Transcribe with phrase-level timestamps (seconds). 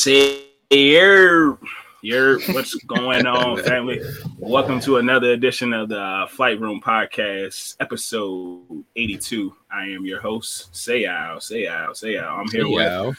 [0.00, 1.58] Say, here,
[2.00, 4.00] here, what's going on, family?
[4.38, 9.54] Welcome to another edition of the Flight Room Podcast, episode 82.
[9.70, 12.34] I am your host, Say Al, Say Al, Say Al.
[12.34, 13.14] I'm here with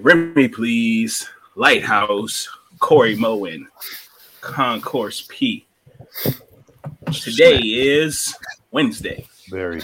[0.00, 2.46] Remy, please, Lighthouse,
[2.78, 3.68] Corey Moen,
[4.42, 5.66] Concourse P.
[7.10, 8.36] Today is
[8.70, 9.26] Wednesday.
[9.48, 9.80] Very.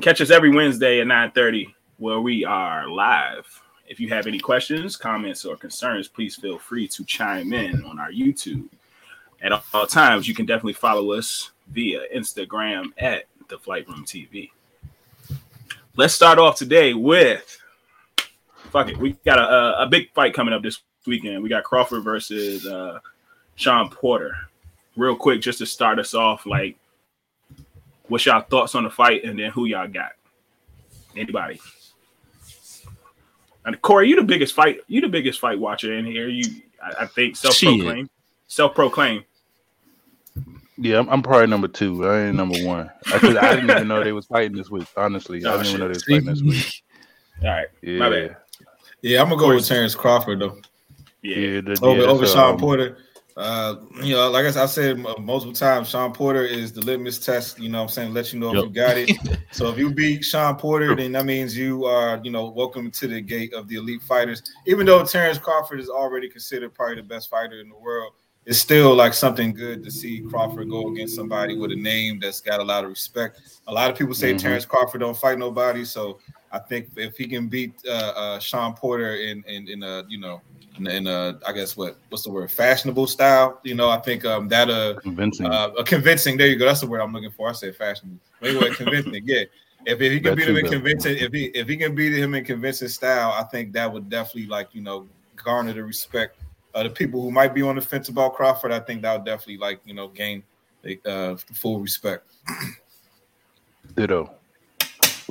[0.00, 3.61] Catch us every Wednesday at 9:30 where we are live.
[3.92, 8.00] If you have any questions, comments, or concerns, please feel free to chime in on
[8.00, 8.66] our YouTube.
[9.42, 14.50] At all times, you can definitely follow us via Instagram at the Flight Room TV.
[15.94, 17.58] Let's start off today with
[18.70, 18.96] fuck it.
[18.96, 21.42] We got a, a big fight coming up this weekend.
[21.42, 22.98] We got Crawford versus uh,
[23.56, 24.34] Shawn Porter.
[24.96, 26.78] Real quick, just to start us off, like,
[28.08, 30.12] what's y'all thoughts on the fight, and then who y'all got?
[31.14, 31.60] Anybody?
[33.64, 34.80] And Corey, you the biggest fight.
[34.88, 36.28] You the biggest fight watcher in here.
[36.28, 36.44] You,
[36.82, 38.10] I, I think, self proclaimed.
[38.48, 39.24] Self proclaimed.
[40.78, 42.04] Yeah, I'm, I'm, probably number two.
[42.06, 42.90] I ain't number one.
[43.06, 44.88] I, I didn't even know they was fighting this week.
[44.96, 45.74] Honestly, oh, I didn't shit.
[45.74, 46.82] even know they was fighting this week.
[47.42, 47.98] All right, yeah.
[47.98, 48.36] my bad.
[49.02, 50.58] Yeah, I'm gonna go with Terrence Crawford though.
[51.22, 52.98] Yeah, yeah the, over yeah, over Shawn um, Porter.
[53.36, 57.58] Uh, you know, like I said multiple times, Shawn Porter is the litmus test.
[57.58, 58.64] You know, I'm saying, let you know yep.
[58.64, 59.38] if you got it.
[59.52, 63.08] so if you beat Shawn Porter, then that means you are, you know, welcome to
[63.08, 64.42] the gate of the elite fighters.
[64.66, 68.12] Even though Terrence Crawford is already considered probably the best fighter in the world,
[68.44, 72.40] it's still like something good to see Crawford go against somebody with a name that's
[72.40, 73.40] got a lot of respect.
[73.68, 74.38] A lot of people say mm-hmm.
[74.38, 76.18] Terrence Crawford don't fight nobody, so
[76.50, 80.18] I think if he can beat uh, uh, Shawn Porter in in, in a you
[80.18, 80.42] know
[80.78, 83.60] in, in a I guess what what's the word fashionable style.
[83.62, 86.36] You know, I think um that uh convincing uh, a convincing.
[86.36, 86.66] There you go.
[86.66, 87.48] That's the word I'm looking for.
[87.48, 88.18] I said fashionable.
[88.42, 89.22] Anyway, convincing.
[89.24, 89.44] Yeah.
[89.84, 92.34] If, if he can beat him in convincing, if he if he can beat him
[92.34, 96.38] in convincing style, I think that would definitely like you know garner the respect
[96.74, 98.70] of the people who might be on the fence about Crawford.
[98.70, 100.44] I think that would definitely like you know gain
[100.82, 102.32] the uh, full respect.
[103.96, 104.30] Ditto.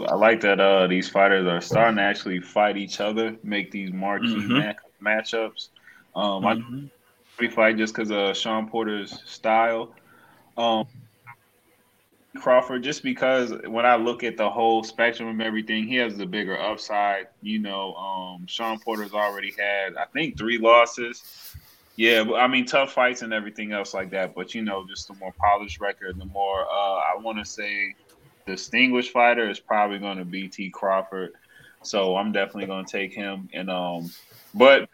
[0.08, 3.92] I like that uh, these fighters are starting to actually fight each other, make these
[3.92, 5.70] marquee mm-hmm matchups.
[6.16, 6.86] Um, mm-hmm.
[7.40, 9.94] I fight just because of Shawn Porter's style.
[10.58, 10.86] Um,
[12.38, 16.26] Crawford, just because when I look at the whole spectrum of everything, he has the
[16.26, 17.28] bigger upside.
[17.42, 21.24] You know, um, Shawn Porter's already had, I think, three losses.
[21.98, 24.34] Yeah, but I mean, tough fights and everything else like that.
[24.34, 27.96] But you know, just the more polished record, the more uh, I want to say
[28.46, 30.70] distinguished fighter is probably going to be T.
[30.70, 31.34] Crawford.
[31.84, 33.50] So I'm definitely going to take him.
[33.54, 34.12] And um,
[34.54, 34.90] but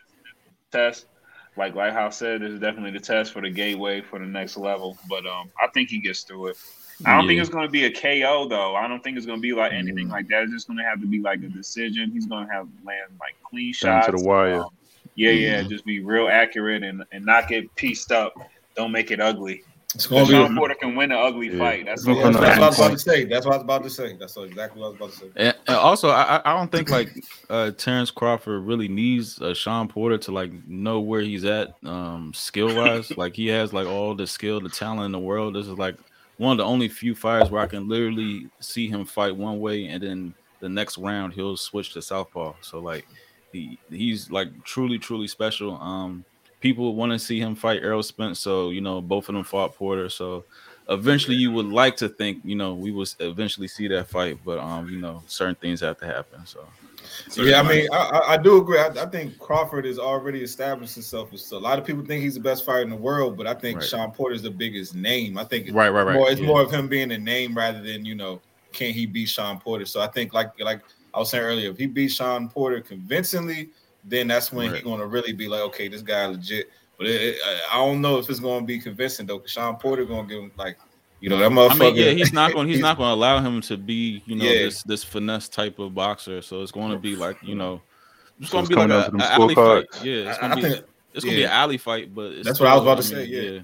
[0.72, 1.06] test,
[1.56, 4.98] like Lighthouse said, this is definitely the test for the gateway for the next level.
[5.10, 6.58] But um, I think he gets through it.
[7.06, 7.30] I don't yeah.
[7.30, 8.76] think it's going to be a KO though.
[8.76, 10.12] I don't think it's going to be like anything mm.
[10.12, 10.44] like that.
[10.44, 12.12] It's just going to have to be like a decision.
[12.12, 14.64] He's going to have land like clean Down shots to the wire.
[14.64, 14.70] Um,
[15.16, 15.70] yeah, yeah, mm.
[15.70, 18.34] just be real accurate and and not get pieced up.
[18.76, 19.64] Don't make it ugly.
[19.98, 21.58] It's going to be Shawn Porter can win an ugly yeah.
[21.58, 21.86] fight.
[21.88, 23.26] That's, what, that's what I was about to say.
[23.26, 24.16] That's what I was about to say.
[24.16, 25.26] That's exactly what I was about to say.
[25.36, 29.88] And, and also, I, I don't think like uh, Terrence Crawford really needs uh, Shawn
[29.88, 33.10] Porter to like know where he's at um, skill wise.
[33.18, 35.56] like he has like all the skill, the talent in the world.
[35.56, 35.98] This is like
[36.38, 39.88] one of the only few fights where I can literally see him fight one way
[39.88, 42.54] and then the next round he'll switch to southpaw.
[42.62, 43.08] So like
[43.52, 45.76] he he's like truly truly special.
[45.82, 46.24] Um,
[46.60, 48.40] people want to see him fight Errol Spence.
[48.40, 50.10] So, you know, both of them fought Porter.
[50.10, 50.46] So
[50.90, 54.60] eventually you would like to think, you know, we will eventually see that fight, but
[54.60, 56.46] um, you know, certain things have to happen.
[56.46, 56.66] So
[57.36, 58.80] yeah, I mean, I, I do agree.
[58.80, 61.36] I, I, think Crawford has already established himself.
[61.38, 63.54] So a lot of people think he's the best fighter in the world, but I
[63.54, 63.88] think right.
[63.88, 65.38] Shawn Porter is the biggest name.
[65.38, 66.16] I think right, right, right.
[66.16, 66.48] More, it's yeah.
[66.48, 69.86] more of him being a name rather than you know, can he beat Shawn Porter?
[69.86, 70.82] So I think like like
[71.14, 73.70] I was saying earlier, if he beats Shawn Porter convincingly,
[74.08, 74.76] then that's when right.
[74.76, 76.70] he's going to really be like, okay, this guy legit.
[76.98, 77.38] But it, it,
[77.72, 79.40] I don't know if it's going to be convincing though.
[79.40, 80.78] Cause Shawn Porter going to give him like,
[81.20, 81.92] you know, that motherfucker.
[81.92, 82.68] I mean, yeah, he's not going.
[82.68, 84.64] He's not going to allow him to be, you know, yeah.
[84.64, 86.42] this this finesse type of boxer.
[86.42, 87.82] So it's going to be like, you know,
[88.40, 89.86] it's going to be like a, a alley fight.
[90.04, 90.62] Yeah, it's going to be.
[90.62, 91.42] Think, it's gonna yeah.
[91.42, 93.32] be an alley fight, but that's what I was about to I mean, say.
[93.34, 93.52] yeah.
[93.52, 93.60] yeah.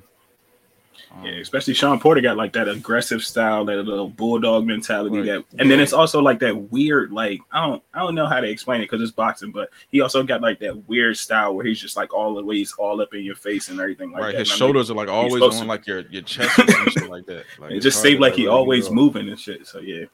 [1.22, 5.18] Yeah, especially Shawn Porter got like that aggressive style, that little bulldog mentality.
[5.18, 5.26] Right.
[5.26, 8.40] That, and then it's also like that weird, like I don't, I don't know how
[8.40, 11.66] to explain it because it's boxing, but he also got like that weird style where
[11.66, 14.32] he's just like all the ways all up in your face and everything like right.
[14.32, 14.40] that.
[14.40, 17.46] His shoulders are like always on to, like your your chest and shit like that.
[17.60, 19.68] Like, it just seems like he always moving and shit.
[19.68, 20.06] So yeah.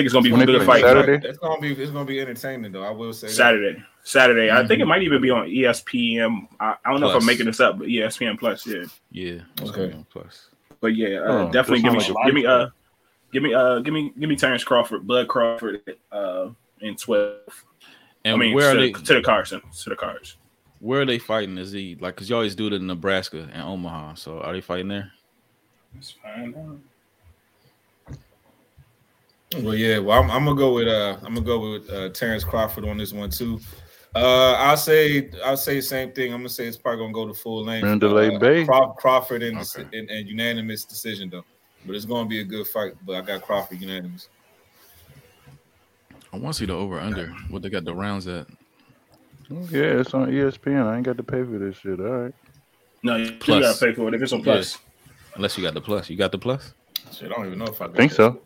[0.00, 0.82] I think it's gonna be a good fight.
[0.82, 1.28] Saturday?
[1.28, 2.84] It's gonna be it's gonna be entertaining though.
[2.84, 3.78] I will say Saturday.
[3.78, 3.86] That.
[4.02, 4.48] Saturday.
[4.48, 4.64] Mm-hmm.
[4.64, 6.48] I think it might even be on ESPN.
[6.58, 8.66] I, I don't know if I'm making this up, but ESPN Plus.
[8.66, 8.84] Yeah.
[9.10, 9.40] Yeah.
[9.62, 9.94] Okay.
[10.08, 10.48] Plus.
[10.80, 12.68] But yeah, uh, oh, definitely give me like give me uh
[13.32, 16.48] give me uh give me give me Terrence Crawford, Bud Crawford uh
[16.80, 17.64] in twelve.
[18.24, 18.92] And I mean, where to, are they?
[18.92, 20.36] to the Carson to the cars.
[20.78, 21.58] Where are they fighting?
[21.58, 22.16] Is he like?
[22.16, 24.14] Cause you always do it in Nebraska and Omaha.
[24.14, 25.12] So are they fighting there?
[25.94, 26.78] Let's find out.
[29.58, 29.98] Well, yeah.
[29.98, 32.96] Well, I'm, I'm gonna go with uh, I'm gonna go with uh, Terrence Crawford on
[32.98, 33.58] this one too.
[34.14, 36.32] Uh, I'll say I'll say the same thing.
[36.32, 37.84] I'm gonna say it's probably gonna go to full length.
[37.84, 38.64] Mandalay uh, Bay.
[38.64, 39.84] Craw- Crawford in, Okay.
[39.92, 41.44] in, in unanimous decision though,
[41.84, 42.92] but it's gonna be a good fight.
[43.04, 44.28] But I got Crawford unanimous.
[46.32, 47.28] I want to see the over under.
[47.50, 48.46] What they got the rounds at?
[49.48, 50.86] Yeah, it's on ESPN.
[50.86, 51.98] I ain't got to pay for this shit.
[51.98, 52.34] All right.
[53.02, 53.62] No, you Plus.
[53.80, 54.78] gotta pay for it if it's on plus.
[55.34, 56.08] Unless you got the plus.
[56.08, 56.72] You got the plus?
[57.10, 58.16] Shit, I don't even know if I I got think that.
[58.16, 58.42] so.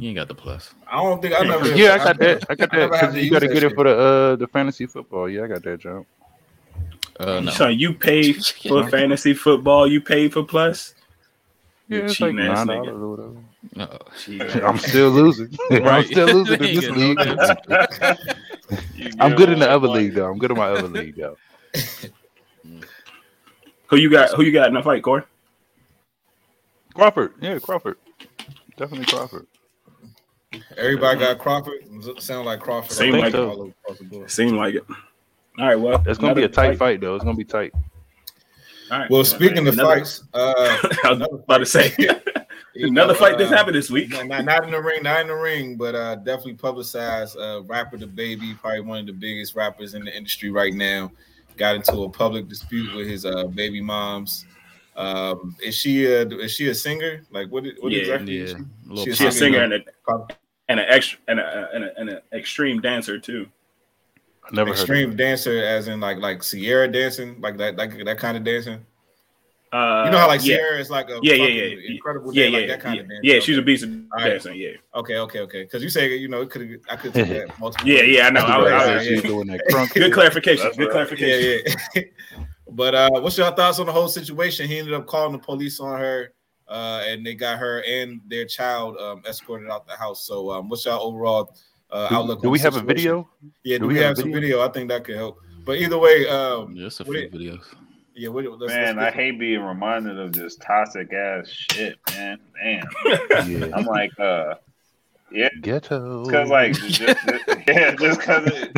[0.00, 0.72] You ain't got the plus.
[0.90, 1.76] I don't think I never.
[1.76, 2.46] Yeah, I got that.
[2.48, 2.78] I got that.
[2.78, 4.86] never had 'Cause to you got to that get it for the uh the fantasy
[4.86, 5.28] football.
[5.28, 6.06] Yeah, I got that job.
[7.18, 7.50] Uh, no.
[7.50, 8.32] So you pay
[8.68, 10.94] for fantasy football, you pay for plus.
[11.86, 12.86] Yeah, it's like cheating ass nine nigga.
[12.86, 13.08] dollars or
[13.76, 14.62] whatever.
[14.62, 15.50] Uh, I'm still losing.
[15.70, 17.18] I'm still losing in this league.
[19.20, 20.30] I'm good in the other league though.
[20.30, 21.36] I'm good in my other league though.
[23.88, 24.32] Who you got?
[24.32, 25.24] Who you got in the fight, Corey?
[26.94, 27.34] Crawford.
[27.42, 27.98] Yeah, Crawford.
[28.78, 29.46] Definitely Crawford.
[30.76, 31.74] Everybody got Crawford.
[32.18, 32.90] Sound like Crawford.
[32.92, 33.50] Seem like over- it.
[33.50, 34.30] all over across the board.
[34.30, 34.84] Seemed like it.
[35.58, 37.14] All right, well, It's gonna be a tight fight though.
[37.14, 37.72] It's gonna be tight.
[38.90, 39.10] All right.
[39.10, 40.54] Well, speaking of Another- fights, uh,
[41.04, 41.94] I was about to say
[42.74, 44.10] another know, fight that's uh, happened this week.
[44.10, 47.36] Not, not, not in the ring, not in the ring, but uh, definitely publicized.
[47.38, 51.12] Uh, rapper DaBaby, probably one of the biggest rappers in the industry right now,
[51.56, 54.46] got into a public dispute with his uh, baby moms.
[55.00, 57.22] Um, is she a is she a singer?
[57.30, 57.64] Like what?
[57.80, 58.36] What Yeah, exactly?
[58.38, 58.44] yeah.
[58.44, 58.56] Is she?
[59.04, 59.80] She's She's a singer and a
[60.68, 63.46] and an extra and a and, a, and an extreme dancer too.
[64.44, 65.16] I never heard extreme heard.
[65.18, 68.84] dancer, as in like like Ciara dancing, like that like that kind of dancing.
[69.72, 71.90] Uh, You know how like yeah, Ciara is like a Yeah, yeah, yeah.
[71.94, 73.02] incredible yeah, yeah, like that kind yeah.
[73.02, 73.20] of dance.
[73.22, 73.34] yeah.
[73.34, 73.40] Okay.
[73.46, 74.30] She's a beast of right.
[74.30, 74.56] dancing.
[74.56, 75.62] Yeah, Okay, okay, okay.
[75.62, 77.86] Because you say you know it could I could take that multiple.
[77.88, 78.26] yeah, yeah.
[78.26, 78.40] I know.
[78.44, 79.28] I, Right, I, right, I, She's yeah.
[79.30, 79.94] doing that crunk.
[79.94, 80.64] good clarification.
[80.64, 80.92] That's Good right.
[80.92, 81.72] clarification.
[81.94, 82.02] Yeah, yeah.
[82.70, 84.66] but uh, what's your thoughts on the whole situation?
[84.68, 86.32] He ended up calling the police on her,
[86.68, 90.26] uh, and they got her and their child um, escorted out the house.
[90.26, 91.56] So, um, what's your overall
[91.90, 92.42] uh, Do, outlook?
[92.42, 93.28] do on we the have a video?
[93.64, 94.40] Yeah, do, Do we, we have, have a some video?
[94.58, 94.68] video?
[94.68, 95.38] I think that could help.
[95.64, 97.64] But either way, um, Just a What few it- videos.
[98.14, 101.98] yeah, what, let's, Man, I let's get- hate being reminded of just toxic ass shit,
[102.10, 102.38] man.
[102.62, 102.82] Damn.
[103.50, 103.68] Yeah.
[103.74, 104.54] I'm like, uh,
[105.32, 106.24] Yeah, ghetto.
[106.24, 107.26] because like, just, just-
[107.68, 108.76] yeah, just because it,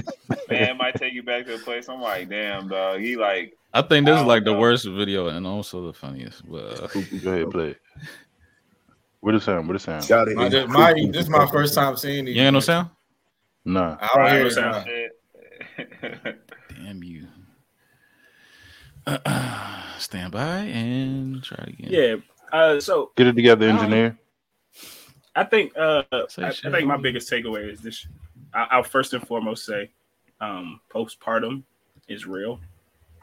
[0.50, 1.88] man, might take you back to a place.
[1.88, 3.00] I'm like, damn, dog.
[3.00, 5.93] He like, I think this I is don't like the worst video and also the
[5.94, 6.46] funniest.
[6.49, 6.88] But uh,
[7.22, 7.81] Go ahead, play it.
[9.20, 9.66] What the sound?
[9.69, 10.04] What the sound?
[10.04, 10.37] Shout it.
[10.37, 12.37] My, this, my, this is my first time seeing these.
[12.37, 12.90] you ain't no sound.
[13.64, 13.96] Nah.
[14.00, 14.72] I don't hear Right, sound.
[14.72, 14.84] nah.
[14.84, 16.38] shit.
[16.76, 17.28] Damn you.
[19.98, 21.88] Stand by and try it again.
[21.91, 22.15] Yeah.
[22.53, 24.19] Uh, so Get it together, engineer.
[25.34, 28.06] I think uh, I, I think my biggest takeaway is this.
[28.53, 29.91] I, I'll first and foremost say,
[30.41, 31.62] um, postpartum
[32.08, 32.60] is real,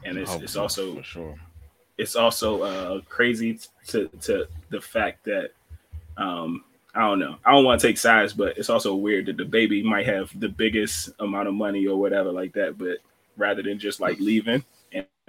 [0.05, 1.35] and it's Oh, it's also for sure.
[1.97, 5.51] it's also uh, crazy to to the fact that
[6.17, 6.63] um,
[6.95, 7.35] I don't know.
[7.45, 10.49] I don't want to take sides, but it's also weird that DaBaby might have the
[10.49, 12.97] biggest amount of money or whatever like that, but
[13.37, 14.63] rather than just like leaving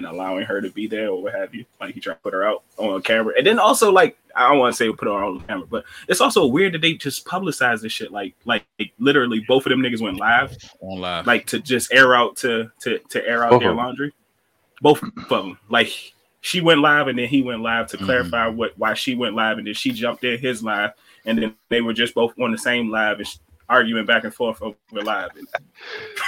[0.00, 2.20] and, and allowing her to be there or what have you, like he tried to
[2.20, 5.08] put her out on camera, and then also like I don't want to say put
[5.08, 8.12] her on camera, but it's also weird that they just publicize this shit.
[8.12, 8.64] Like like
[8.98, 11.26] literally both of them niggas went live, On live.
[11.26, 14.12] like to just air out to to to air out Both their laundry.
[14.80, 15.58] Both of them.
[15.68, 15.90] Like
[16.42, 18.04] she went live and then he went live to Mhm.
[18.06, 20.92] clarify what why she went live and then she jumped in his live
[21.26, 23.36] and then they were just both on the same live and sh-
[23.70, 25.30] arguing back and forth over live.
[25.36, 25.46] And,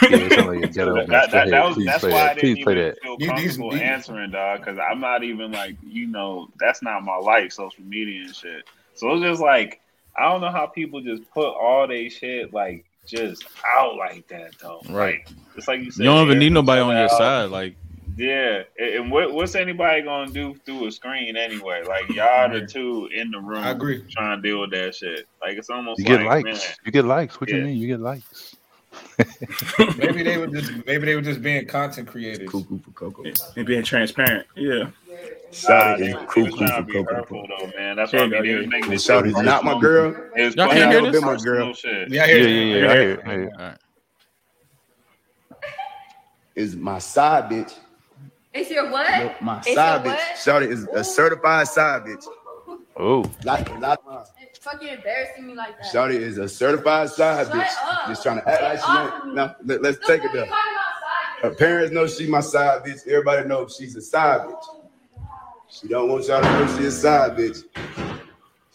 [0.10, 2.64] Yeah, like a ghetto that, that, that was Please that's play why I didn't Please
[2.64, 6.06] play even feel These- these- comfortable these- answering, dog, because I'm not even like you
[6.06, 8.64] know that's not my life, social media and shit.
[8.94, 9.80] So it's just like
[10.16, 13.44] I don't know how people just put all they shit like just
[13.76, 14.80] out like that though.
[14.88, 15.26] Right.
[15.26, 16.04] Like, it's like you said.
[16.04, 17.10] you don't even need nobody on your out.
[17.10, 17.50] side.
[17.50, 17.74] Like
[18.16, 21.82] Yeah, and and what, what's anybody gonna do through a screen anyway?
[21.86, 24.04] Like y'all the two in the room, I agree.
[24.10, 25.26] trying to deal with that shit.
[25.40, 26.44] Like it's almost You get like, likes.
[26.44, 27.40] man, You get likes.
[27.40, 27.56] What Yeah.
[27.56, 27.76] you mean?
[27.78, 28.56] You get likes.
[29.96, 32.50] Maybe they were just maybe they were just being content creators.
[32.52, 33.22] Cuckoo for Coco.
[33.56, 34.46] and being transparent.
[34.56, 34.90] Yeah.
[35.52, 36.00] Shout nah, it.
[36.00, 37.14] they, and Cuckoo for to be Coco.
[37.14, 37.96] hurtful though, man.
[37.96, 38.56] That's There what I you mean.
[38.56, 39.44] They go, making this shout shit it.
[39.44, 40.14] Not my girl.
[40.36, 41.12] It's Y'all can't hear this?
[41.12, 41.72] Been my girl.
[41.72, 42.08] personal shit.
[42.12, 42.90] Yeah, Yeah, yeah, yeah, yeah.
[42.90, 43.20] I hear it.
[43.26, 43.52] I hear it.
[43.58, 43.78] all right.
[46.54, 47.74] Is my side bitch.
[48.54, 49.40] It's your what?
[49.42, 50.16] My It's side your bitch.
[50.16, 50.38] what?
[50.38, 52.24] Shout it is a certified side bitch.
[52.96, 53.98] Oh, Like, like
[54.40, 55.86] It's fucking embarrassing me like that.
[55.86, 57.76] Shout is a certified side Shut bitch.
[57.82, 58.08] up.
[58.08, 59.34] Just trying to act like she Off ain't.
[59.34, 61.50] No, let, us Look take it what you there.
[61.50, 63.06] Her parents know she my side bitch.
[63.08, 64.62] Everybody knows she's a side bitch.
[65.70, 67.64] She don't want y'all to know she a side bitch.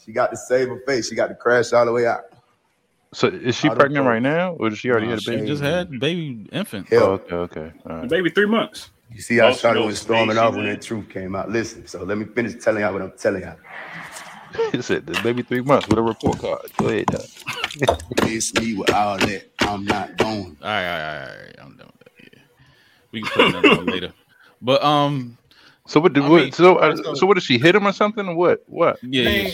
[0.04, 1.08] She got to save her face.
[1.10, 2.22] She got to crash all the way out.
[3.14, 4.10] So is she I pregnant know.
[4.12, 5.48] right now, or does she already Nah, had a she baby?
[5.48, 6.88] just had baby infant.
[6.92, 7.72] Oh, okay, okay.
[7.86, 8.10] Right.
[8.10, 8.90] baby three months.
[9.18, 10.78] You see how Most Shawty of was storming things off when did.
[10.78, 11.50] that truth came out.
[11.50, 13.58] Listen, so let me finish telling y'all what I'm telling y'all.
[14.72, 16.62] He said the baby three months with a report card.
[16.78, 17.08] Go ahead.
[17.08, 17.22] Doc.
[18.24, 19.44] Miss me with all that.
[19.60, 20.56] I'm not going.
[20.62, 21.56] All right, all right, all right.
[21.62, 22.12] I'm done with that.
[22.34, 22.40] Yeah.
[23.12, 24.14] We can put that on later.
[24.62, 25.38] But um,
[25.88, 26.14] So what?
[26.14, 27.34] Did, I what mean, so uh, so what?
[27.36, 28.28] Did she hit him or something?
[28.28, 28.64] Or what?
[28.68, 29.00] What?
[29.04, 29.52] yeah, Man, yeah,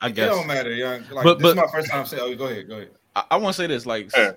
[0.00, 1.04] I guess It don't matter, young.
[1.10, 2.22] Like But- this is my first time saying.
[2.24, 2.90] Oh, go ahead, go ahead.
[3.14, 4.32] I, I want to say this, like, Yeah.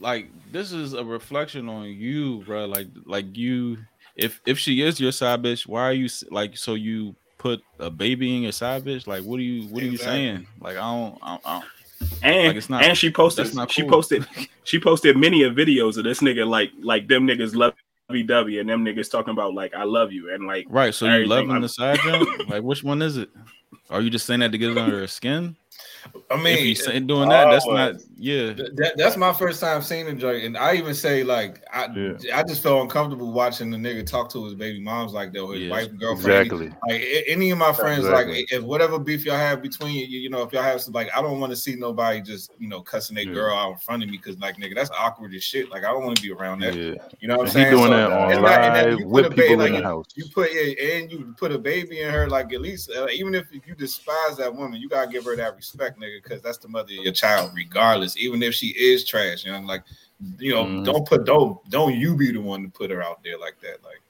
[0.00, 2.64] like this is a reflection on you, bro.
[2.64, 3.76] Like, like you,
[4.16, 7.90] if if she is your side bitch, why are you like so you put a
[7.90, 9.06] baby in your side bitch?
[9.06, 10.14] Like, what are you what are you Exactly.
[10.14, 10.46] saying?
[10.60, 13.70] Like, I don't, I don't, I don't And Like, it's not- and she posted not
[13.70, 14.26] she posted
[14.64, 17.74] she posted many of videos of this nigga like like them niggas love
[18.26, 20.94] W and them niggas talking about like I love you and like right.
[20.94, 22.48] So you loving I'm- the side jump?
[22.48, 23.30] like, which one is it?
[23.90, 25.56] Are you just saying that to get it under her skin?
[26.30, 27.96] I if mean, you say doing that, that's not.
[28.16, 31.88] Yeah, That, that's my first time seeing the joint, and I even say like I,
[31.94, 32.12] Yeah.
[32.38, 35.52] I just felt uncomfortable watching the nigga talk to his baby moms like that, or
[35.54, 36.46] his Yeah, wife and girlfriend.
[36.46, 36.72] Exactly.
[36.88, 38.36] Like any of my friends, Exactly.
[38.36, 41.08] like if whatever beef y'all have between you, you know, if y'all have some, like
[41.14, 43.34] I don't want to see nobody just you know cussing their Yeah.
[43.34, 45.70] girl out in front of me because like nigga, that's awkward as shit.
[45.70, 46.74] Like I don't want to be around that.
[46.74, 46.94] Yeah.
[47.20, 47.66] You know what I'm saying?
[47.66, 49.56] he doing So, that on it's not- and then live you with a baby- people
[49.58, 50.06] like, in the you- house.
[50.14, 52.26] You put yeah, and you put a baby in her.
[52.28, 55.56] Like at least, uh, even if you despise that woman, you gotta give her that
[55.56, 58.16] respect, nigga, because that's the mother of your child, regardless.
[58.16, 59.82] Even if she is trash, you know, like
[60.38, 60.84] you know, Mhm.
[60.84, 63.82] don't put don't don't you be the one to put her out there like that.
[63.84, 64.00] Like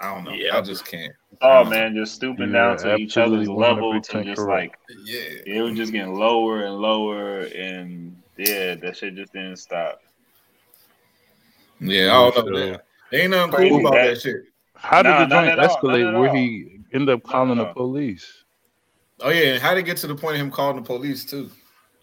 [0.00, 0.56] I don't know, Yeah.
[0.56, 1.12] I just can't.
[1.40, 4.76] Oh man, just stooping Yeah, down to each other's level to just correct.
[4.88, 9.56] like Yeah, it was just getting lower and lower, and yeah, that shit just didn't
[9.56, 10.00] stop.
[11.80, 12.52] yeah, I don't know.
[12.52, 12.84] So- That.
[13.10, 14.36] There ain't nothing Crazy cool about that- that shit.
[14.74, 16.34] How did Nah, the joint at all, not escalate where all.
[16.34, 18.41] he ended up calling the police?
[19.22, 21.50] Oh yeah, and how to get to the point of him calling the police too.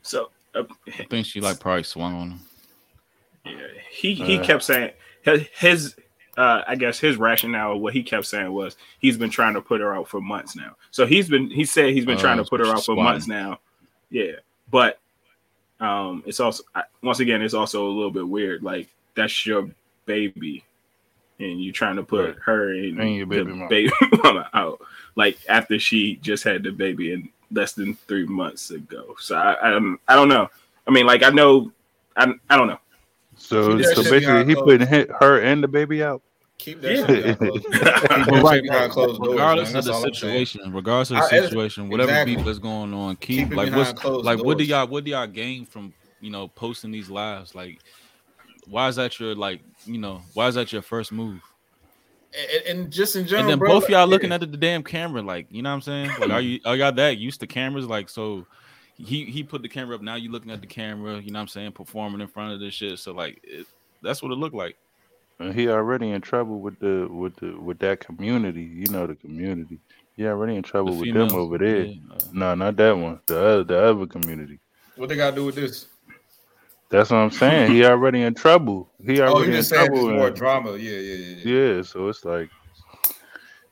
[0.02, 2.40] so uh, I think she like probably swung on him.
[3.46, 4.44] yeah, he he Uh.
[4.44, 4.92] kept saying
[5.24, 5.96] his, his
[6.38, 9.82] uh I guess his rationale what he kept saying was he's been trying to put
[9.82, 10.76] her out for months now.
[10.92, 13.04] So he's been he said he's been Oh, trying to put her out for swatting.
[13.04, 13.60] months now.
[14.10, 14.34] Yeah,
[14.72, 15.00] but
[15.80, 19.70] um it's also I, once again it's also a little bit weird like that's your
[20.06, 20.64] baby
[21.40, 22.36] and you're trying to put Right.
[22.46, 23.70] her in And your the baby mama.
[23.70, 23.92] baby
[24.24, 24.82] mama out
[25.16, 29.16] like after she just had the baby in less than three months ago.
[29.20, 30.48] So I I, don't- I don't know.
[30.88, 31.72] I mean like I know
[32.16, 32.80] I I don't know.
[33.38, 36.22] So, so basically, he closed- putting hit her and the baby out.
[36.58, 37.06] Keep that Yeah.
[37.08, 37.64] shit behind closed doors.
[37.72, 39.78] Keep that Well, shit right, behind closed doors, regardless man.
[39.80, 40.46] of the all I'm saying.
[40.46, 42.36] situation, regardless of the situation, whatever exactly.
[42.36, 45.12] beef that's going on, keep, Keep like what's closed like what do y'all what do
[45.12, 47.56] y'all gain from you know posting these lives?
[47.56, 47.80] Like,
[48.68, 51.42] why is that your like you know why is that your first move?
[52.32, 54.06] And, and just in general, and then bro, both like, y'all yeah.
[54.06, 56.12] looking at the damn camera, like you know what I'm saying?
[56.20, 57.88] Like, are you are y'all that used to cameras?
[57.88, 58.46] Like, so
[58.98, 60.02] he he put the camera up.
[60.02, 61.20] Now you looking at the camera.
[61.20, 61.72] You know what I'm saying?
[61.72, 63.00] Performing in front of this shit.
[63.00, 63.66] So like, it,
[64.04, 64.78] that's what it looked like.
[65.40, 68.64] And he already in trouble with the with the with that community.
[68.64, 69.80] You know the community.
[70.16, 71.86] He already in trouble The with females, them over there.
[71.86, 73.22] yeah, uh, No, not that one.
[73.26, 74.60] The other, the other community.
[74.98, 75.88] What they got to do with this?
[76.90, 77.72] That's what I'm saying.
[77.72, 78.90] he already in trouble.
[79.06, 80.10] He Oh, already you in just saying trouble.
[80.12, 80.72] more and- drama.
[80.78, 81.36] Yeah, yeah, yeah.
[81.44, 81.76] yeah.
[81.76, 82.50] yeah, so it's like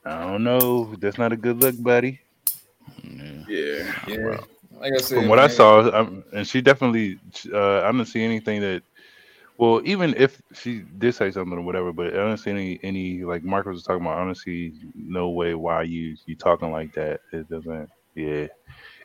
[0.06, 0.96] I don't know.
[1.00, 2.22] That's not a good look, buddy.
[3.04, 3.44] yeah.
[3.48, 3.94] Yeah.
[4.08, 4.38] Yeah.
[4.80, 7.20] Like I said, From what I man, saw, um, and she definitely,
[7.52, 8.84] uh, I didn't see anything that.
[9.58, 13.24] Well, even if she did say something or whatever, but I don't see any any
[13.24, 14.20] like Marcus was talking about.
[14.20, 17.22] Honestly, no way why you you talking like that.
[17.34, 17.90] It doesn't.
[18.14, 18.46] Yeah,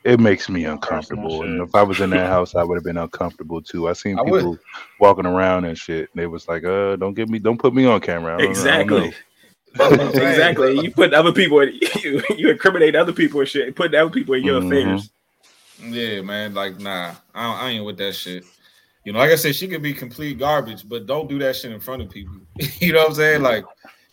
[0.05, 1.45] it makes me uncomfortable.
[1.45, 3.89] And if I was in that house, I would have been uncomfortable too.
[3.89, 4.33] I seen I would.
[4.39, 4.59] people
[4.99, 6.11] walking around and shit.
[6.13, 8.55] And they was like, "Uh, don't get me, don't put me on camera." I don't
[8.55, 8.97] know, I don't know.
[8.97, 9.15] Exactly.
[9.75, 10.29] That's what I'm saying.
[10.29, 10.81] exactly.
[10.81, 13.75] You put other people in, you you incriminate other people and shit.
[13.75, 14.67] Put other people in your Mhm.
[14.67, 15.11] affairs.
[15.81, 16.55] Yeah, man.
[16.55, 18.45] Like, nah, I, I ain't with that shit.
[19.05, 21.73] You know, like I said, she could be complete garbage, but don't do that shit
[21.73, 22.35] in front of people.
[22.79, 23.43] you know what I'm saying?
[23.43, 23.65] Like,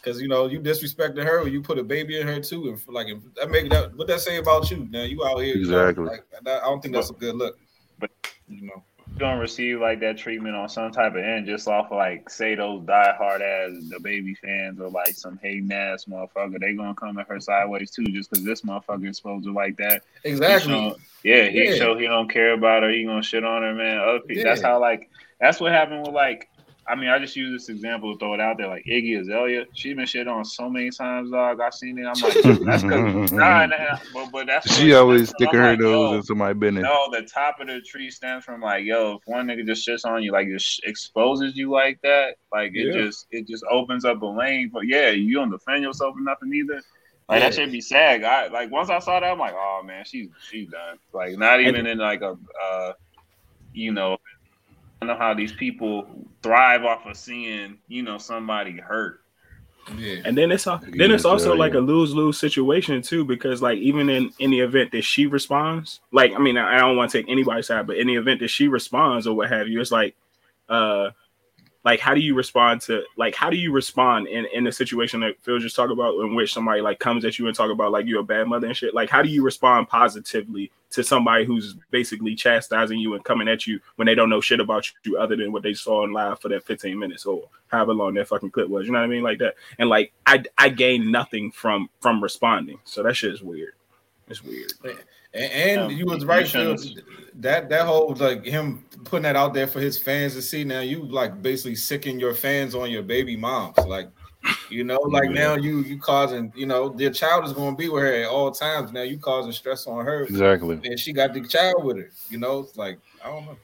[0.02, 2.82] because you know you disrespected her, or you put a baby in her too, and
[2.94, 4.88] like if that make that what that say about you?
[4.90, 6.06] Now you out here, Exactly.
[6.06, 7.58] like I don't think that's a good look.
[8.00, 8.12] But-
[8.48, 11.92] you know, You don't receive like that treatment on some type of end just off
[11.92, 16.60] of like say those diehard ass DaBaby fans or like some hating ass motherfucker.
[16.60, 19.78] They gonna come at her sideways too just because this motherfucker is supposed to like
[19.78, 20.02] that.
[20.24, 20.74] He exactly.
[20.74, 21.76] show- yeah, he Yeah.
[21.76, 22.90] show he don't care about her.
[22.90, 24.00] He gonna shit on her, man.
[24.00, 24.44] Other people.
[24.46, 26.48] That's how like that's what happened with like.
[26.90, 28.68] I mean, I just use this example to throw it out there.
[28.68, 31.62] Like Iggy Azalea, she's been shit on so many times, dog.
[31.62, 32.06] I seen it.
[32.06, 32.34] I'm like,
[32.66, 36.54] that's because nah, nah, but, but that's She always sticking her like, nose into my
[36.54, 36.84] business.
[36.84, 40.04] no, the top of the tree stems from like, yo, if one nigga just shits
[40.04, 43.04] on you, like just exposes you like that, like it Yeah.
[43.04, 46.52] just it just opens up a lane for yeah, you don't defend yourself or nothing
[46.54, 46.82] either.
[47.30, 48.24] Like that should be sad.
[48.24, 50.98] I like once I saw that, I'm like, oh man, she's she's done.
[51.14, 52.94] Like not even in like a uh
[53.74, 54.18] you know,
[55.02, 56.08] I know how these people
[56.42, 59.22] thrive off of seeing, you know, somebody hurt.
[59.98, 60.22] Yeah.
[60.26, 63.80] And then it's al- then it's also like a lose lose situation too because like
[63.80, 67.12] even in in the event that she responds, like I mean I I don't want
[67.12, 69.82] to take anybody's side, but in the event that she responds or what have you,
[69.82, 70.16] it's like,
[70.68, 71.10] uh,
[71.86, 75.22] like how do you respond to like how do you respond in in a situation
[75.22, 77.92] that Phil just talked about in which somebody like comes at you and talk about
[77.92, 78.94] like you're a bad mother and shit?
[78.94, 83.66] Like how do you respond positively to somebody who's basically chastising you and coming at
[83.66, 86.40] you when they don't know shit about you other than what they saw in live
[86.40, 88.86] for that 15 minutes or however long that fucking clip was.
[88.86, 89.24] You know what I mean?
[89.24, 89.56] Like that.
[89.78, 92.80] And like I I gained nothing from from responding.
[92.84, 93.74] So that shit is weird.
[94.28, 94.74] It's weird.
[95.34, 96.76] And, and Yeah, you was right, Phil.
[96.78, 97.06] shouldn't-
[97.42, 100.64] That that whole like him putting that out there for his fans to see.
[100.64, 103.78] Now you like basically sicking your fans on your baby moms.
[103.78, 104.10] Like,
[104.70, 105.54] you know, like Yeah.
[105.54, 108.52] now you you causing, you know, their child is gonna be with her at all
[108.52, 108.92] times.
[108.92, 110.24] Now you causing stress on her.
[110.24, 110.80] exactly.
[110.84, 112.10] And she got the child with her.
[112.30, 113.58] You know, it's like I don't know.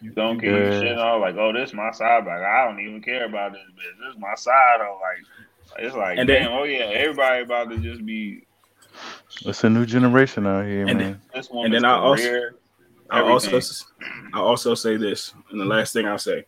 [0.00, 0.80] You don't get Yeah.
[0.80, 3.98] shit all like, oh, this my side Like, I don't even care about this bitch.
[4.06, 4.80] This is my side.
[4.80, 8.46] Or like, it's like, And then- damn, oh yeah, everybody about to just be
[9.44, 11.20] It's a new generation out here, And man.
[11.34, 12.54] this woman's then I also- career.
[13.10, 13.60] I also.
[14.32, 16.46] I also say this, and the last thing I'll say,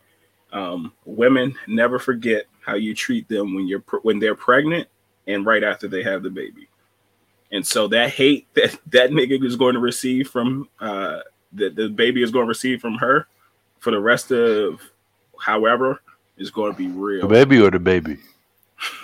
[0.51, 4.87] um, women never forget how you treat them when you're pre- when they're pregnant
[5.27, 6.67] and right after they have DaBaby.
[7.51, 11.19] And so that hate that that nigga is going to receive from uh
[11.53, 13.27] that the baby is going to receive from her
[13.79, 14.81] for the rest of
[15.39, 16.01] however
[16.37, 17.21] is going to be real.
[17.21, 18.17] The baby or the baby?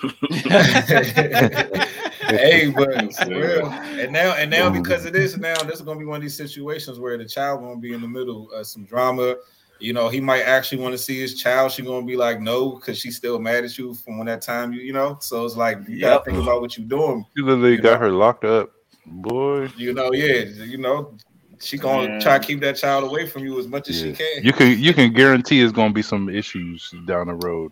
[2.27, 2.89] hey, but
[3.27, 3.67] real.
[3.67, 4.81] And now, and now mm.
[4.81, 7.61] because of this, now this is gonna be one of these situations where the child
[7.61, 9.35] gonna be in the middle of some drama.
[9.79, 11.71] You know, he might actually want to see his child.
[11.71, 14.71] She gonna be like, no, because she's still mad at you from when that time
[14.73, 15.17] you, you know.
[15.19, 16.25] So it's like you gotta Yep.
[16.25, 17.25] think about what you're doing.
[17.35, 18.05] You literally You got know?
[18.05, 18.71] her locked up,
[19.05, 19.67] boy.
[19.77, 21.17] You know, yeah, you know,
[21.59, 22.19] she gonna Yeah.
[22.19, 24.43] try to keep that child away from you as much as she can.
[24.43, 27.71] You can you can guarantee it's gonna be some issues down the road.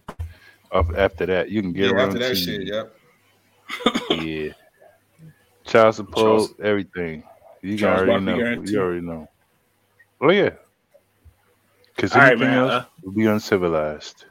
[0.71, 2.01] Of after that, you can yeah, guarantee.
[2.01, 2.95] after that shit, yep.
[4.09, 4.49] Yeah.
[5.65, 7.23] Child support, Charles- everything.
[7.61, 8.37] You Charles already Barkley know.
[8.37, 8.71] guarantee.
[8.73, 9.29] You already know.
[10.19, 10.49] Oh yeah.
[11.95, 14.25] Because All right, anything man, else uh, would be uncivilized.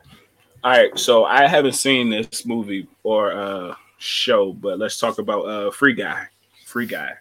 [0.64, 5.42] All right, so I haven't seen this movie or uh show, but let's talk about
[5.46, 6.26] uh Free Guy.
[6.66, 7.12] Free Guy.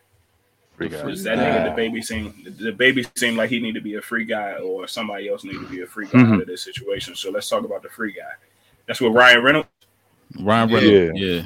[0.75, 1.23] Free Does guys.
[1.23, 4.53] that nigga the baby seem DaBaby seemed like he need to be a free guy
[4.53, 6.36] or somebody else need to be a free guy Mhm.
[6.36, 7.15] out of this situation.
[7.15, 8.32] So let's talk about the free guy.
[8.86, 9.67] That's what Ryan Reynolds.
[10.39, 10.77] Ryan Yeah.
[10.77, 11.19] Reynolds.
[11.19, 11.41] Yeah.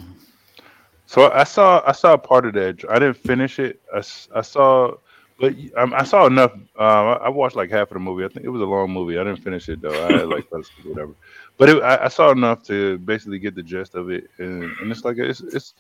[1.14, 2.84] So I saw I saw part of that.
[2.90, 3.80] I didn't finish it.
[3.94, 4.00] I,
[4.34, 4.96] I saw,
[5.40, 6.54] but um, I saw enough.
[6.54, 8.26] Um, I, watched like half of the movie.
[8.26, 9.20] I think it was a long movie.
[9.20, 10.08] I didn't finish it though.
[10.08, 10.48] I had like
[10.84, 11.14] whatever.
[11.58, 14.92] But it, I, I saw enough to basically get the gist of it, and, and
[14.92, 15.76] it's like it's it's.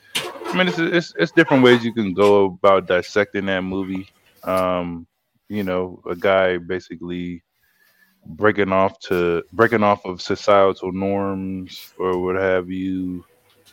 [0.45, 4.07] I mean, it's, it's it's different ways you can go about dissecting that movie.
[4.43, 5.07] Um,
[5.49, 7.41] you know, a guy basically
[8.23, 13.25] breaking off to breaking off of societal norms or what have you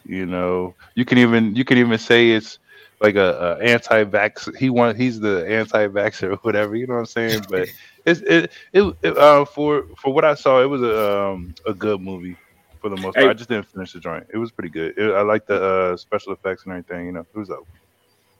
[0.05, 2.59] you know you can even you can even say it's
[3.01, 7.07] like a, a anti-vax he want he's the anti-vaxer or whatever you know what i'm
[7.07, 7.69] saying but
[8.05, 11.75] it's it, it, it uh for for what i saw it was a um a
[11.75, 12.37] good movie
[12.81, 13.29] for the most part Hey.
[13.31, 15.97] i just didn't finish the joint it was pretty good it, i like the uh
[15.97, 17.67] special effects and everything you know it was up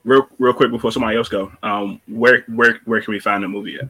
[0.03, 1.51] Real real quick before somebody else go.
[1.61, 3.87] Um, where where where can we find the movie at?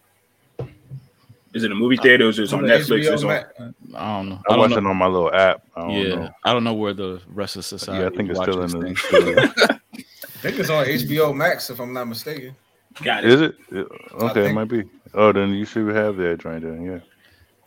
[1.53, 2.25] Is it a movie theater?
[2.25, 3.05] Or is it on On Netflix?
[3.05, 4.35] HBO Is on, I don't know.
[4.47, 4.77] i I don't watched know.
[4.77, 7.55] it on my little app i don't yeah, know I don't know where the rest
[7.57, 8.01] of society.
[8.01, 9.01] yeah i think it's still in the things.
[10.43, 12.55] I think it's on HBO Max if I'm not mistaken.
[13.03, 13.31] got it.
[13.31, 13.83] is it Yeah,
[14.13, 14.83] okay it might be
[15.13, 16.99] oh then you should have that joint then yeah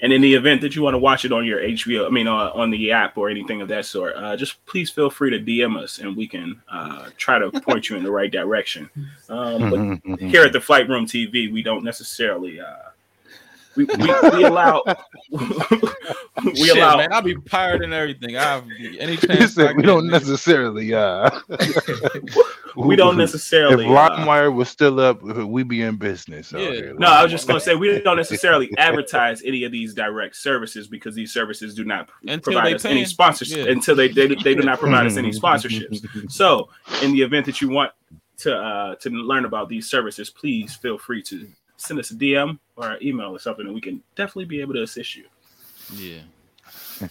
[0.01, 2.27] And in the event that you want to watch it on your HBO, I mean,
[2.27, 5.39] uh, on the app or anything of that sort, uh, just please feel free to
[5.39, 8.91] DM us and we can uh, try to point you in the right direction.
[9.31, 12.91] Um, but here at the Flight Room TV, we don't necessarily uh,
[13.77, 14.83] we, we, we allow
[15.31, 18.37] we Shit, allow man, I'll be pirating everything.
[18.39, 18.65] I have
[18.99, 19.59] any He chance.
[19.59, 21.31] I said, we don't necessarily uh
[22.77, 26.53] we don't necessarily if uh, was still up, we'd be in business.
[26.53, 26.59] Yeah.
[26.71, 26.95] here.
[26.99, 30.89] no, I was just gonna say we don't necessarily advertise any of these direct services
[30.89, 33.07] because these services do not Until provide they us any paying.
[33.07, 33.73] sponsorship Yeah.
[33.73, 36.31] until they, they they do not provide us any sponsorships.
[36.31, 36.69] So,
[37.03, 37.93] in the event that you want
[38.39, 41.47] to uh, to learn about these services, please feel free to
[41.85, 44.75] send us a DM or an email or something, and we can definitely be able
[44.75, 45.25] to assist you.
[45.97, 46.21] Yeah.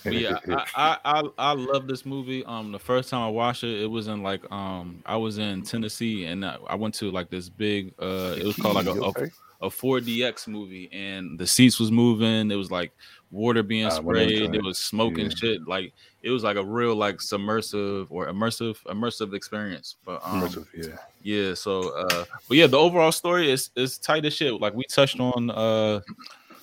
[0.04, 2.44] But yeah, I, I I I love this movie.
[2.46, 5.62] Um, the first time I watched it, it was in like um I was in
[5.64, 8.94] Tennessee and I, I went to like this big uh it was called like a,
[8.94, 12.50] a a 4DX movie and the seats was moving.
[12.50, 12.92] It was like
[13.30, 14.40] water being Ah, one of them sprayed.
[14.40, 14.66] There joints.
[14.66, 15.36] was smoking Yeah.
[15.36, 15.68] shit.
[15.68, 19.98] Like it was like a real like submersive or immersive immersive experience.
[20.06, 20.96] But um, Immersive, yeah.
[21.22, 24.60] yeah, so uh but yeah, the overall story is is tight as shit.
[24.60, 26.02] Like we touched on uh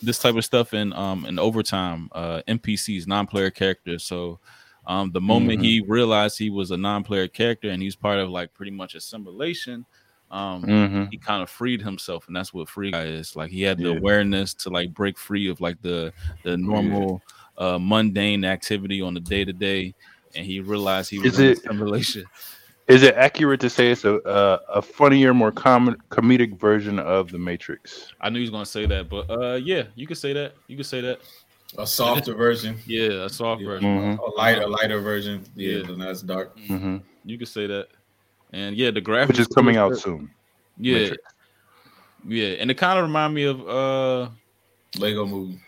[0.02, 4.04] this type of stuff in um in overtime, uh NPCs, non-player characters.
[4.04, 4.40] So
[4.86, 5.64] um the moment Mhm.
[5.64, 9.84] he realized he was a non-player character and he's part of like pretty much assimilation,
[10.30, 13.34] um hmm he kind of freed himself and that's what free guy is.
[13.36, 13.98] Like he had the Yeah.
[13.98, 16.12] awareness to like break free of like the
[16.44, 17.22] the normal
[17.60, 19.94] uh mundane activity on the day to day
[20.34, 22.24] and he realized he was Is in a it- simulation.
[22.88, 27.30] Is it accurate to say it's a a, a funnier, more com- comedic version of
[27.30, 28.12] the Matrix?
[28.20, 30.54] I knew he was gonna say that, but uh, yeah, you could say that.
[30.66, 31.20] You could say that.
[31.78, 33.68] A softer version, Yeah, a soft Yeah.
[33.68, 33.96] version.
[34.16, 35.44] hmm a lighter, lighter version.
[35.54, 35.82] Yeah, Yeah.
[35.86, 36.58] but that's dark.
[36.58, 37.88] hmm You could say that.
[38.52, 40.28] And yeah, the graphics Which is coming out soon.
[40.76, 41.22] Yeah, Matrix.
[42.26, 44.30] yeah, and it kind of remind me of uh
[44.98, 45.60] Lego movie.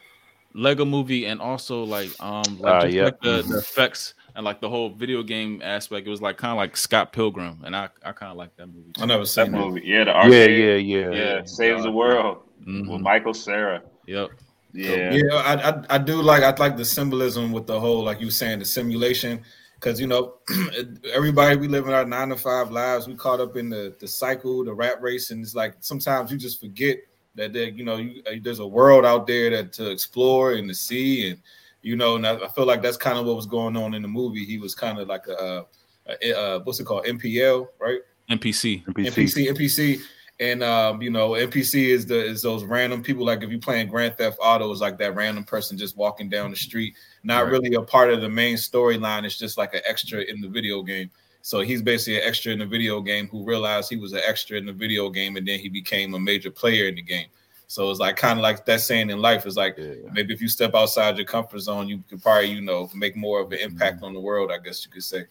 [0.55, 3.05] Lego Movie, and also like um like, just yeah.
[3.05, 6.07] like the, the effects and like the whole video game aspect.
[6.07, 8.67] It was like kind of like Scott Pilgrim, and I I kind of like that
[8.67, 8.93] movie.
[8.99, 9.59] I never That seen that.
[9.59, 11.15] movie, yeah, the Yeah, arcade, yeah, yeah.
[11.15, 12.89] yeah, saves the world Mhm.
[12.89, 13.83] with Michael Cera.
[14.07, 14.31] Yep.
[14.75, 18.21] Yeah, Yeah, I, I I do like I like the symbolism with the whole like
[18.21, 19.43] you saying the simulation
[19.75, 20.37] because you know
[21.13, 24.09] everybody we live in our nine to five lives we caught up in the the
[24.09, 26.99] cycle the rat race and it's like sometimes you just forget
[27.35, 30.69] that there you know you, uh, there's a world out there that to explore and
[30.69, 31.41] to see and
[31.83, 34.03] you know and I, I feel like that's kind of what was going on in
[34.03, 35.65] the movie he was kind of like a,
[36.07, 38.85] a, a what's it called NPL right NPC.
[38.85, 39.07] NPC.
[39.07, 40.01] NPC, NPC,
[40.41, 43.27] and um, you know, NPC is the is those random people.
[43.27, 46.51] Like if you're playing Grand Theft Auto, it's like that random person just walking down
[46.51, 47.53] the street, not Right.
[47.53, 49.25] really a part of the main storyline.
[49.25, 51.11] It's just like an extra in the video game.
[51.43, 54.57] So he's basically an extra in the video game who realized he was an extra
[54.57, 57.27] in the video game, and then he became a major player in the game.
[57.67, 59.95] So it's like kind of like that saying in life is like Yeah.
[60.13, 63.41] maybe if you step outside your comfort zone, you could probably you know make more
[63.41, 64.53] of an impact on the world.
[64.53, 65.25] I guess you could say.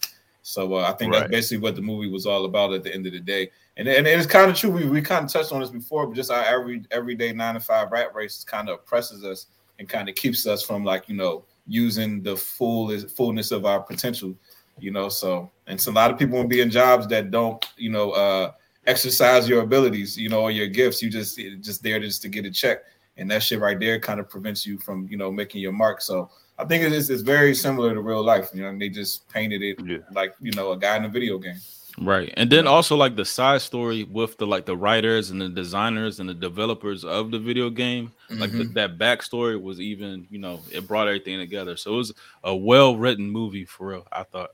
[0.44, 3.06] So uh, I think that's basically what the movie was all about at the end
[3.06, 3.52] of the day.
[3.78, 4.72] And, and it's kind of true.
[4.72, 7.60] We, we kind of touched on this before, but just our every everyday nine to
[7.60, 9.48] five rat race kind of oppresses us
[9.80, 13.80] and kind of keeps us from like you know using the full fullness of our
[13.80, 14.36] potential.
[14.82, 17.64] You know, so and so a lot of people to be in jobs that don't
[17.78, 18.52] you know uh,
[18.88, 21.02] exercise your abilities, you know, or your gifts.
[21.02, 22.80] You just just there just to get a check,
[23.18, 26.02] and that shit right there kind of prevents you from you know making your mark.
[26.02, 28.50] So I think it is it's very similar to real life.
[28.54, 29.98] You know, and they just painted it Yeah.
[30.14, 31.60] like you know a guy in a video game.
[32.00, 32.34] Right.
[32.38, 36.22] And then also like the side story with the like the writers and the designers
[36.22, 38.74] and the developers of the video game, like the, Mhm.
[38.76, 41.76] that backstory was even, you know, it brought everything together.
[41.76, 42.14] So it was
[42.46, 44.52] a well written movie for real, I thought.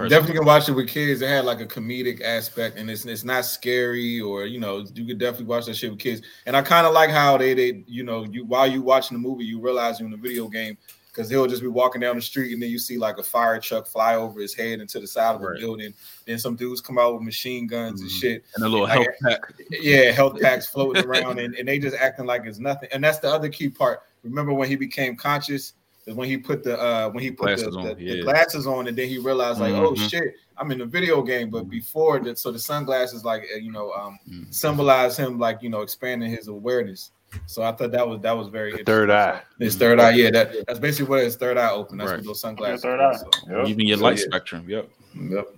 [0.00, 0.08] Personally.
[0.20, 1.20] Definitely can watch it with kids.
[1.20, 5.04] It had like a comedic aspect, and it's it's not scary or you know you
[5.06, 6.22] could definitely watch that shit with kids.
[6.46, 9.28] And I kind of like how they they you know you while you watching the
[9.28, 12.22] movie you realize you're in the video game because he'll just be walking down the
[12.22, 15.06] street and then you see like a fire truck fly over his head into the
[15.06, 15.58] side of a Right.
[15.60, 15.92] building.
[16.24, 18.20] Then some dudes come out with machine guns and Mhm.
[18.20, 18.44] shit.
[18.54, 19.40] and a little Like- health pack.
[19.70, 22.88] Yeah, health packs floating around and, and they just acting like it's nothing.
[22.92, 24.00] And that's the other key part.
[24.22, 25.72] Remember when he became conscious?
[26.06, 28.22] Is when he put the uh when he put the, Glasses on, the, the yeah.
[28.22, 30.08] glasses on and then he realized like, oh Mhm.
[30.10, 31.50] shit, I'm in a video game.
[31.50, 34.52] But before that, so the sunglasses like uh, you know um Mhm.
[34.52, 37.10] symbolize him like you know expanding his awareness.
[37.46, 39.42] So I thought that was that was very The third eye.
[39.58, 41.98] His third eye, yeah, that, that's basically what his third eye open.
[41.98, 42.16] That's Right.
[42.18, 42.82] what those sunglasses.
[42.82, 43.16] third eye.
[43.16, 43.68] so- Yep.
[43.68, 44.24] Even your So, light yeah.
[44.24, 44.64] spectrum.
[44.68, 44.88] Yep.
[45.14, 45.48] Yep.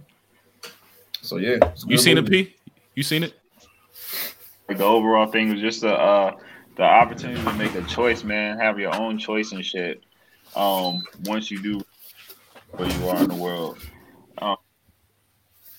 [1.23, 2.41] So yeah, You seen movie.
[2.41, 2.57] it, P?
[2.97, 3.35] You seen it?
[4.69, 6.37] Like, the overall thing was just the uh
[6.77, 8.59] the opportunity to make a choice, man.
[8.59, 10.03] Have your own choice and shit.
[10.57, 11.81] Um, once you do
[12.73, 13.79] where you are in the world,
[14.39, 14.57] um,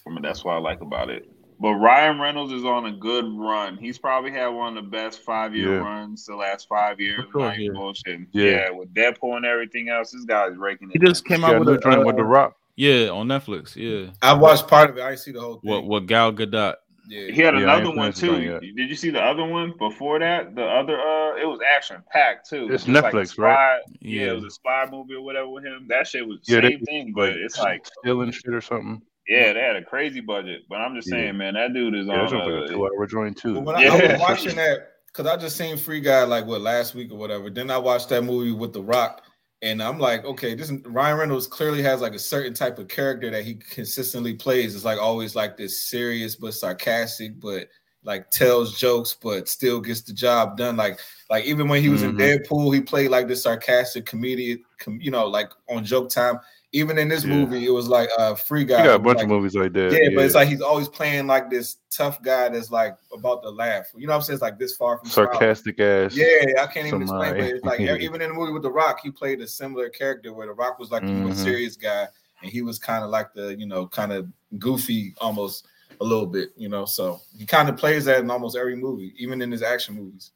[0.05, 1.29] I mean, that's what I like about it.
[1.59, 3.77] But Ryan Reynolds is on a good run.
[3.77, 5.79] He's probably had one of the best five year Yeah.
[5.79, 7.23] runs the last five years.
[7.31, 7.69] For sure, yeah.
[7.69, 8.27] bullshitting.
[8.31, 8.45] Yeah.
[8.45, 8.69] Yeah.
[8.71, 10.99] with Deadpool and everything else, this guy's raking it.
[10.99, 11.07] He it.
[11.09, 12.57] just came out got a with new a joint with the uh, Rock.
[12.75, 13.75] yeah on Netflix.
[13.75, 14.11] Yeah.
[14.21, 15.03] I watched part of it.
[15.03, 15.69] I didn't see the whole thing.
[15.71, 16.75] What what Gal Gadot?
[17.07, 17.31] Yeah.
[17.31, 18.59] He had Yeah, another one too.
[18.59, 20.55] Did you see the other one before that?
[20.55, 22.69] The other uh it was action packed too.
[22.71, 23.79] It's It was like Netflix, spy- right?
[23.99, 24.25] Yeah.
[24.25, 24.31] Yeah.
[24.31, 25.85] it was a spy movie or whatever with him.
[25.89, 29.01] That shit was Yeah, same they- thing, but it's like stealing shit or something.
[29.27, 30.61] yeah, they had a crazy budget.
[30.69, 31.17] But I'm just Yeah.
[31.17, 32.19] saying, man, that dude is Yeah, on.
[32.19, 33.55] that's like a uh, two-hour joint too.
[33.55, 36.61] But when I, I was watching that, because I just seen Free Guy like what
[36.61, 37.49] last week or whatever.
[37.49, 39.23] Then I watched that movie with The Rock,
[39.63, 43.31] and I'm like, okay, this Ryan Reynolds clearly has like a certain type of character
[43.31, 44.75] that he consistently plays.
[44.75, 47.69] It's like always like this serious but sarcastic, but
[48.03, 50.75] like tells jokes, but still gets the job done.
[50.75, 50.99] Like
[51.29, 52.19] like even when he was in Mhm.
[52.19, 56.39] Deadpool, he played like this sarcastic comedian, com, you know, like on Joke Time.
[56.75, 57.35] Even in this Yeah.
[57.35, 58.79] movie, it was like uh free guy.
[58.79, 59.91] You got a bunch like- of movies like that.
[59.93, 63.49] Yeah, but it's like he's always playing like this tough guy that's like about to
[63.49, 63.85] laugh.
[63.95, 64.35] You know what I'm saying?
[64.35, 66.15] It's like this far from sarcastic ass.
[66.15, 68.99] Yeah, I can't even explain, but it's like even in the movie with The Rock,
[69.03, 71.35] he played a similar character where The Rock was like the more Mhm.
[71.43, 72.07] serious guy,
[72.41, 75.67] and he was kind of like the you know kind of goofy almost
[76.01, 76.85] a little bit, you know.
[76.85, 80.31] So he kind of plays that in almost every movie, even in his action movies.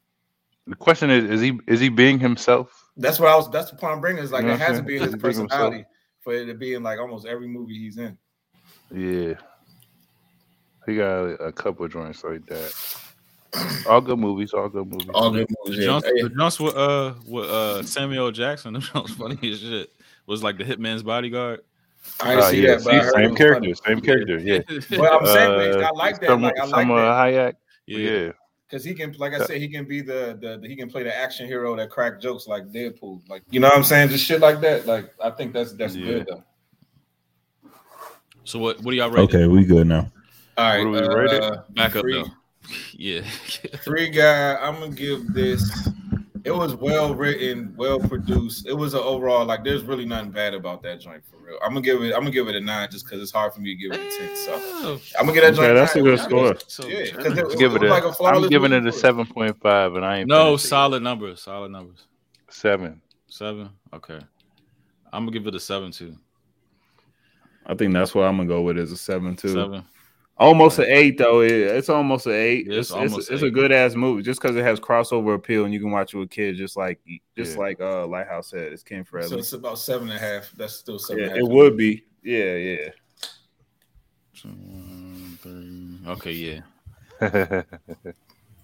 [0.68, 2.90] The question is, is he is he being himself?
[2.96, 3.50] That's what I was.
[3.50, 4.22] That's the point I'm bringing.
[4.22, 5.84] Is like You know it has to be his personality
[6.28, 8.18] for it to be in like almost every movie he's in.
[8.94, 9.34] Yeah.
[10.86, 12.74] He got a, a couple of joints like that.
[13.88, 15.08] All good movies, all good movies.
[15.14, 15.78] All good The movies.
[15.80, 15.86] Yeah.
[15.86, 19.90] jumps, Hey, the jumps with uh with uh Samuel Jackson, them was funny as shit.
[20.26, 21.60] Was like the hitman's bodyguard.
[22.20, 23.74] I didn't Uh, see yeah, that, but I see, heard it same character, funny.
[23.86, 24.38] same character.
[24.38, 24.58] Yeah.
[24.98, 26.28] But I'm saying, but I Uh, like that.
[26.30, 27.32] Salma, Like I like Salma that.
[27.32, 27.54] Hayek.
[27.86, 27.98] yeah.
[28.26, 28.32] Yeah.
[28.68, 31.02] Because he can, like I said, he can be the, the the- he can play
[31.02, 34.26] the action hero that crack jokes like Deadpool, like you know what I'm saying, just
[34.26, 34.86] shit like that.
[34.86, 36.04] Like I think that's that's Yeah.
[36.06, 36.44] good though.
[38.44, 39.22] So what what do y'all rate?
[39.22, 40.10] Okay, we good now.
[40.58, 41.42] All right, What do we rate it?
[41.42, 42.28] uh, Back up free, though.
[42.92, 43.22] Yeah.
[43.84, 44.56] three guy.
[44.56, 45.88] I'm gonna give this.
[46.48, 48.66] It was well written, well produced.
[48.66, 49.64] It was an overall like.
[49.64, 51.58] There's really nothing bad about that joint for real.
[51.62, 52.14] I'm gonna give it.
[52.14, 54.00] I'm gonna give it a nine just because it's hard for me to give it
[54.00, 54.36] a ten.
[54.36, 55.70] So I'm gonna give that joint.
[55.70, 56.04] Okay, that's a nine.
[56.04, 56.56] good score.
[56.66, 57.90] So, Yeah, because it, it, Give was it a.
[57.90, 61.02] like a flawless I'm giving it a seven point five, and I ain't no solid
[61.02, 61.42] numbers.
[61.42, 62.06] Solid numbers.
[62.50, 63.02] seven.
[63.28, 63.70] Seven.
[63.92, 64.18] Okay.
[65.12, 66.16] I'm gonna give it a seven too.
[67.66, 69.52] I think that's what I'm gonna go with is a seven two.
[69.52, 69.84] Seven.
[70.38, 71.40] Almost an eight though.
[71.40, 72.66] It- it's almost an eight.
[72.66, 75.34] Yeah, it's it's it's, almost it's a good ass movie just because it has crossover
[75.34, 77.00] appeal and you can watch it with kids just like
[77.36, 77.58] just Yeah.
[77.58, 78.72] like uh Lighthouse said.
[78.72, 79.28] It's Ken Forever.
[79.28, 80.52] So it's about seven and a half.
[80.56, 81.22] That's still seven.
[81.24, 81.48] Yeah, and a half.
[81.50, 82.04] it would be.
[82.22, 82.88] Yeah, yeah.
[84.34, 85.98] Two, one, three.
[86.12, 86.32] Okay,
[87.20, 87.62] yeah.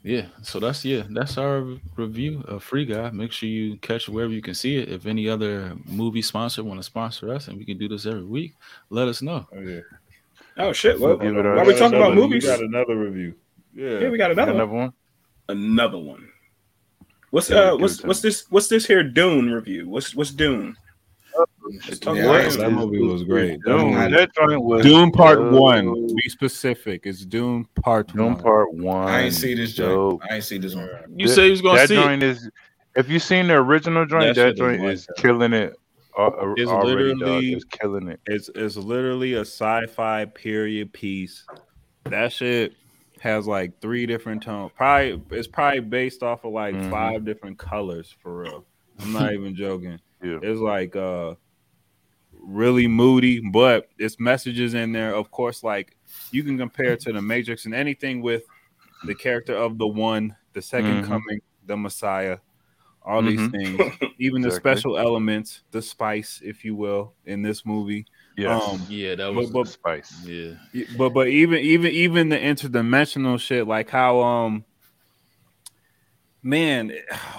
[0.06, 1.64] Yeah, so that's yeah, that's our
[1.96, 3.08] review of Free Guy.
[3.08, 4.90] Make sure you catch wherever you can see it.
[4.90, 8.22] If any other movie sponsor want to sponsor us, and we can do this every
[8.26, 8.52] week,
[8.90, 9.46] let us know.
[9.50, 9.80] Oh, yeah.
[10.56, 11.00] Oh shit!
[11.00, 12.44] What, Give it a- why are we got talking about movies?
[12.44, 13.34] We got another review.
[13.74, 13.98] Yeah.
[14.00, 14.82] Yeah, we got another, Another one.
[14.82, 14.92] one.
[15.48, 16.28] Another one.
[17.30, 19.88] What's Give it- uh what's what's this what's this here Dune review?
[19.88, 20.76] What's what's Dune?
[21.88, 22.44] Let's Yeah, about I it.
[22.44, 23.58] ain't- that movie was great.
[23.64, 25.52] That Dune, movie- that joint was Dune Part dope.
[25.52, 26.06] One.
[26.14, 27.02] Be specific.
[27.06, 28.36] It's Dune Part Dune One.
[28.36, 29.08] Part One.
[29.08, 30.20] I ain't see this dope.
[30.20, 30.30] joint.
[30.30, 30.88] I ain't see this one.
[31.16, 32.02] You say you was gonna that see it.
[32.04, 32.48] joint is.
[32.94, 35.74] If you seen the original joint, That that, shit is joint is killing it.
[36.16, 38.20] Uh, It's literally- It's killing it.
[38.26, 41.44] It's it's literally a sci-fi period piece.
[42.04, 42.74] That shit
[43.20, 44.70] has like three different tones.
[44.76, 46.90] Probably it's probably based off of like Mhm.
[46.90, 48.64] five different colors for real.
[49.00, 49.98] I'm not even joking.
[50.22, 50.38] Yeah.
[50.42, 51.34] It's like uh
[52.32, 55.14] really moody, but it's messages in there.
[55.14, 55.96] Of course, like
[56.30, 58.42] you can compare it to the Matrix and anything with
[59.06, 61.06] the character of the one, the 2nd Mhm.
[61.06, 62.38] coming, the Messiah,
[63.04, 63.50] all these Mhm.
[63.50, 63.80] things,
[64.18, 64.72] even the Exactly.
[64.76, 68.06] special elements, the spice, if you will, in this movie.
[68.36, 68.62] Yes.
[68.66, 70.26] Um, Yeah, that but, was but Spice.
[70.26, 70.54] yeah.
[70.98, 74.64] but but even even even the interdimensional shit, like how um
[76.42, 76.92] man,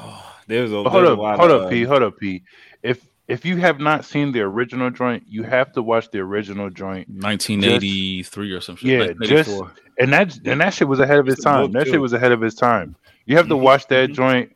[0.47, 1.83] there's a But hold there's a up, lot hold of, up, P.
[1.83, 2.43] Hold up, P.
[2.83, 6.69] If if you have not seen the original joint, you have to watch the original
[6.69, 7.09] joint.
[7.09, 8.87] 1983 or some shit.
[8.89, 9.73] Yeah, 1984.
[9.97, 11.71] And that and that shit was ahead of its It's time.
[11.71, 11.91] That too.
[11.91, 12.95] shit was ahead of its time.
[13.25, 14.13] You have to Mhm, watch that mhm.
[14.13, 14.54] joint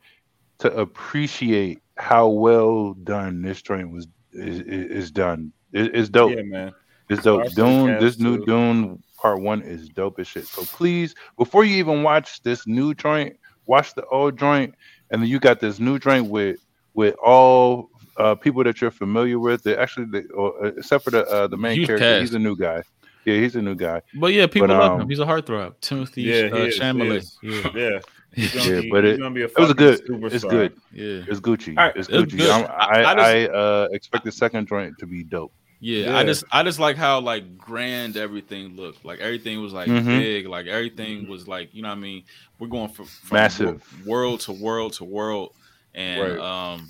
[0.60, 5.52] to appreciate how well done this joint was is, is, is done.
[5.72, 6.34] It, it's dope.
[6.34, 6.72] Yeah, man.
[7.08, 7.42] It's dope.
[7.48, 8.46] Stars Dune, cast, this new too.
[8.46, 10.46] Dune part one is dope as shit.
[10.46, 14.74] So please, before you even watch this new joint, watch the old joint,
[15.10, 16.58] and then you got this new joint with
[16.94, 19.62] with all uh, people that you're familiar with.
[19.62, 22.20] They're actually, they, or, uh, except for the uh, the main Huge character, cast.
[22.20, 22.82] he's a new guy.
[23.24, 24.02] Yeah, he's a new guy.
[24.14, 25.08] But yeah, people But, love um, him.
[25.08, 25.74] He's a heartthrob.
[25.80, 27.38] Timothy Yeah, uh, he is, he is.
[27.42, 28.00] Yeah, Yeah.
[28.34, 30.04] He's Yeah, be, but he's it- be a It was a good.
[30.06, 30.32] superstar.
[30.34, 30.72] It's good.
[30.92, 31.76] yeah, It's Gucci.
[31.76, 32.38] All right, it's it's Gucci.
[32.38, 32.50] good.
[32.50, 35.52] I'm, I I I, uh, expect the second joint to be dope.
[35.80, 36.04] yeah.
[36.06, 36.16] Yeah.
[36.18, 39.04] I just, I just like how like grand everything looked.
[39.04, 40.04] Like everything was like Mhm.
[40.06, 40.46] big.
[40.46, 42.22] Like everything was like, you know what I mean?
[42.58, 44.06] We're going from, from Massive.
[44.06, 45.54] world to world to world,
[45.94, 46.38] and Right.
[46.74, 46.88] um,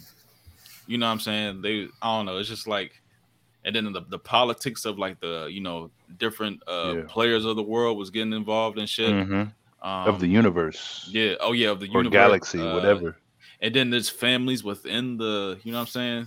[0.86, 1.62] you know what I'm saying?
[1.62, 2.36] They, I don't know.
[2.38, 3.00] It's just like,
[3.64, 7.02] and then the the politics of like the you know different uh Yeah.
[7.08, 9.10] players of the world was getting involved and shit.
[9.26, 9.44] hmm
[9.82, 13.16] Um, of the universe yeah, oh yeah, of the or universe, galaxy, uh, whatever.
[13.62, 16.26] And then there's families within the, you know what I'm saying?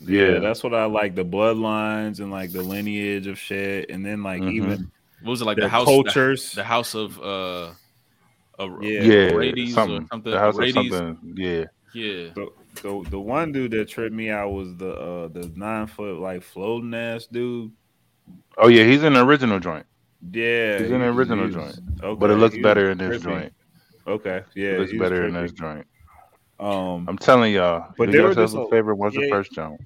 [0.00, 1.14] Yeah, Yeah, that's what I like.
[1.14, 4.52] The bloodlines and like the lineage of shit, and then like Mhm.
[4.52, 5.84] even What was it like the the house?
[5.86, 6.52] cultures.
[6.52, 7.70] The, house of uh,
[8.58, 9.02] of Yeah.
[9.02, 10.06] yeah, Rades or something.
[10.10, 10.32] something.
[10.32, 11.18] The house of something.
[11.36, 11.64] Yeah.
[11.94, 12.48] Yeah, the,
[12.82, 16.42] the the one dude that tripped me out was the uh the nine foot like
[16.42, 17.70] floating ass dude.
[18.56, 19.84] Oh yeah, he's in the original joint,
[20.30, 23.52] Yeah, He's in the original he was- joint, but it looks better in this joint.
[24.06, 25.86] Okay, yeah, it looks was better in this joint.
[26.60, 27.92] Um, I'm telling y'all.
[27.98, 28.94] But there just a a- favor.
[28.94, 29.80] The first joint.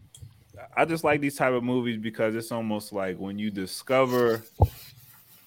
[0.77, 4.43] I just like these type of movies because it's almost like when you discover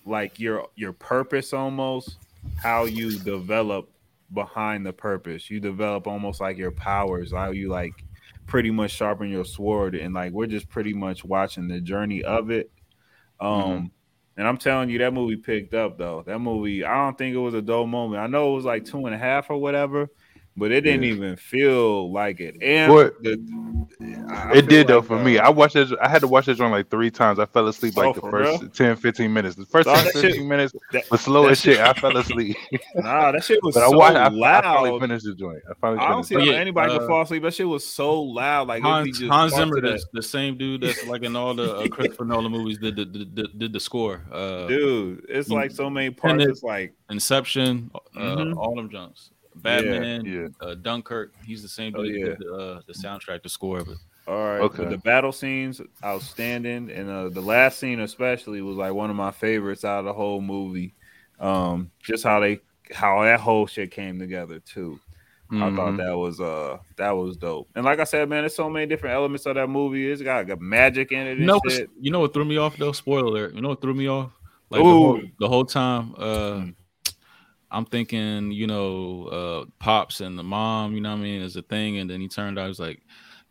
[0.05, 2.17] like your your purpose almost
[2.57, 3.91] how you develop
[4.33, 5.49] behind the purpose.
[5.51, 7.93] You develop almost like your powers, how you like
[8.47, 12.49] pretty much sharpen your sword and like we're just pretty much watching the journey of
[12.49, 12.71] it.
[13.39, 13.85] Um Mm-hmm.
[14.39, 16.23] And I'm telling you that movie picked up though.
[16.25, 18.21] That movie, I don't think it was a dull moment.
[18.21, 20.09] I know it was like two and a half or whatever,
[20.57, 21.13] but it didn't Yeah.
[21.13, 22.55] even feel like it.
[22.61, 23.37] And What- the,
[24.29, 25.37] I it feel did though for uh, me.
[25.39, 25.89] I watched it.
[26.01, 27.39] I had to watch this one like three times.
[27.39, 28.69] I fell asleep like Oh, the first real?
[28.71, 29.55] 10, 15 minutes.
[29.55, 31.77] The first Dog, 10, that shit- minutes that- was slow as shit.
[31.77, 32.55] shit- I fell asleep.
[32.95, 34.15] Nah, that shit was but I so watched.
[34.17, 35.59] I, I finally finished the joint.
[35.69, 36.29] I finally I don't finished.
[36.29, 37.43] see how Yeah, anybody uh, could fall asleep.
[37.43, 38.67] That shit was so loud.
[38.67, 41.75] Like it'd Hans, just Hans Zimmer, the, the same dude that's like in all the
[41.77, 44.21] uh, Christopher Nolan movies, did the, did, did, did the score.
[44.31, 45.25] Uh, dude.
[45.29, 46.43] It's like so many parts.
[46.43, 48.55] It's like Inception, uh, Mhm.
[48.57, 49.31] all them jumps.
[49.61, 50.47] Batman, Yeah.
[50.61, 51.33] Uh, Dunkirk.
[51.45, 52.25] He's the same Oh, yeah.
[52.25, 53.97] that did the, uh, the soundtrack, the score of it.
[54.27, 54.61] all right.
[54.61, 54.85] Okay.
[54.85, 59.31] The battle scenes outstanding, and uh, the last scene especially was like one of my
[59.31, 60.93] favorites out of the whole movie.
[61.39, 62.59] Um, just how they
[62.93, 64.99] how that whole shit came together too.
[65.51, 65.97] I thought Mhm.
[65.97, 67.69] that was uh that was dope.
[67.75, 70.07] And like I said, man, there's so many different elements of that movie.
[70.11, 71.89] It's got, got magic in it and You know, shit.
[71.99, 72.91] you know what threw me off though?
[72.91, 73.55] Spoiler alert.
[73.55, 74.29] You know what threw me off?
[74.69, 76.23] Like the whole, the whole time, uh,
[76.59, 76.75] Mm.
[77.71, 81.55] I'm thinking, you know, uh, pops and the mom, you know what I mean, is
[81.55, 83.01] a thing, and then he turned out, he was like,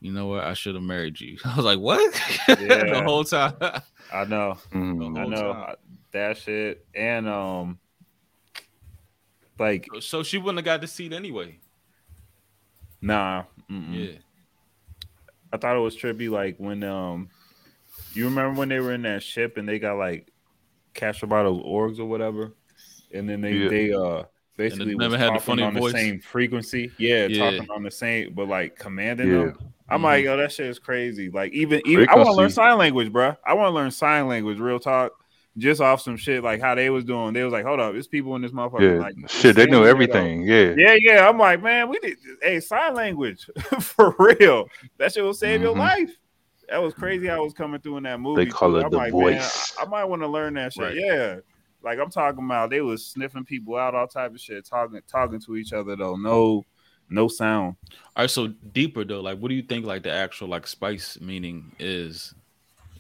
[0.01, 1.39] you know what, I should have married you.
[1.45, 2.13] I was like, what?
[2.47, 3.55] the whole time.
[4.13, 4.59] I know.
[4.73, 5.19] Mhm.
[5.19, 5.63] I know time.
[5.69, 5.75] I-
[6.13, 7.79] that shit, and um,
[9.59, 11.59] like so she wouldn't have got the seat anyway.
[13.03, 13.93] nah, mm-mm.
[13.93, 14.19] Yeah.
[15.53, 16.31] I thought it was trippy.
[16.31, 17.29] Like when um,
[18.15, 20.33] you remember when they were in that ship and they got like
[20.95, 22.53] captured by those orgs or whatever,
[23.13, 23.69] and then they Yeah.
[23.69, 24.23] they uh
[24.57, 25.93] basically never was had the talking funny on voice?
[25.93, 26.91] the same frequency.
[26.99, 27.51] Yeah, Yeah.
[27.51, 29.39] talking on the same, but like commanding Yeah.
[29.39, 29.59] them.
[29.89, 30.05] I'm Mhm.
[30.05, 31.31] like, yo, that shit is crazy.
[31.31, 33.37] Like even even I want to learn sign language, bro.
[33.47, 34.59] I want to learn sign language.
[34.59, 35.13] Real talk.
[35.57, 37.33] Just off some shit like how they was doing.
[37.33, 38.95] They was like, hold up, there's people in this motherfucker.
[38.95, 39.01] Yeah.
[39.01, 40.43] Like Shit, they saying knew shit everything.
[40.43, 40.75] Yeah.
[40.77, 41.29] yeah, yeah.
[41.29, 43.49] I'm like, man, we did hey sign language
[43.81, 44.69] for real.
[44.99, 45.79] That shit will save your Mhm.
[45.79, 46.11] life.
[46.69, 47.27] That was crazy.
[47.27, 48.45] how it was coming through in that movie.
[48.45, 48.77] They call too.
[48.79, 49.75] it I'm the like, voice.
[49.79, 50.83] I, I might want to learn that shit.
[50.85, 50.95] Right.
[50.97, 51.37] Yeah,
[51.83, 55.41] like I'm talking about, they was sniffing people out, all type of shit, talking talking
[55.41, 56.17] to each other though.
[56.17, 56.65] No,
[57.09, 57.77] no sound.
[58.17, 61.21] All right, so deeper though, like what do you think like the actual like spice
[61.21, 62.35] meaning is?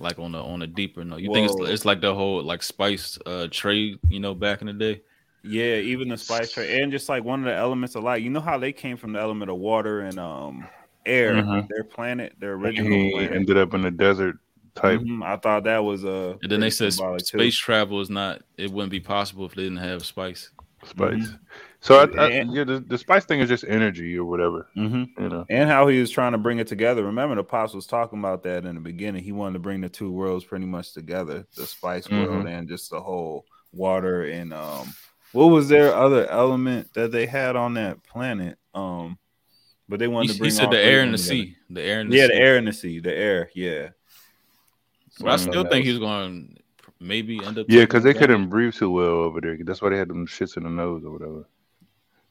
[0.00, 1.20] Like on a on a deeper note.
[1.20, 4.68] You think it's it's like the whole like spice uh trade, you know, back in
[4.68, 5.02] the day?
[5.42, 8.22] Yeah, even the spice trade, and just like one of the elements of light.
[8.22, 10.68] You know how they came from the element of water and um
[11.04, 11.34] air.
[11.34, 11.68] Mhm.
[11.68, 13.32] Their planet, their original He planet.
[13.32, 14.36] ended up in the desert
[14.74, 15.00] type.
[15.00, 17.38] Mhm, I thought that was uh And then they said symbolic, too.
[17.38, 20.50] space travel is not it wouldn't be possible if they didn't have spice.
[20.84, 21.28] Spice.
[21.80, 24.68] So I, I, And- yeah, the, the spice thing is just energy or whatever.
[24.76, 25.08] Mhm.
[25.18, 25.44] You know.
[25.50, 27.04] and how he was trying to bring it together.
[27.04, 29.22] Remember, the pops was talking about that in the beginning.
[29.24, 32.90] He wanted to bring the two worlds pretty much together, the spice world and just
[32.90, 34.88] the whole water and um.
[35.32, 38.56] What was their other element that they had on that planet?
[38.72, 39.18] Um,
[39.88, 41.34] but they He, wanted to he bring said the air of and the together.
[41.44, 41.56] sea.
[41.70, 42.28] The air and the Yeah, sea.
[42.32, 43.00] the air and the sea.
[43.00, 43.50] The air.
[43.54, 43.88] Yeah.
[45.18, 46.62] So But I mm, still think he's going to
[47.00, 47.68] maybe end up.
[47.68, 48.20] Yeah, because they back.
[48.20, 49.56] couldn't breathe too well over there.
[49.62, 51.44] That's why they had them shits in the nose or whatever.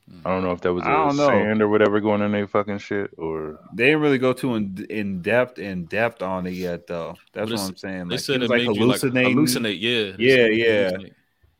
[0.10, 0.21] Hmm.
[0.26, 2.80] I don't know if that was I a sand or whatever going in their fucking
[2.80, 6.88] shit or They didn't really go too in, in depth in depth on it yet,
[6.88, 7.17] though.
[7.34, 8.08] That's what I'm saying.
[8.10, 9.78] They Like, said was it like made you like hallucinate.
[9.80, 10.91] Yeah, Yeah, yeah.
[10.91, 11.13] hallucinate.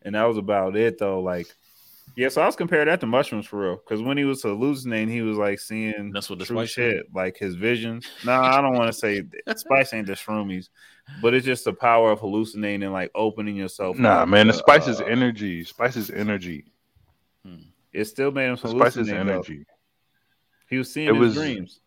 [0.04, 1.22] and that was about it though.
[1.22, 1.48] Like,
[2.18, 3.76] yeah, so I was comparing that to mushrooms for real.
[3.78, 7.06] Because when he was hallucinating, he was like seeing That's what the true spice shit,
[7.14, 8.08] like his visions.
[8.26, 9.24] No, I don't want to say
[9.56, 10.70] spice ain't the shroomies,
[11.22, 13.98] but it's just the power of hallucinating and like opening yourself.
[14.00, 15.64] Nah, up man, the to, spice is uh, energy.
[15.64, 16.66] Spice is energy.
[17.94, 19.26] It still made him The spice is hallucinate.
[19.26, 19.34] though.
[19.34, 19.66] energy.
[20.70, 21.80] He was seeing It his was- dreams.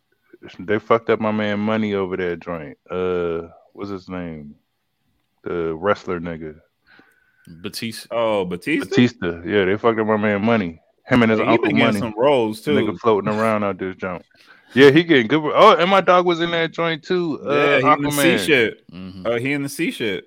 [0.58, 2.78] They fucked up my man money over there joint.
[2.90, 4.54] Uh what's his name?
[5.42, 6.58] The wrestler nigga.
[7.48, 8.06] Batiste.
[8.10, 8.88] Oh, Batista.
[8.88, 9.42] Batista.
[9.44, 10.80] Yeah, they fucked up my man money.
[11.06, 11.98] Him and his he uncle money.
[11.98, 12.72] some roles too.
[12.72, 14.24] Nigga floating around out this joint.
[14.74, 15.42] Yeah, he getting good.
[15.54, 17.40] Oh, and my dog was in that joint too.
[17.44, 18.46] Uh, yeah, he in the sea Aquaman.
[18.46, 18.90] shit.
[18.92, 19.26] Mhm.
[19.26, 20.26] Uh, he in the sea shit.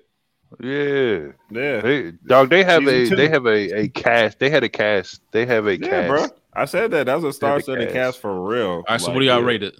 [0.60, 2.50] Yeah, Yeah, they, dog.
[2.50, 3.16] They have Season a two.
[3.16, 4.38] they have a a cast.
[4.38, 5.20] They had a cast.
[5.32, 6.08] They have a yeah, cast.
[6.08, 6.26] bro.
[6.52, 7.06] I said that.
[7.06, 7.94] That's a star the studded cast.
[7.94, 8.66] cast for real.
[8.68, 9.74] All right, so Like, what do y'all yeah, rate it?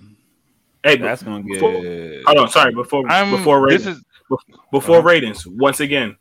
[0.83, 1.55] Hey, That's gonna get.
[1.55, 1.73] Before-
[2.27, 2.49] hold on.
[2.51, 4.05] Sorry, before I'm before this ratings, is
[4.73, 5.07] before uh-huh.
[5.09, 5.47] ratings.
[5.47, 6.17] Once again,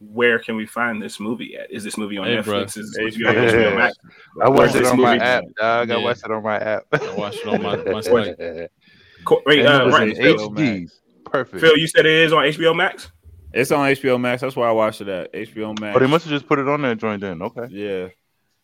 [0.00, 1.70] where can we find this movie at?
[1.70, 2.44] Is this movie on Hey, Netflix?
[2.44, 2.60] bro.
[2.62, 3.96] Is this movie on HBO Max?
[4.42, 5.90] I watched it on my app, dog.
[5.90, 6.02] I Yeah.
[6.04, 6.82] watched it on my app.
[6.92, 8.36] I watched it on my- my site.
[9.24, 10.86] Co- Wait, uh, right, Phil, HD.
[11.24, 11.60] Perfect.
[11.60, 13.10] Phil, you said it is on HBO Max.
[13.52, 14.42] It's on HBO Max.
[14.42, 15.96] That's why I watched it at HBO Max.
[15.96, 17.42] Oh, they must have just put it on that joint then.
[17.42, 17.66] Okay.
[17.70, 18.08] Yeah.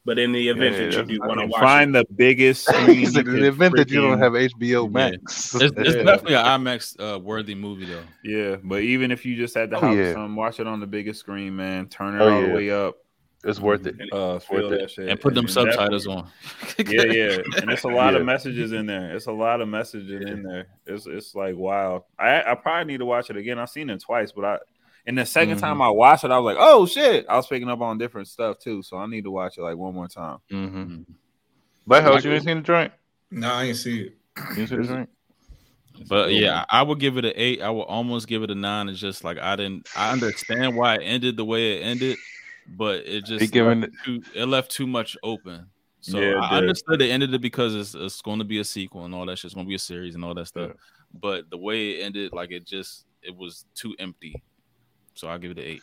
[0.06, 2.70] But in the event Yeah, that you do want to watch find it, the biggest
[2.86, 3.06] He screen.
[3.06, 4.88] said, you in the event that you don't have HBO Yeah.
[4.90, 5.54] Max.
[5.54, 6.02] It's, it's Yeah.
[6.02, 8.02] definitely an IMAX uh, worthy movie though.
[8.22, 10.12] Yeah, but even if you just had the Oh, house yeah.
[10.22, 11.88] or watch it on the biggest screen, man.
[11.88, 12.48] Turn it Oh, all yeah.
[12.48, 12.96] the way up.
[13.46, 13.96] It's worth it.
[14.10, 14.90] Uh, feel it.
[14.90, 16.28] shit And put them definitely- subtitles on.
[16.78, 18.20] yeah, yeah, and it's a lot Yeah.
[18.20, 19.14] of messages in there.
[19.14, 20.66] It's a lot of messages in there.
[20.86, 22.06] It's it's like wow.
[22.18, 23.58] I I probably need to watch it again.
[23.58, 24.58] I've seen it twice, but I
[25.06, 25.60] and the 2nd Mhm.
[25.60, 27.26] time I watched it, I was like, oh shit!
[27.28, 29.76] I was picking up on different stuff too, so I need to watch it like
[29.76, 30.38] one more time.
[30.50, 31.02] Mm-hmm.
[31.86, 32.92] Lighthouse, you ain't seen the joint?
[33.30, 34.16] No, I ain't see it.
[34.36, 35.10] You ain't seen the joint?
[36.08, 37.62] But yeah, I would give it an eight.
[37.62, 38.88] I would almost give it a nine.
[38.88, 39.86] It's just like I didn't.
[39.96, 42.18] I understand why it ended the way it ended,
[42.66, 45.66] but it just He giving left too, it left too much open.
[46.00, 46.68] So Yeah, I did.
[46.68, 49.38] understood it ended it because it's, it's going to be a sequel and all that
[49.38, 49.46] shit.
[49.46, 50.72] It's going to be a series and all that stuff.
[51.14, 54.42] But the way it ended, like it just it was too empty.
[55.14, 55.82] So I'll give it an eight.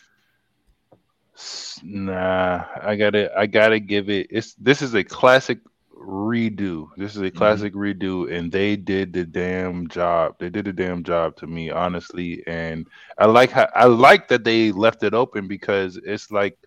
[1.83, 4.27] Nah, I gotta, I gotta give it.
[4.29, 5.59] It's this is a classic
[6.01, 6.89] redo.
[6.97, 8.01] This is a classic mm-hmm.
[8.01, 10.35] redo, and they did the damn job.
[10.39, 12.43] They did the damn job to me, honestly.
[12.47, 16.57] And I like how I like that they left it open because it's like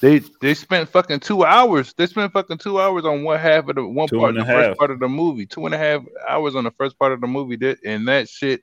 [0.00, 1.94] they they spent fucking two hours.
[1.94, 4.52] They spent fucking two hours on one half of the one Two part, and the
[4.52, 5.46] a first part of the movie.
[5.46, 7.56] Two and a half hours on the first part of the movie.
[7.56, 8.62] Did and that shit.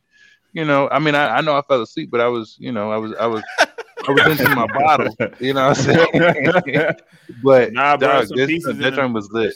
[0.54, 2.92] You know, I mean, I, I know I fell asleep, but I was, you know,
[2.92, 3.44] I was, I was,
[4.08, 5.16] I was into my bottle.
[5.40, 6.12] You know what I'm
[6.66, 6.92] saying?
[7.44, 8.96] but Nah, bro, dog, this, pieces in that it.
[8.96, 9.56] joint was lit.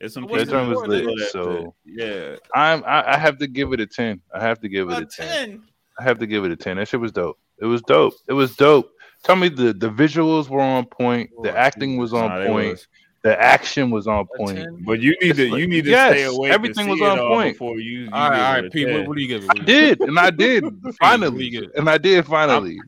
[0.00, 3.46] It's some That pieces joint was lit, there so- yeah, I'm, I, I have to
[3.46, 4.20] give it a ten.
[4.34, 5.62] I have to give it a, 10.
[5.98, 6.76] I have to give it a ten.
[6.78, 7.38] That shit was dope.
[7.60, 8.14] It was dope.
[8.28, 8.90] It was dope.
[9.22, 11.30] Tell me the the visuals were on point.
[11.42, 12.70] The oh, acting was on Nah, point.
[12.72, 12.88] was.
[13.24, 14.84] The action was on point.
[14.84, 16.50] But you need to you need to yes, stay away.
[16.50, 17.54] everything was on point.
[17.54, 18.00] before you.
[18.00, 18.86] you All right, give all it right, a Pete.
[18.88, 19.08] What, 10.
[19.08, 19.50] what do you give it?
[19.50, 20.64] I did, and I did
[21.00, 21.70] finally, you give it?
[21.74, 22.78] and I did finally.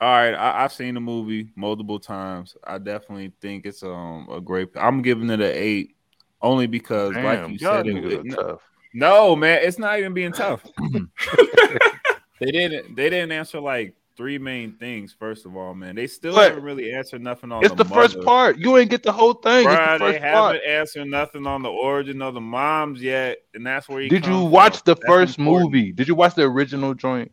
[0.00, 2.56] All right, I, I've seen the movie multiple times.
[2.64, 4.68] I definitely think it's um a great.
[4.74, 5.96] I'm giving it an eight,
[6.40, 8.62] only because, like Damn, you y'all said, it, niggas it- are tough.
[8.94, 10.64] no man, it's not even being tough.
[12.40, 12.96] they didn't.
[12.96, 15.14] They didn't answer like three main things.
[15.18, 16.48] First of all, man, they still What?
[16.50, 17.64] haven't really answered nothing on.
[17.64, 18.58] It's the first part.
[18.58, 19.66] You ain't get the whole thing.
[19.66, 20.60] Bruh, it's the they first haven't part.
[20.68, 24.10] answered nothing on the origin of the moms yet, and that's where you.
[24.10, 25.92] Did you watch the first movie?
[25.92, 27.32] Did you watch the original joint?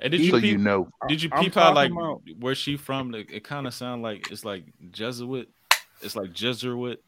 [0.00, 0.88] And did you so peep, you know.
[1.08, 3.12] did you peep out like about- where she from?
[3.12, 5.48] Like, it kind of sound like it's like Jesuit.
[6.02, 7.00] It's like Jesuit.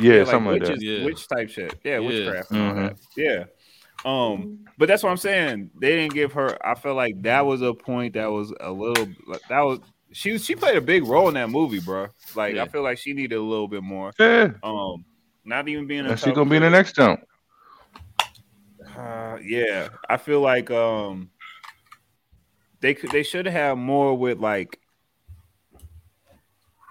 [0.00, 0.84] Yeah, something like witches, that.
[0.84, 1.04] Yeah.
[1.04, 1.72] witch type shit.
[1.84, 2.08] Yeah, Yeah.
[2.08, 2.88] witchcraft and all Mhm.
[2.88, 2.96] that.
[3.16, 3.44] Yeah.
[4.04, 5.70] Um, but that's what I'm saying.
[5.80, 6.58] They didn't give her.
[6.66, 9.08] I feel like that was a point that was a little.
[9.48, 9.80] That was
[10.12, 10.36] she.
[10.38, 12.08] She played a big role in that movie, bro.
[12.34, 12.64] Like Yeah.
[12.64, 14.12] I feel like she needed a little bit more.
[14.18, 15.04] Yeah, Um,
[15.44, 16.06] not even being.
[16.06, 17.20] a and she gonna be in the next jump.
[18.96, 21.30] Uh, yeah, I feel like um,
[22.80, 24.78] they could they should have more with like.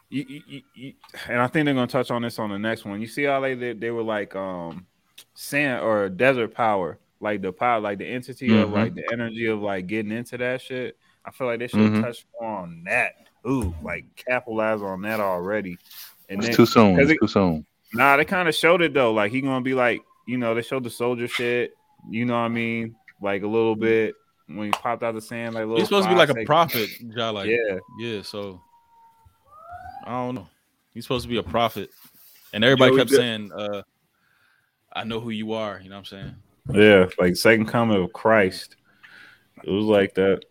[0.09, 0.93] You, you, you, you-
[1.28, 3.01] and I think they're gonna touch on this on the next one.
[3.01, 4.86] You see how they they, they were like um,
[5.34, 8.74] sand or desert power, like the power, like the entity of Mhm.
[8.74, 10.97] like the energy of like getting into that shit.
[11.26, 12.01] I feel like they should Mhm.
[12.01, 13.13] touch more on that.
[13.47, 15.78] Ooh, like capitalize on that already.
[16.30, 16.95] And It's then, too soon.
[16.97, 17.65] 'cause it- too soon.
[17.93, 19.13] Nah, they kind of showed it though.
[19.13, 21.74] Like he gonna be like, you know, they showed the soldier shit.
[22.09, 22.95] You know what I mean?
[23.21, 24.15] Like a little bit
[24.47, 25.78] when he popped out the sand, like a little.
[25.80, 28.21] He's supposed to be five like a prophet, Ja, like Yeah, yeah.
[28.21, 28.61] So
[30.05, 30.47] I don't know.
[30.93, 31.89] He's supposed to be a prophet,
[32.53, 33.84] and everybody Joey kept Good- saying, uh,
[34.91, 36.36] "I know who you are." You know what I'm saying?
[36.72, 38.76] Yeah, like second coming of Christ.
[39.64, 40.43] It was like that.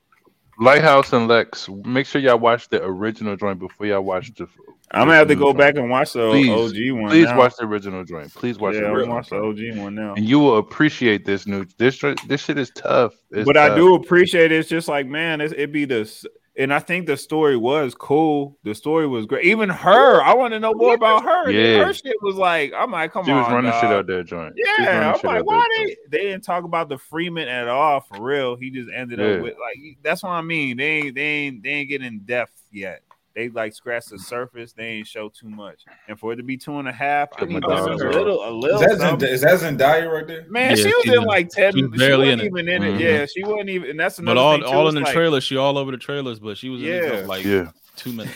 [0.58, 1.68] Lighthouse and Lex.
[1.84, 4.46] Make sure y'all watch the original joint before y'all watch the.
[4.90, 5.58] I'm gonna have to go joint.
[5.58, 7.10] back and watch the Please, OG one.
[7.10, 7.38] Please now.
[7.38, 8.32] watch the original joint.
[8.34, 9.36] Please watch yeah, the original watch the.
[9.36, 10.14] OG one now.
[10.14, 11.64] and you will appreciate this new.
[11.78, 13.14] This this shit is tough.
[13.30, 14.60] It's but I do appreciate it.
[14.60, 16.26] It's just like, man, it's, it be this.
[16.54, 18.58] And I think the story was cool.
[18.62, 19.46] The story was great.
[19.46, 21.50] Even her, I want to know more about her.
[21.50, 21.82] Yeah.
[21.86, 23.38] Her shit was like, I'm like, come She on.
[23.38, 23.92] She was running shit dog.
[23.92, 24.54] out there, joint.
[24.56, 26.96] She was running Yeah, I'm like, out why there, they they didn't talk about the
[26.96, 28.56] Fremen at all for real?
[28.56, 29.26] He just ended Yeah.
[29.36, 30.76] up with like that's what I mean.
[30.76, 33.00] They ain't they ain't they ain't getting in depth yet.
[33.34, 34.72] They like scratched the surface.
[34.72, 35.84] They ain't show too much.
[36.08, 37.94] And for it to be two and a half, I Shut need my just a
[38.10, 38.78] little a Is little.
[38.80, 40.44] that, Zend- is that Zendaya right there?
[40.50, 41.72] Man, Yeah, she was she's in in- like ten.
[41.74, 42.44] She barely wasn't in it.
[42.46, 42.94] even in Mhm.
[42.96, 43.00] it.
[43.00, 43.90] Yeah, she wasn't even.
[43.90, 45.96] And that's another But all thing all in the like, trailer, she all over the
[45.96, 47.26] trailers, but she was in it Yeah.
[47.26, 48.34] like Yeah, two minutes.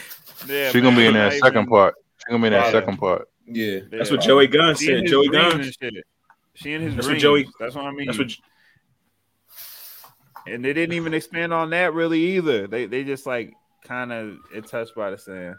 [0.49, 1.95] Yeah, she gonna be in that not second part.
[2.19, 2.73] She gonna be in that Right.
[2.73, 3.29] second part.
[3.47, 3.81] Yeah.
[3.91, 4.17] That's yeah.
[4.17, 5.07] what Joey Gunn She said.
[5.07, 5.63] Joey Gunn.
[6.55, 7.19] She in his That's what.
[7.19, 8.07] Joey- That's what I mean.
[8.07, 8.33] That's what
[10.47, 12.67] and they didn't even expand on that really either.
[12.67, 13.53] They they just like
[13.87, 15.57] kind of it touched by the sand.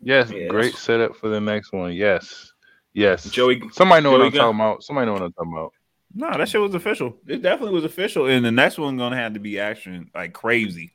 [0.00, 1.92] Yes, Yeah, great setup for the next one.
[1.92, 2.52] Yes,
[2.92, 3.24] yes.
[3.30, 3.62] Joey.
[3.72, 4.40] Somebody know what I'm Gunn.
[4.40, 4.82] talking about.
[4.82, 5.72] Somebody know what I'm talking about.
[6.14, 7.16] No, that shit was official.
[7.26, 8.26] It definitely was official.
[8.26, 10.92] And the next one gonna have to be action like crazy.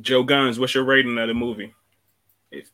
[0.00, 1.74] Joe Guns, what's your rating of the movie?
[2.50, 2.70] If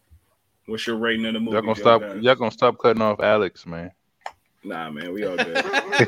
[0.67, 1.53] What's your rating of the movie?
[1.53, 2.01] Y'all gonna Joe stop.
[2.01, 2.23] Gunn?
[2.23, 3.93] Y'all gonna stop cutting off Alex, man.
[4.65, 5.57] Nah, man, we all good.
[5.99, 6.05] He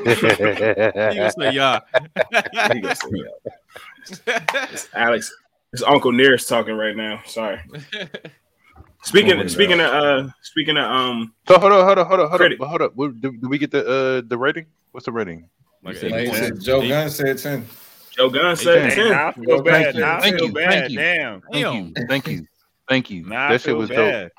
[1.17, 1.81] gonna say yeah.
[2.73, 4.41] He gonna say yeah.
[4.73, 5.33] It's Alex,
[5.73, 7.21] it's Uncle Nearest talking right now.
[7.27, 7.61] Sorry.
[9.03, 12.21] Speaking Oh my speaking of uh speaking of um So hold on, hold on, hold
[12.21, 12.61] on, hold Critic.
[12.61, 12.97] on, hold up.
[12.97, 14.67] What- Do, do we get the uh the rating?
[14.93, 15.49] What's the rating?
[15.83, 17.67] Like said Like eight he said, Joe Gunn said ten.
[18.15, 19.45] Joe Gunn said Hey, Hey, now I 10.
[19.47, 19.73] feel bad.
[19.73, 20.69] Thank you, Now I thank feel you, bad.
[20.71, 20.99] thank you.
[20.99, 21.41] Damn.
[21.51, 22.47] Thank you, thank you,
[22.89, 23.25] thank you.
[23.25, 23.97] Now I that shit feel was dope.
[24.13, 24.31] bad.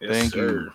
[0.00, 0.48] Yes, Thank you.
[0.48, 0.72] sir.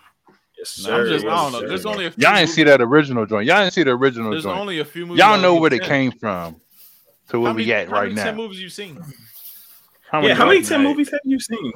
[0.57, 0.99] Yes, Nah, sir.
[1.01, 1.59] I'm just, I Yes, don't know.
[1.61, 1.67] sir.
[1.69, 3.45] There's only a few Y'all ain't movies- see that original joint.
[3.47, 4.57] y'all didn't see the original There's joint.
[4.59, 5.19] only a few movies.
[5.19, 6.59] Y'all know where you it came from
[7.29, 8.41] to where How many, we at how right many 10 now.
[8.41, 9.01] movies you seen?
[10.15, 10.37] How Yeah, many?
[10.39, 10.89] how many 10 Knight.
[10.89, 11.73] movies have you seen?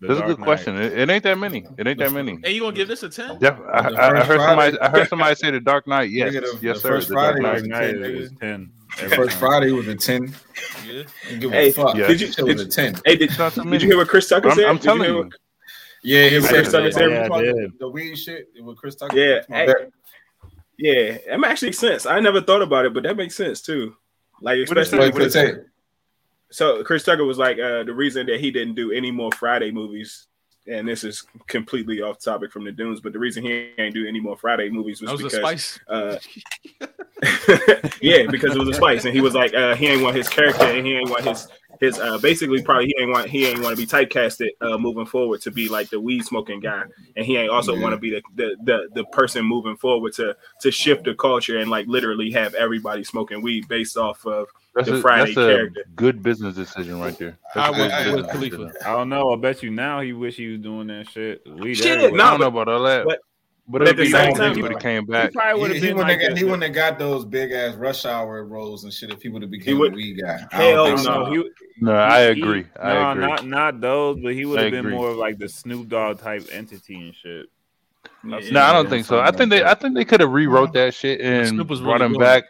[0.00, 0.44] The That's a good Knight.
[0.44, 0.76] question.
[0.76, 1.64] It, it ain't that many.
[1.78, 2.32] It ain't that many.
[2.32, 3.38] And you gonna give this a 10?
[3.38, 4.78] Def- I, I, I first heard somebody.
[4.80, 6.10] I heard somebody say the Dark Knight.
[6.10, 6.88] Yes, Nigga, the- yes, the sir.
[6.88, 7.82] first the Dark Friday Dark was Knight.
[7.84, 8.40] a Knight 10, is nigga.
[8.40, 8.72] ten.
[9.00, 9.38] Every first time.
[9.38, 10.34] Friday was a ten.
[10.88, 11.02] Yeah.
[11.30, 11.96] Don't give Hey, a fuck.
[11.96, 12.06] Yeah.
[12.08, 12.94] Did you Shit was did, a ten.
[13.06, 14.64] hey did, It's not so did you hear what Chris Tucker I'm, said?
[14.64, 15.16] I'm telling you.
[15.18, 15.32] what-
[16.02, 19.16] Yeah, he Chris said Tucker the, said- the, the weed shit with Chris Tucker.
[19.16, 19.86] Yeah, That's hey.
[20.78, 22.06] Yeah, that makes actually sense.
[22.06, 23.94] I never thought about it, but that makes sense too.
[24.40, 25.54] Like especially Wait, What could say
[26.52, 29.70] so Chris Tucker was like uh the reason that he didn't do any more Friday
[29.72, 30.26] movies,
[30.66, 34.06] and this is completely off topic from the Dunes, but the reason he ain't do
[34.06, 35.80] any more Friday movies was, That was a because spice.
[35.88, 36.16] uh
[38.02, 40.28] yeah, because it was a spice, and he was like uh he ain't want his
[40.28, 41.48] character, and he ain't want his
[41.80, 45.06] his uh basically probably he ain't want he ain't want to be typecasted uh moving
[45.06, 46.82] forward to be like the weed smoking guy,
[47.16, 47.82] and he ain't also Yeah.
[47.82, 51.58] want to be the, the the the person moving forward to to shift the culture
[51.58, 55.36] and like literally have everybody smoking weed based off of That's the a, Friday that's
[55.36, 55.84] a character.
[55.96, 57.38] good business decision right there.
[57.54, 58.56] That's a was- I- was Khalifa?
[58.56, 58.72] decision.
[58.86, 59.32] I don't know.
[59.32, 61.42] I bet you now he wish he was doing that shit.
[61.46, 62.16] We Shit, everywhere.
[62.18, 63.18] no, I don't know about all that, but-
[63.68, 65.32] but, but at the same time, if he would have came He back.
[65.32, 67.24] probably would he, have he been wouldn't like have got, he wouldn't have got those
[67.24, 69.94] big ass rush hour roles and shit if he would have He became would- a
[69.94, 70.40] weed guy.
[70.50, 71.02] Hell don't no.
[71.02, 71.24] so.
[71.32, 71.50] He-
[71.80, 72.66] No, I he- agree.
[72.80, 73.26] I no, agree.
[73.26, 76.42] not not those, but he would have been more of like the Snoop Dogg type
[76.50, 77.46] entity and shit.
[78.24, 78.40] Yeah.
[78.50, 79.20] No, I don't think so.
[79.20, 82.12] I think they, I think they could have rewrote that shit and Snoop brought him
[82.14, 82.44] doing back.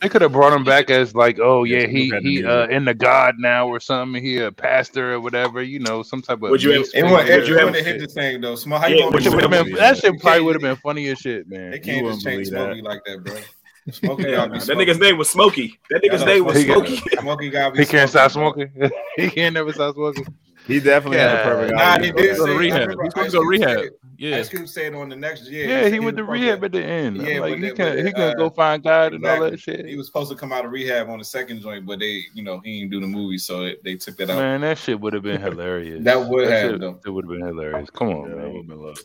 [0.00, 2.84] They could have brought him back as like, oh Yeah, yeah, he he uh in
[2.84, 4.22] the God now or something.
[4.22, 5.60] He a pastor or whatever.
[5.60, 6.50] You know, some type of.
[6.50, 8.54] Would you ever- mixed It wouldn't Would it you have- hit the thing though.
[8.54, 9.64] Small, how Yeah, you gonna would do you Would have that?
[9.64, 11.72] been, that shit probably would have been funny as shit, man.
[11.72, 13.36] They can't wouldn't just change believe Smokey like that, bro.
[13.90, 14.52] Smokey Hell gotta no.
[14.52, 14.84] be That Smokey.
[14.86, 15.80] nigga's name was Smokey.
[15.90, 16.96] That nigga's I know name was He Smokey.
[17.20, 18.70] Smokey gotta He can't stop smoking.
[19.16, 20.26] he can't never stop smoking.
[20.68, 21.74] He definitely had a perfect.
[21.74, 22.38] Nah, he for did that.
[22.38, 22.88] Go to rehab.
[22.90, 23.84] He's supposed Ice to rehab.
[24.18, 24.36] Said- Yeah.
[24.38, 25.68] Ice Cube said on the next year.
[25.68, 27.16] Yeah, said he went to was supposed rehab at the end.
[27.18, 29.60] Yeah, like but he can but he can uh, go find God and all that
[29.60, 29.86] shit.
[29.86, 32.42] He was supposed to come out of rehab on the second joint, but they, you
[32.42, 34.36] know, he didn't do the movie, so it, they took that out.
[34.38, 36.02] Man, that shit would have been hilarious.
[36.04, 37.00] That would have, shit, though.
[37.06, 37.90] It would have been hilarious.
[37.90, 38.52] Come on, Yeah, that man.
[38.52, 38.98] would've been love.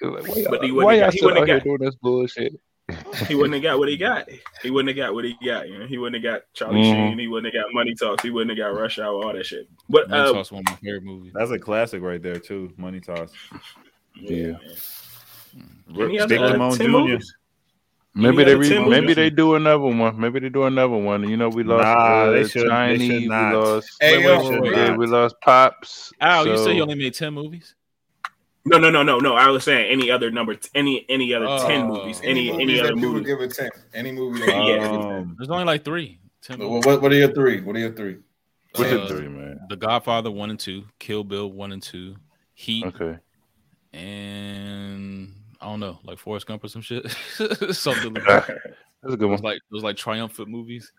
[0.00, 1.94] Like, why But he y'all, wouldn't have y'all got- he wouldn't out here doing this
[1.96, 2.52] bullshit?
[3.28, 4.28] He wouldn't have got what he got.
[4.62, 5.68] He wouldn't have got what he got.
[5.68, 6.92] You know, he wouldn't have got Charlie Mhm.
[7.10, 7.18] Sheen.
[7.18, 8.22] He wouldn't have got Money Talks.
[8.22, 9.24] He wouldn't have got Rush Hour.
[9.24, 9.68] All that shit.
[9.88, 11.32] But Money uh, Talks one of my favorite movies.
[11.34, 12.72] That's a classic right there too.
[12.76, 13.32] Money Talks.
[14.14, 14.56] Yeah.
[15.94, 16.90] Any other, Stick uh, Lamone 10 Jr.
[16.92, 17.36] movies?
[18.14, 20.20] Maybe they re- maybe they do another one.
[20.20, 21.26] Maybe they do another one.
[21.28, 23.08] You know, we lost Nah, uh, they should- they Chinese.
[23.22, 23.88] we lost.
[24.00, 24.72] Hey, Wait, yo, wait, wait, wait.
[24.76, 26.12] Yeah, we lost pops.
[26.20, 27.74] Al, you so- said you only made 10 movies?
[28.64, 29.34] No, no, no, no, no.
[29.34, 31.66] I was saying any other number, any any other Oh.
[31.66, 33.26] ten movies, any any, movies other that people movies.
[33.26, 33.70] give a ten.
[33.92, 34.38] Any movie.
[34.38, 34.62] That Yeah.
[34.66, 34.74] yeah.
[34.76, 35.12] Give a 10.
[35.16, 36.20] Um, There's only like three.
[36.42, 36.58] 10.
[36.60, 37.60] What, what, what are your three?
[37.60, 38.18] What are your three?
[38.76, 39.58] What's Uh, it three, man?
[39.68, 42.14] The Godfather 1 and 2, Kill Bill 1 and 2,
[42.54, 43.18] Heat, Okay.
[43.92, 47.10] And I don't know, like Forrest Gump or some shit.
[47.72, 48.46] Something like that.
[49.02, 49.52] That's a good It was one.
[49.52, 50.92] like those like triumphant movies.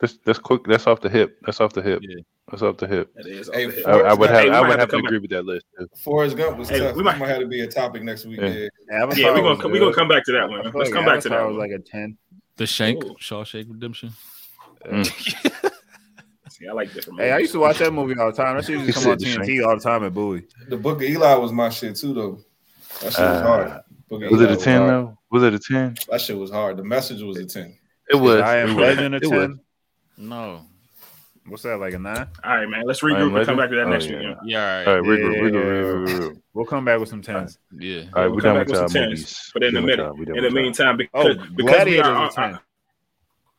[0.00, 0.62] That's that's quick.
[0.64, 1.38] That's off the hip.
[1.42, 2.00] That's off the hip.
[2.02, 2.16] Yeah.
[2.50, 3.12] That's off the hip.
[3.16, 3.86] That is Hey, hip.
[3.86, 4.44] I, I would have.
[4.44, 5.66] Hey, I would have have to to come agree with that list.
[5.78, 5.88] Too.
[6.02, 6.92] Forrest Gump was Hey, tough.
[6.92, 8.40] we We might- might, have to be a topic next week.
[8.40, 8.48] Yeah.
[8.48, 8.68] Yeah.
[9.16, 10.62] Yeah, we're gonna we gonna come back to that one.
[10.62, 11.70] Let's like come back to Avatar that was one.
[11.70, 12.16] like a ten.
[12.56, 13.14] The Shank, Ooh.
[13.20, 14.10] Shawshank Redemption.
[14.86, 15.67] Mm.
[16.58, 17.20] See, I like different.
[17.20, 18.56] Hey, I used to watch that movie all the time.
[18.56, 20.44] That shit used to come on said the TNT all the time at Bowie.
[20.68, 22.40] The Book of Eli was my shit too, though.
[23.00, 23.80] That shit was Uh, hard.
[24.08, 24.90] Book Was Eli it a ten hard.
[24.90, 25.18] though?
[25.30, 25.94] Was it a ten?
[26.10, 26.76] That shit was hard.
[26.76, 27.74] The message was a ten.
[28.10, 28.40] It was.
[28.40, 28.76] I am.
[28.76, 29.60] Legend a ten.
[30.16, 30.62] No.
[31.46, 32.26] What's that like a nine?
[32.44, 32.82] All right, man.
[32.84, 34.18] Let's regroup and come back to that Oh, next yeah.
[34.18, 34.22] week.
[34.42, 34.50] you?
[34.50, 35.00] Yeah, all All right.
[35.00, 35.42] right, we go.
[35.42, 35.58] We go.
[35.60, 35.74] Yeah.
[35.74, 36.40] we go, we go.
[36.52, 37.58] We'll come back with some tens.
[37.78, 38.00] Yeah.
[38.00, 39.50] All right, We'll we come done back with y'all some tens, movies.
[39.54, 40.16] But in the We done with minute, y'all.
[40.16, 40.62] We done in the with y'all.
[40.62, 42.58] meantime, Oh, because, because we are is a on, ten.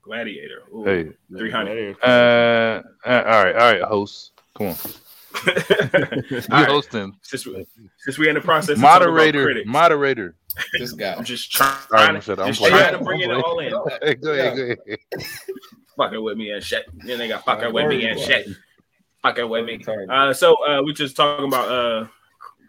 [0.09, 0.63] Gladiator.
[0.73, 0.83] Ooh.
[0.85, 1.95] Hey, 300.
[2.01, 4.31] uh, uh, all right, all right, host.
[4.57, 4.75] Come on,
[5.45, 6.67] you All right.
[6.67, 7.15] hosting.
[7.21, 7.67] Since, we,
[7.99, 10.35] since we're in the process, of Moderator, critics, moderator.
[10.79, 11.13] This guy.
[11.13, 12.47] I'm just trying, All right, I'm shut up.
[12.47, 12.75] I'm just playing.
[12.75, 13.71] trying to bring it all in.
[14.01, 14.99] Hey, go ahead, go ahead.
[15.95, 16.85] Fucking with me and shit.
[17.05, 18.25] Then they got fucking with me and Word.
[18.25, 18.47] shit.
[19.21, 19.79] Fucking with me.
[20.09, 22.07] Uh, so uh, we just talking about uh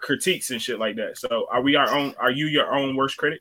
[0.02, 1.16] critiques and shit like that.
[1.16, 2.14] So are we our own?
[2.20, 3.40] Are you your own worst critic?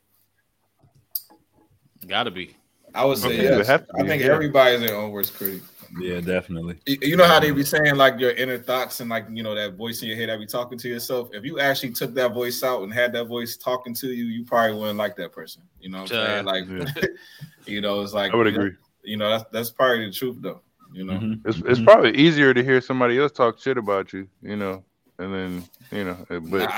[2.06, 2.56] Gotta be.
[2.94, 3.60] I would say Okay, yes.
[3.60, 4.32] it have to I think yeah.
[4.32, 5.62] everybody's their own worst critic.
[5.98, 6.78] Yeah, definitely.
[6.86, 9.54] You you know how they be saying like your inner thoughts and like you know
[9.54, 11.30] that voice in your head that be talking to yourself.
[11.32, 14.44] If you actually took that voice out and had that voice talking to you, you
[14.44, 15.62] probably wouldn't like that person.
[15.80, 16.44] You know what I'm saying?
[16.44, 17.08] Like,
[17.66, 18.72] you know, it's like I would agree.
[19.02, 20.60] You know, that's that's probably the truth though.
[20.92, 21.48] You know, Mm-hmm.
[21.48, 24.84] It's it's probably easier to hear somebody else talk shit about you, you know,
[25.20, 26.68] and then you know, uh, but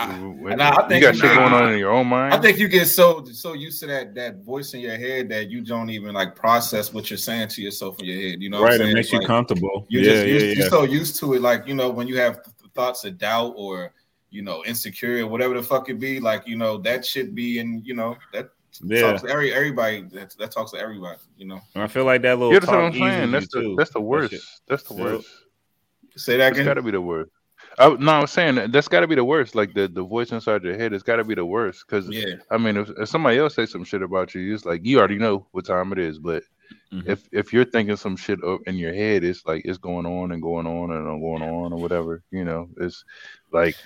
[0.40, 2.34] when and I- I think- you got shit going on in your own mind.
[2.34, 5.50] I think you get so so used to that that voice in your head that
[5.50, 8.42] you don't even like process what you're saying to yourself in your head.
[8.42, 9.86] You know, what Right, I'm it makes It's you like, comfortable.
[9.88, 10.52] You're Yeah, just yeah, used, yeah.
[10.62, 13.54] you're so used to it, like you know, when you have th- thoughts of doubt
[13.56, 13.92] or
[14.30, 17.58] you know insecure, or whatever the fuck it be, like you know that should be
[17.58, 18.48] in you know that
[18.82, 19.02] Yeah.
[19.02, 21.18] talks to every everybody that, that talks to everybody.
[21.36, 23.30] You know, I feel like that little Yeah, that's what I'm saying.
[23.30, 24.30] That's the that's the worst.
[24.32, 24.40] shit.
[24.68, 25.28] That's the worst.
[26.16, 26.64] say that That's again.
[26.66, 27.30] got to be the worst.
[27.78, 29.54] I, no, I'm saying that- that's got to be the worst.
[29.54, 31.84] Like the, the voice inside your head, it's got to be the worst.
[31.86, 32.36] Because Yeah.
[32.50, 35.18] I mean, if, if somebody else say some shit about you, it's like you already
[35.18, 36.18] know what time it is.
[36.18, 36.44] But
[36.92, 37.08] Mhm.
[37.08, 40.42] if if you're thinking some shit in your head, it's like it's going on and
[40.42, 42.22] going on and going on or whatever.
[42.30, 43.04] You know, it's
[43.52, 43.76] like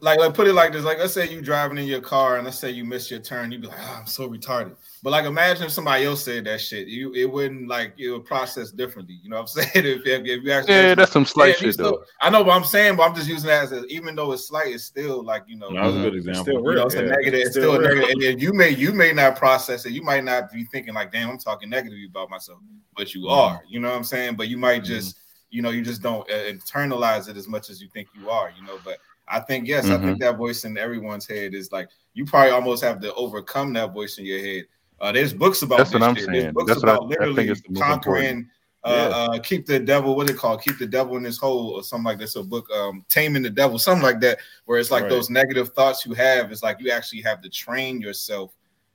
[0.00, 2.44] like like put it like this like let's say you driving in your car and
[2.44, 5.24] let's say you miss your turn you'd be like "Ah, i'm so retarded but like
[5.26, 9.18] imagine if somebody else said that shit you it wouldn't like it would process differently
[9.22, 11.52] you know what i'm saying if, if, if you actually yeah, that's some slight Yeah,
[11.52, 12.04] you shit still- though.
[12.20, 14.48] i know what i'm saying but i'm just using that as a, even though it's
[14.48, 16.42] slight it's still like you know That was a good It's example.
[16.42, 16.78] still you real.
[16.80, 17.40] know, it's a negative.
[17.40, 18.10] It's Still still a negative.
[18.10, 19.92] And then you may you may not process it.
[19.92, 22.58] You might not be thinking like, "Damn, I'm talking negatively about myself,"
[22.96, 23.62] but you are.
[23.68, 24.36] You know what I'm saying?
[24.36, 25.16] But you might just,
[25.50, 28.50] you know, you just don't uh, internalize it as much as you think you are.
[28.58, 28.98] You know, but
[29.28, 32.82] I think yes, I think that voice in everyone's head is like you probably almost
[32.84, 34.64] have to overcome that voice in your head.
[35.00, 36.26] Uh, there's books about That's this what I'm shit.
[36.30, 38.48] There's books That's what I- about I literally it's conquering.
[38.84, 39.16] Uh, Yeah.
[39.16, 40.14] uh, keep the devil.
[40.14, 42.36] What it called, Keep the devil in his hole, or something like this.
[42.36, 44.38] A book, um, taming the devil, something like that.
[44.66, 45.10] Where it's like Right.
[45.10, 46.52] those negative thoughts you have.
[46.52, 48.52] It's like you actually have to train yourself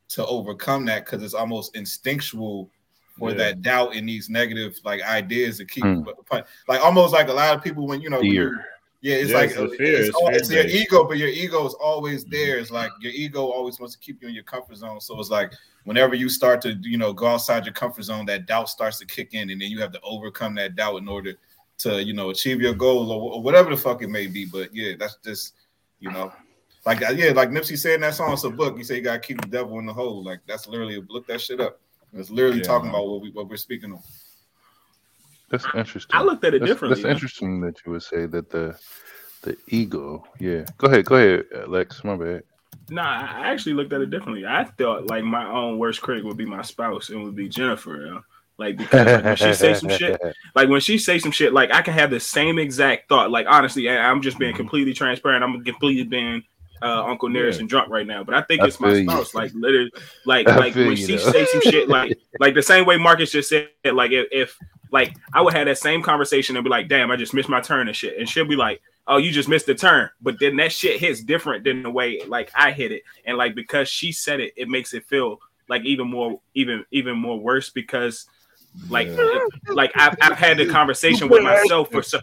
[0.10, 2.70] to overcome that because it's almost instinctual
[3.20, 3.36] for Yeah.
[3.38, 6.04] that doubt in these negative like ideas to keep Hmm.
[6.32, 8.60] like almost like a lot of people when you know when.
[9.02, 11.18] Yeah, it's Yeah, like it's a uh, fear, it's, it's all, it's your ego, but
[11.18, 12.60] your ego is always there.
[12.60, 15.02] It's like your ego always wants to keep you in your comfort zone.
[15.02, 15.54] So it's like
[15.86, 19.06] whenever you start to you know go outside your comfort zone, that doubt starts to
[19.08, 21.34] kick in, and then you have to overcome that doubt in order
[21.80, 24.46] to you know achieve your goal or, or whatever the fuck it may be.
[24.46, 25.56] But yeah, that's just
[26.00, 26.32] you know.
[26.86, 28.78] Like uh, yeah, like Nipsey said in that song, it's a book.
[28.78, 30.24] He said you gotta keep the devil in the hole.
[30.24, 31.80] Like that's literally a look that shit up.
[32.14, 32.96] It's literally Yeah, talking man.
[32.96, 34.00] about what we what we're speaking on.
[35.52, 36.16] That's interesting.
[36.16, 37.02] I looked at it That's, differently.
[37.04, 38.78] that's interesting that you would say that the
[39.44, 40.24] the ego.
[40.40, 40.66] Yeah.
[40.78, 41.06] Go ahead.
[41.06, 42.04] Go ahead, Lex.
[42.04, 42.44] My bad.
[42.90, 44.46] Nah, I actually looked at it differently.
[44.46, 47.98] I thought like my own worst critic would be my spouse and would be Jennifer.
[48.06, 48.22] you know?
[48.58, 50.22] Like because like, when she say some shit,
[50.56, 53.32] like when she say some shit, like I can have the same exact thought.
[53.32, 55.44] Like honestly, I- I'm just being completely transparent.
[55.44, 56.44] I'm completely being
[56.84, 57.62] uh, Uncle Nearest Yeah.
[57.62, 58.24] and drunk right now.
[58.24, 59.10] But I think I it's my feel you.
[59.10, 59.34] spouse.
[59.34, 59.92] Like literally,
[60.26, 61.32] like I like when you, she though.
[61.32, 64.58] say some shit, like like the same way Marcus just said, like if, if
[64.92, 67.62] like I would have that same conversation and be like, damn, I just missed my
[67.62, 68.82] turn and shit, and she'll be like.
[69.08, 72.22] Oh, you just missed the turn, but then that shit hits different than the way
[72.28, 75.84] like I hit it, and like because she said it, it makes it feel like
[75.84, 78.28] even more, even even more worse because
[78.90, 82.20] like it- like I've, I've had the conversation with myself for so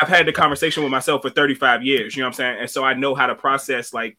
[0.00, 2.56] I've had the conversation with myself for 35 years, you know what I'm saying?
[2.60, 4.16] And so I know how to process like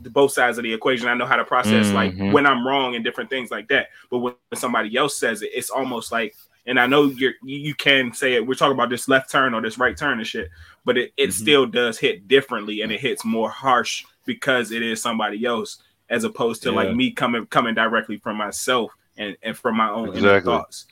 [0.00, 1.06] the both sides of the equation.
[1.08, 1.94] I know how to process Mhm.
[1.94, 3.88] like when I'm wrong and different things like that.
[4.10, 6.34] But when somebody else says it, it's almost like
[6.66, 8.46] and I know you're you you can say it.
[8.46, 10.50] We're talking about this left turn or this right turn and shit,
[10.84, 11.30] but it, it mm-hmm.
[11.32, 16.24] still does hit differently and it hits more harsh because it is somebody else as
[16.24, 16.76] opposed to Yeah.
[16.76, 20.52] like me coming coming directly from myself and, and from my own inner Exactly.
[20.52, 20.86] thoughts.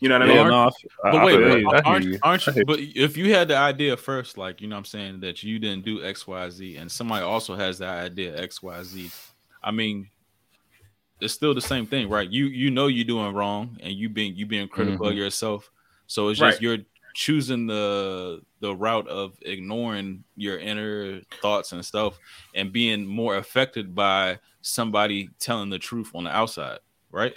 [0.00, 0.50] You know what I Yeah, mean?
[0.50, 0.74] no, I f-
[1.04, 1.70] I- But I wait, wait you.
[1.70, 2.18] I aren't, you.
[2.22, 2.64] aren't you?
[2.64, 5.58] But if you had the idea first, like you know, what I'm saying that you
[5.58, 9.10] didn't do X, Y, Z, and somebody also has that idea X, Y, Z.
[9.62, 10.08] I mean,
[11.20, 12.28] it's still the same thing, right?
[12.30, 15.16] You you know you're doing wrong, and you being you being critical of Mhm.
[15.16, 15.70] yourself.
[16.06, 16.60] So it's just Right.
[16.60, 16.78] you're
[17.14, 22.18] choosing the the route of ignoring your inner thoughts and stuff,
[22.54, 27.34] and being more affected by somebody telling the truth on the outside, right?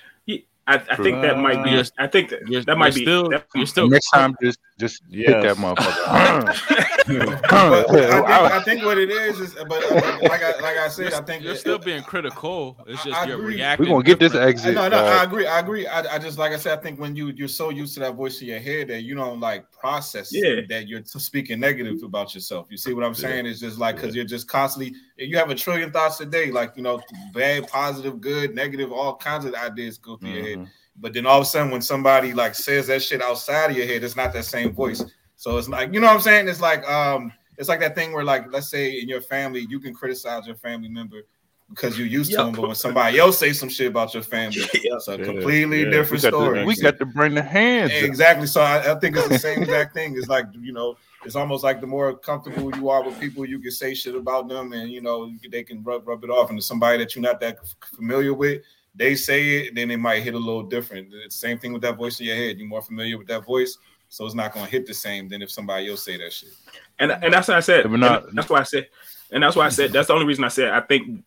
[0.72, 1.72] I, I think that might be.
[1.72, 3.02] You're- I think that You're, that might you're be.
[3.06, 6.88] still that- you're still Next time, just just hit that motherfucker.
[7.12, 10.88] But I, think, I think what it is is, but uh, like I like I
[10.88, 12.78] said, I think you're it- still being critical.
[12.88, 13.56] It's just I you're agree.
[13.56, 13.88] reacting.
[13.88, 14.78] We're gonna get this exit.
[14.78, 15.46] I, no, no, uh, I agree.
[15.48, 15.88] I agree.
[15.88, 18.16] I, I just like I said, I think when you you're so used to that
[18.16, 20.62] voice in your head that you don't like process Yeah.
[20.70, 22.68] that you're t- speaking negative about yourself.
[22.70, 23.46] You see what I'm saying?
[23.46, 26.74] It's just like because you're just constantly you have a trillion thoughts a day, like
[26.76, 27.02] you know,
[27.34, 30.61] bad, positive, good, negative, all kinds of ideas go through your head.
[30.62, 30.70] Mhm.
[30.98, 33.86] But then all of a sudden, when somebody like says that shit outside of your
[33.88, 35.04] head, it's not that same voice.
[35.36, 36.48] So it's like, you know what I'm saying?
[36.48, 39.80] It's like um, it's like that thing where like let's say in your family, you
[39.80, 41.22] can criticize your family member,
[41.70, 42.52] because you're used to them.
[42.52, 44.96] But when somebody else say some shit about your family, Yeah.
[44.96, 45.86] it's a completely Yeah.
[45.86, 46.66] We different got, to, story.
[46.66, 47.92] we got to bring the hands.
[47.94, 48.04] up.
[48.04, 48.46] Exactly.
[48.46, 50.16] So I, I think it's the same exact thing.
[50.18, 53.60] It's like you know, it's almost like the more comfortable you are with people, you
[53.60, 56.50] can say shit about them, and you know they can rub rub it off.
[56.50, 57.60] And to somebody that you're not that
[57.96, 58.62] familiar with,
[58.96, 61.10] they say it, then it might hit a little different.
[61.14, 62.58] It's the same thing with that voice in your head.
[62.58, 63.78] You're more familiar with that voice,
[64.10, 66.50] so it's not gonna hit the same than if somebody else say that shit.
[67.00, 67.90] and and that's what I said.
[67.90, 68.88] Not- And that's why I said,
[69.32, 71.24] and that's why I said that's the only reason I said I think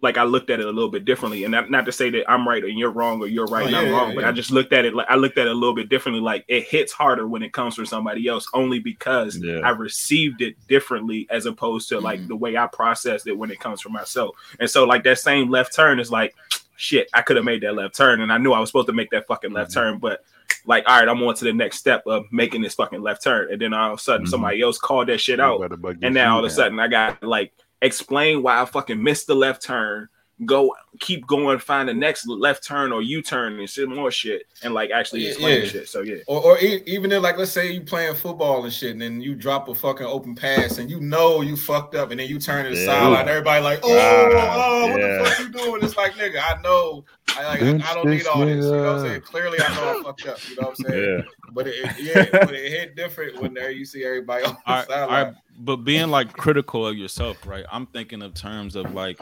[0.00, 2.30] like I looked at it a little bit differently, and not, not to say that
[2.30, 4.28] I'm right and you're wrong or you're right Oh, and I'm wrong, yeah, but yeah.
[4.30, 6.22] I just looked at it like I looked at it a little bit differently.
[6.22, 9.58] Like it hits harder when it comes from somebody else, only because Yeah.
[9.60, 12.28] I received it differently as opposed to like Mhm.
[12.28, 14.36] the way I processed it when it comes from myself.
[14.58, 16.34] And so like that same left turn is like
[16.78, 17.08] shit.
[17.12, 19.10] I could have made that left turn, and I knew I was supposed to make
[19.10, 19.80] that fucking left Mm-hmm.
[19.80, 20.24] turn, but
[20.64, 23.52] like, all right, I'm on to the next step of making this fucking left turn.
[23.52, 24.30] And then all of a sudden, Mhm.
[24.30, 25.60] somebody else called that shit out.
[26.02, 27.52] And now all of a sudden, I got like
[27.82, 30.08] explain why I fucking missed the left turn,
[30.44, 34.42] go keep going, find the next left turn or U turn and shit more shit,
[34.62, 35.68] and like actually Yeah, explain yeah.
[35.68, 35.88] shit.
[35.88, 36.16] So, yeah.
[36.26, 39.20] Or, or e- even if, like, let's say you playing football and shit, and then
[39.20, 42.38] you drop a fucking open pass, and you know you fucked up, and then you
[42.38, 42.86] turn to the Yeah.
[42.86, 43.88] sideline, everybody like, oh,
[44.36, 45.18] Ah, oh, what yeah.
[45.18, 45.82] the fuck you doing?
[45.84, 47.04] It's like, nigga, I know,
[47.36, 48.64] I like, I, I don't need all this.
[48.64, 49.20] You know what I'm saying?
[49.22, 50.38] Clearly, I know I fucked up.
[50.48, 51.16] You know what I'm saying?
[51.18, 51.22] Yeah.
[51.52, 54.58] But it, it- yeah, but it hit different when there you see everybody on the
[54.70, 55.24] All right, all sideline.
[55.26, 57.64] right, but being like critical of yourself, right?
[57.72, 59.18] I'm thinking of terms of like,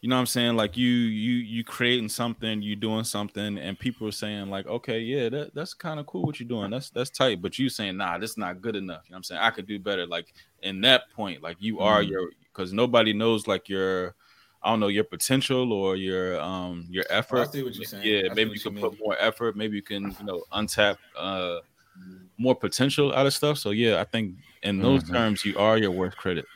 [0.00, 0.56] you know what I'm saying?
[0.56, 5.00] Like you you you creating something, you doing something, and people are saying, like, okay,
[5.00, 6.70] yeah, that, that's kind of cool what you're doing.
[6.70, 7.42] That's that's tight.
[7.42, 9.04] But you saying, nah, that's not good enough.
[9.08, 9.40] You know what I'm saying?
[9.40, 10.06] I could do better.
[10.06, 12.02] Like in that point, like you are Mm-hmm.
[12.02, 14.14] your because nobody knows like your
[14.62, 17.44] I don't know your potential or your um your Oh, I effort.
[17.44, 18.14] see what you're saying.
[18.14, 18.98] Yeah, see maybe you you can put mean.
[19.00, 19.56] more effort.
[19.56, 21.58] Maybe you can, you know, untap uh
[22.38, 23.58] more potential out of stuff.
[23.58, 25.14] So yeah, I think in those Mhm.
[25.14, 26.46] terms, you are your worst critic.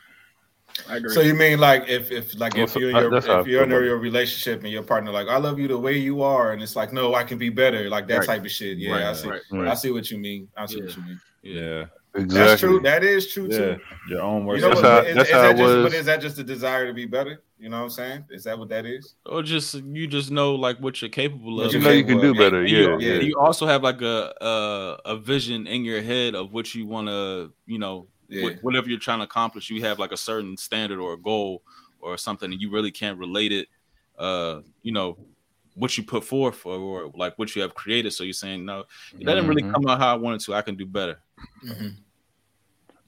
[0.89, 1.13] I agree.
[1.13, 3.47] So you mean like if if like if you're in your, that's how I if
[3.47, 6.21] you're feel under your relationship and your partner like I love you the way you
[6.23, 8.27] are and it's like no I can be better like that Right.
[8.27, 10.77] type of shit yeah Right, I see right, I see what you mean I see
[10.79, 10.83] Yeah.
[10.85, 11.85] what you mean Yeah.
[12.15, 12.37] Exactly.
[12.37, 13.57] that's true that is true Yeah.
[13.57, 15.83] too Your own you know That's what, how- is, that's is how that it just
[15.83, 18.43] but is that just a desire to be better you know what I'm saying is
[18.43, 21.73] that what that is Or just you just know like what you're capable What of.
[21.73, 22.59] you you know you can do better.
[22.61, 23.19] And Yeah, you, yeah.
[23.21, 27.07] you also have like a a, a vision in your head of what you want
[27.07, 28.43] to, you know, Yeah.
[28.43, 29.69] what, whatever you're trying to accomplish.
[29.69, 31.61] You have like a certain standard or a goal
[31.99, 33.67] or something, and you really can't relate it.
[34.17, 35.17] Uh, you know,
[35.75, 38.11] what you put forth or, or like what you have created.
[38.13, 38.83] So you're saying no,
[39.21, 39.73] that didn't really Mhm.
[39.73, 40.53] come out how I wanted to.
[40.53, 41.19] I can do better.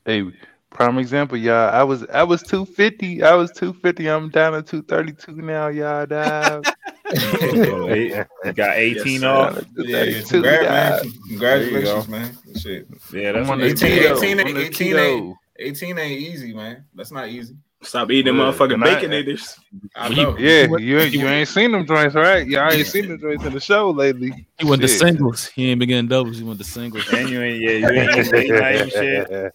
[0.05, 0.24] Hey,
[0.70, 1.70] prime example, y'all.
[1.74, 3.24] I was I was 250.
[3.24, 4.07] I was 250.
[4.09, 6.05] I'm down to 232 now, y'all.
[6.05, 6.66] Dog.
[7.14, 9.66] So, eight- you got 18 Yes, off.
[9.78, 11.14] yeah, yeah 232, congrats, man.
[11.28, 14.18] congratulations man shit Yeah, that's on what this 18, keto.
[14.18, 15.36] 18, I'm on this 18, keto.
[15.60, 19.14] 18 ain't easy man that's not easy Stop eating them Yeah, motherfucking and I- bacon
[19.14, 19.60] eaters.
[19.95, 22.47] I When you- know Yeah, you ain't you ain't seen them joints, right?
[22.47, 24.47] Yeah, I ain't seen them joints in the show lately.
[24.58, 25.45] He went to singles.
[25.47, 26.39] He ain't been getting doubles.
[26.39, 27.03] He went to singles.
[27.14, 29.53] And you ain't, yeah, you ain't eating late shit.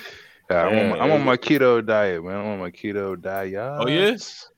[0.50, 2.34] Yeah, I'm, on my, I'm on my keto diet, man.
[2.36, 3.54] I'm on my keto diet.
[3.54, 4.48] Oh yes?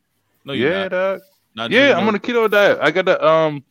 [0.44, 0.90] no, you're yeah, not.
[0.92, 1.20] dog.
[1.60, 2.78] Not Yeah, I'm on a keto diet.
[2.80, 3.62] I got the um,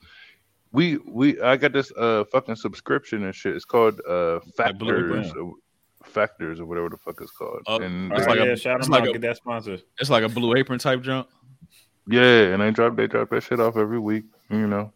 [0.71, 3.55] we we I got this uh fucking subscription and shit.
[3.55, 5.53] It's called uh Like factors, or,
[6.03, 7.61] factors or whatever the fuck it's called.
[7.67, 9.09] Oh, and It's All like right, a- yeah, shout it's them like out.
[9.09, 9.77] a- Get that sponsor.
[9.99, 11.27] It's like a blue apron type junk.
[12.07, 14.25] yeah, and they drop they drop that shit off every week.
[14.51, 14.93] You know,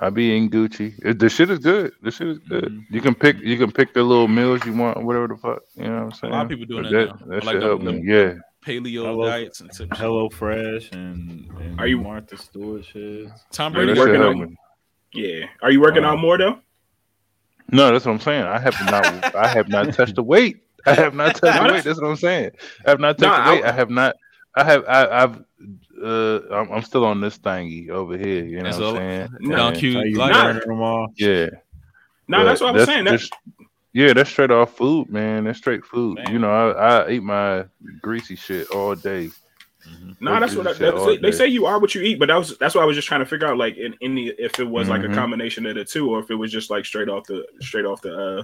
[0.00, 0.94] I be in Gucci.
[1.04, 1.92] It, the shit is good.
[2.02, 2.64] The shit is good.
[2.72, 2.84] Mhm.
[2.90, 5.62] You can pick you can pick the little meals you want, whatever the fuck.
[5.76, 6.32] You know what I'm saying?
[6.32, 7.20] A lot of people doing But that, that.
[7.20, 7.26] now.
[7.36, 8.02] That I like shit help the me.
[8.04, 8.34] Yeah.
[8.64, 9.98] Paleo Hello- diets and tips.
[9.98, 13.28] Hello Fresh and, and Are you- Martha Stewart shit?
[13.52, 14.56] Tom Yeah, Brady that shit working help on-
[15.12, 15.46] Yeah.
[15.62, 16.12] Are you working Wow.
[16.12, 16.58] out more though?
[17.70, 18.44] No, that's what I'm saying.
[18.44, 19.34] I have not.
[19.34, 20.62] I have not touched the weight.
[20.86, 21.84] I have not touched the weight.
[21.84, 22.50] That's what I'm saying.
[22.86, 23.64] I have not touched Nah, the weight.
[23.64, 24.16] I- I, have not.
[24.56, 24.84] I have.
[24.86, 25.44] I, I've.
[26.02, 28.44] Uh, I'm, I'm still on this thingy over here.
[28.44, 29.28] You know what I'm saying?
[29.40, 30.06] No, cute.
[30.08, 30.52] You Like, Nah.
[30.52, 31.06] them all?
[31.16, 31.46] Yeah.
[32.28, 33.04] No, but that's what I was saying.
[33.04, 33.30] That, that's-
[33.94, 35.44] yeah, that's straight off food, man.
[35.44, 36.16] That's straight food.
[36.16, 36.32] Man.
[36.32, 37.64] You know, I, I eat my
[38.02, 39.30] greasy shit all day.
[40.20, 42.28] No, that's what I, that's, all they, they say you are what you eat, but
[42.28, 44.34] that was that's why I was just trying to figure out like in, in the
[44.38, 45.14] if it was like a Mhm.
[45.14, 48.00] combination of the two or if it was just like straight off the straight off
[48.02, 48.42] the uh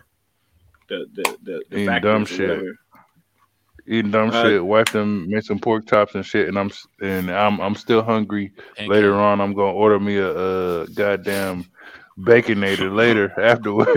[0.89, 2.63] the the the, the Eating dumb shit.
[3.87, 4.65] Eating dumb Uh, shit.
[4.65, 6.71] Wife them make some pork chops and shit, and I'm
[7.01, 8.53] and I'm I'm still hungry.
[8.77, 8.91] pancake.
[8.91, 11.65] Later on, I'm gonna order me a, a goddamn
[12.19, 13.93] baconator later afterwards.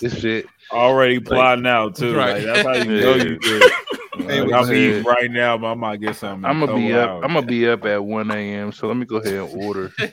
[0.00, 0.46] this shit.
[0.70, 2.16] Already plotting out too.
[2.16, 2.42] Right.
[2.42, 3.72] Like, that's how you know you good.
[4.18, 4.76] Like, I'm it?
[4.76, 6.44] eating right now, but I might get something.
[6.48, 7.08] I'm gonna be up.
[7.10, 7.20] wow.
[7.22, 8.72] I'm gonna be up at 1 a.m.
[8.72, 9.92] So let me go ahead and order.
[9.98, 10.04] go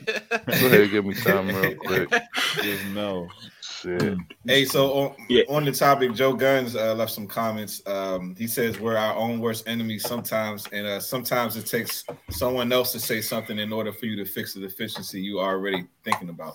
[0.46, 2.10] ahead and give me some real quick.
[2.62, 3.28] Just know.
[3.62, 4.18] Shit.
[4.46, 5.44] Hey, so on, Yeah.
[5.48, 7.80] on the topic, Joe Guns uh, left some comments.
[7.86, 12.70] Um, he says we're our own worst enemies sometimes, and uh, sometimes it takes someone
[12.72, 15.86] else to say something in order for you to fix the deficiency you are already
[16.04, 16.54] thinking about.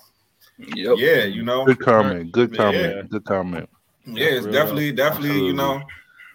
[0.58, 0.96] Yep.
[0.98, 2.32] Yeah, you know, Good comment.
[2.32, 2.58] Good Yeah.
[2.58, 3.10] comment.
[3.10, 3.68] Good comment.
[4.06, 4.54] yeah, it's Real.
[4.54, 5.82] definitely, definitely, you know,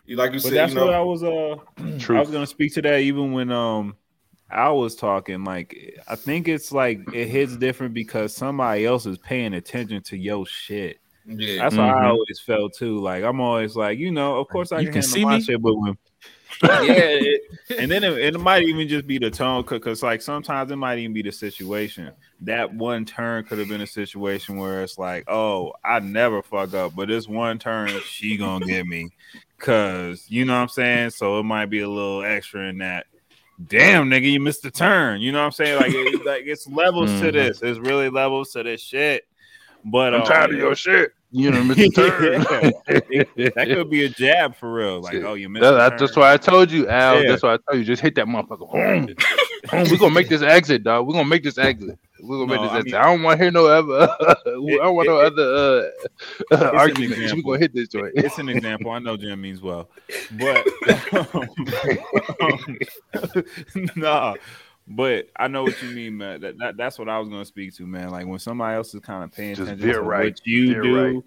[0.09, 1.55] like you But said, that's you know, what I was uh
[2.15, 3.95] I was gonna speak to that even when um
[4.49, 5.43] I was talking.
[5.43, 5.75] Like
[6.07, 10.45] I think it's like it hits different because somebody else is paying attention to your
[10.45, 10.97] shit.
[11.25, 12.09] yeah, That's how I Mhm.
[12.09, 12.99] always felt too.
[12.99, 15.37] Like I'm always like, you know, of course I You can, can handle see my
[15.37, 15.43] me?
[15.43, 15.97] shit, but when
[16.63, 17.41] yeah, it-
[17.77, 20.99] and then it, it might even just be the tone because like sometimes it might
[20.99, 22.11] even be the situation.
[22.41, 26.73] That one turn could have been a situation where it's like, oh, I never fuck
[26.73, 29.09] up, but this one turn she gonna get me,
[29.57, 31.09] cause you know what I'm saying.
[31.11, 33.05] So it might be a little extra in that.
[33.67, 35.21] Damn, nigga, you missed the turn.
[35.21, 35.75] You know what I'm saying?
[35.77, 37.33] Like, it, like it's levels to Mhm.
[37.33, 37.61] this.
[37.61, 39.23] It's really levels to this shit.
[39.85, 41.11] But I'm um, tired of your shit.
[41.33, 41.95] You know, Mr.
[41.95, 42.41] Turn.
[43.55, 44.99] that could be a jab for real.
[45.01, 45.61] Like, oh, you missed.
[45.63, 47.21] That- that's why I told you, Al.
[47.23, 47.29] Yeah.
[47.29, 47.85] That's why I told you.
[47.85, 48.69] Just hit that motherfucker.
[48.71, 49.05] Boom.
[49.05, 49.15] Boom.
[49.91, 51.07] We're gonna make this exit, dog.
[51.07, 51.97] We're gonna make this exit.
[52.19, 52.85] We're gonna No, make this I exit.
[52.93, 54.09] mean- I don't want to hear no other.
[54.21, 55.91] I don't want no it- other
[56.51, 57.33] uh, an arguments.
[57.33, 58.11] We're gonna hit this joint.
[58.15, 58.91] it's an example.
[58.91, 59.89] I know Jim means well,
[60.31, 60.67] but
[63.95, 64.35] nah.
[64.95, 66.41] But I know what you mean, man.
[66.41, 68.09] That, that that's what I was gonna speak to, man.
[68.09, 70.81] Like when somebody else is kind of paying Just attention to right, what you veer
[70.81, 71.15] do.
[71.15, 71.23] right.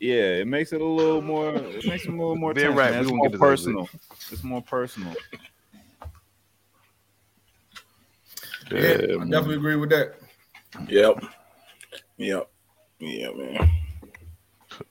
[0.00, 1.54] Yeah, it makes it a little more.
[1.54, 3.74] It makes it a little more Veer tense, right, It's more get this exit.
[3.74, 3.88] personal.
[4.32, 5.14] It's more personal.
[8.70, 9.30] yeah, Yeah, I man.
[9.30, 10.14] definitely agree with that.
[10.88, 11.24] Yep.
[12.16, 12.50] Yep.
[13.00, 13.70] Yeah, man.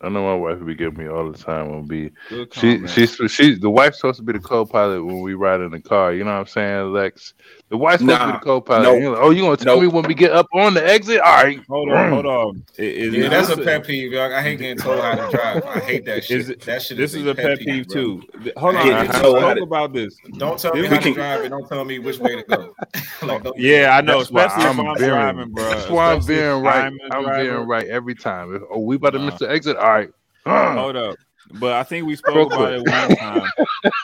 [0.01, 1.69] I know my wife would be giving me all the time.
[1.71, 2.89] Will be Good she comment.
[2.91, 6.13] she's she the wife's supposed to be the co-pilot when we ride in the car.
[6.13, 7.33] You know what I'm saying, Lex?
[7.71, 8.37] The wife's supposed to be Nah.
[8.39, 8.83] the co-pilot.
[8.83, 9.01] Nope.
[9.01, 9.83] You're like, oh, you gonna tell Nope.
[9.83, 11.21] me when we get up on the exit?
[11.21, 11.57] All right.
[11.69, 12.63] hold on, hold on.
[12.77, 14.11] I- Is, Yeah, that's a pet peeve.
[14.11, 14.29] Yo.
[14.29, 15.63] I hate getting told how to drive.
[15.65, 16.41] I hate that shit.
[16.41, 17.93] Is it- that shit This is a pet peeve bro.
[17.95, 18.23] too.
[18.57, 20.17] Hold on, Yeah, we so how spoke about this.
[20.37, 22.75] Don't tell me We how to drive and don't tell me which way to go.
[23.23, 25.13] like, Yeah, I know, That's why especially if I'm I'm veering.
[25.13, 25.69] driving, bro.
[25.69, 26.93] That's why I'm Especially if veering right.
[27.13, 28.53] I'm the veering right every time.
[28.53, 29.77] If, oh, we about to miss the exit.
[29.77, 30.09] All right.
[30.45, 31.15] Hold up.
[31.53, 33.51] But I think we spoke about it one time.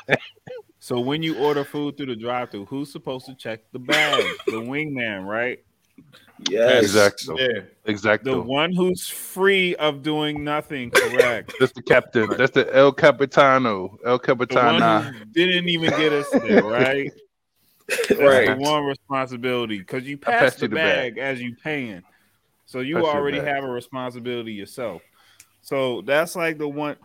[0.88, 4.24] so when you order food through the drive-through, who's supposed to check the bag?
[4.46, 5.60] the wingman, right?
[6.40, 6.82] Yes.
[6.86, 7.36] Exactly.
[7.42, 7.62] Yeah.
[7.84, 8.32] Exactly.
[8.32, 11.54] The one who's free of doing nothing, correct?
[11.60, 12.30] That's the captain.
[12.38, 13.98] That's the El Capitano.
[14.06, 17.12] El the one who didn't even get us there, right?
[17.90, 18.46] That's Right.
[18.48, 21.22] the one responsibility because you I pass the, you the bag, bag.
[21.22, 22.02] as you paying,
[22.66, 25.02] so you Pass already have a responsibility yourself.
[25.64, 26.96] So that's like the one.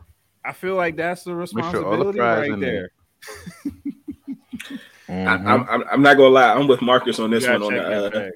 [0.45, 2.89] I feel like that's the sure all the responsibility fries right in there.
[5.09, 5.29] There.
[5.29, 5.47] I, Mhm.
[5.47, 6.53] I'm, I'm, I'm not gonna lie.
[6.55, 7.63] I'm with Marcus on this one.
[7.63, 7.83] On the,
[8.17, 8.31] uh.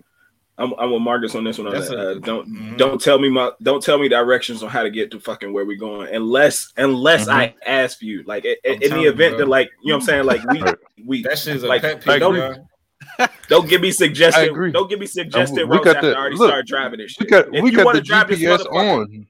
[0.59, 1.66] I'm, I'm with Marcus on this one.
[1.68, 2.76] On the, a- uh, don't Mhm.
[2.78, 5.64] don't tell me my don't tell me directions on how to get to fucking where
[5.64, 8.22] we're going unless unless I ask you.
[8.24, 10.07] Like i- i- I'm in the telling you, event that like you know what I'm
[10.07, 10.24] saying.
[10.24, 10.62] Like we
[11.05, 12.22] we That shit is a Like, pet I peeve.
[12.22, 12.39] agree.
[12.41, 13.26] bro.
[13.49, 14.72] don't give me I suggested.
[14.72, 17.14] Don't give me suggested we routes got after the- I already look, started driving this
[17.20, 19.26] we got if we you got wanna the drive this GPS on.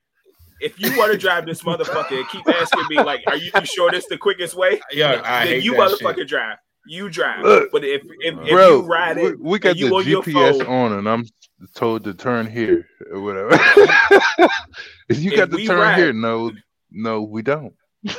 [0.60, 3.64] If you want to drive this motherfucker and keep asking me like, "Are you, you
[3.66, 6.28] sure this the quickest way?" Yeah, I then you motherfucker shit.
[6.28, 6.56] drive.
[6.88, 7.42] You drive.
[7.44, 10.04] Look, but if if, if Bro, you ride we, it, we got you the on
[10.04, 11.26] GPS phone- on, and I'm
[11.74, 13.48] told to turn here or whatever.
[15.08, 16.52] if you If got to turn ride- here, no,
[16.90, 17.74] no, we don't.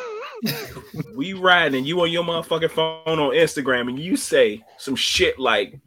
[1.16, 5.40] we riding and you on your motherfucking phone on Instagram and you say some shit
[5.40, 5.80] like,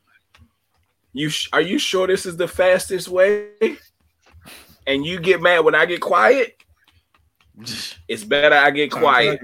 [1.12, 3.51] "You sh- are you sure this is the fastest way?"
[4.87, 6.57] And you get mad when I get quiet.
[8.09, 9.41] It's better I get quiet.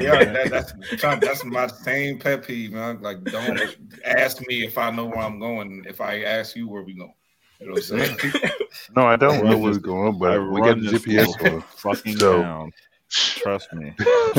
[0.00, 3.00] yeah, that, that's that's my same pet peeve, man.
[3.02, 3.60] Like, don't
[4.04, 5.84] ask me if I know where I'm going.
[5.88, 7.12] If I ask you where we going,
[7.60, 8.32] you know what I'm saying?
[8.96, 11.40] No, I don't know where this- we're going, I but we got run the GPS
[11.40, 11.62] little on.
[11.76, 12.72] fucking So- town.
[13.10, 13.92] Trust me.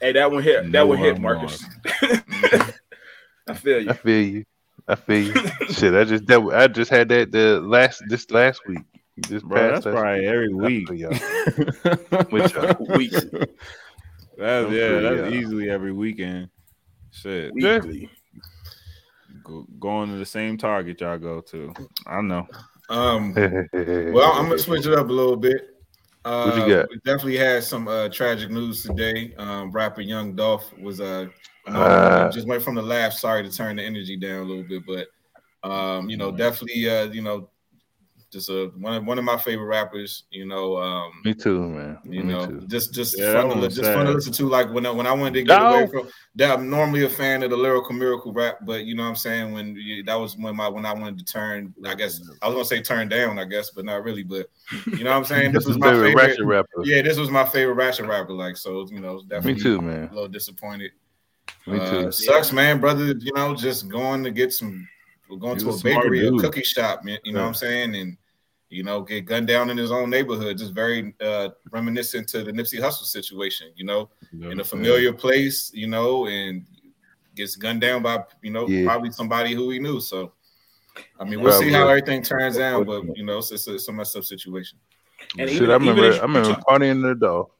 [0.00, 0.62] hey, that one hit.
[0.62, 1.64] That Know one hit, Marcus.
[3.46, 3.90] I feel you.
[3.90, 4.44] I feel you.
[4.90, 5.34] I feel you.
[5.68, 8.80] Shit, I just that, I just had that the last this last week.
[9.28, 10.28] This Bro, past that's probably week.
[10.28, 10.88] every week.
[10.88, 11.10] feel y'all.
[12.30, 13.46] With y'all.
[14.38, 16.48] That's I'm yeah, pretty, that's uh, easily every weekend.
[17.12, 17.52] Shit.
[17.54, 18.10] Weekly.
[19.44, 21.72] Go, going to the same target y'all go to.
[22.06, 22.48] I know.
[22.88, 23.32] Um,
[23.72, 25.76] well, I'm gonna switch it up a little bit.
[26.24, 26.88] Uh, What you got?
[26.90, 29.34] We definitely had some uh, tragic news today.
[29.36, 31.26] Um, rapper Young Dolph was uh,
[31.66, 32.30] I Uh.
[32.30, 33.12] just went from the laugh.
[33.12, 35.08] Sorry to turn the energy down a little bit, but
[35.68, 37.50] um, you know, definitely, uh, you know,
[38.30, 40.24] just a one of one of my favorite rappers.
[40.30, 41.98] You know, um, Me too, man.
[42.04, 42.62] you Me know, too.
[42.66, 44.14] just just Yeah, that fun to one li- just fun to sad.
[44.14, 44.48] listen to.
[44.48, 47.42] Like when I, when I wanted to get away from that, I'm normally a fan
[47.42, 50.36] of the lyrical miracle rap, but you know what I'm saying when you, that was
[50.36, 51.74] when my when I wanted to turn.
[51.84, 54.22] I guess I was gonna say turn down, I guess, but not really.
[54.22, 54.46] But
[54.86, 55.52] you know what I'm saying.
[55.52, 56.46] This That's was my favorite favorite.
[56.46, 56.84] rapper.
[56.84, 58.32] Yeah, this was my favorite ratchet rapper.
[58.32, 60.08] Like so, you know, Me definitely too, man.
[60.10, 60.92] a little disappointed.
[61.66, 63.06] Me Uh, sucks, man, brother.
[63.18, 64.88] You know, just going to get some,
[65.28, 67.18] we're going He to a a smart bakery, a cookie shop, man.
[67.24, 68.16] You know what I'm saying, and
[68.70, 70.56] you know, get gunned down in his own neighborhood.
[70.58, 73.72] Just very uh, reminiscent to the Nipsey Hussle situation.
[73.76, 75.70] You know, in a familiar place.
[75.74, 76.64] You know, and
[77.36, 78.84] gets gunned down by you know Yeah.
[78.86, 80.00] probably somebody who he knew.
[80.00, 80.32] So,
[81.18, 83.88] I mean, we'll see how everything turns out, but you know, it's, it's, a, it's
[83.88, 84.78] a messed up situation.
[85.38, 86.04] And Shit, even- I even remember.
[86.08, 87.50] if I you remember talk- partying in the door.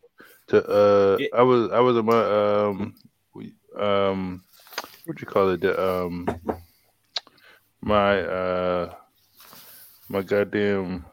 [0.49, 1.27] To uh, Yeah.
[1.35, 3.10] I was I was at my um, we-
[3.79, 4.43] um,
[5.05, 5.61] what do you call it?
[5.61, 6.27] The um,
[7.81, 8.95] my uh,
[10.09, 11.05] my goddamn.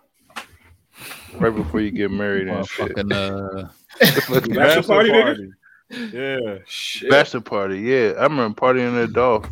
[1.35, 2.87] Right before you get married and shit.
[2.89, 3.69] Fucking uh,
[4.01, 5.49] Fucking Bachelor party, nigga?
[6.13, 7.09] Yeah, Shit.
[7.09, 8.13] Bachelor party, yeah.
[8.17, 9.45] I remember partying in the Dolph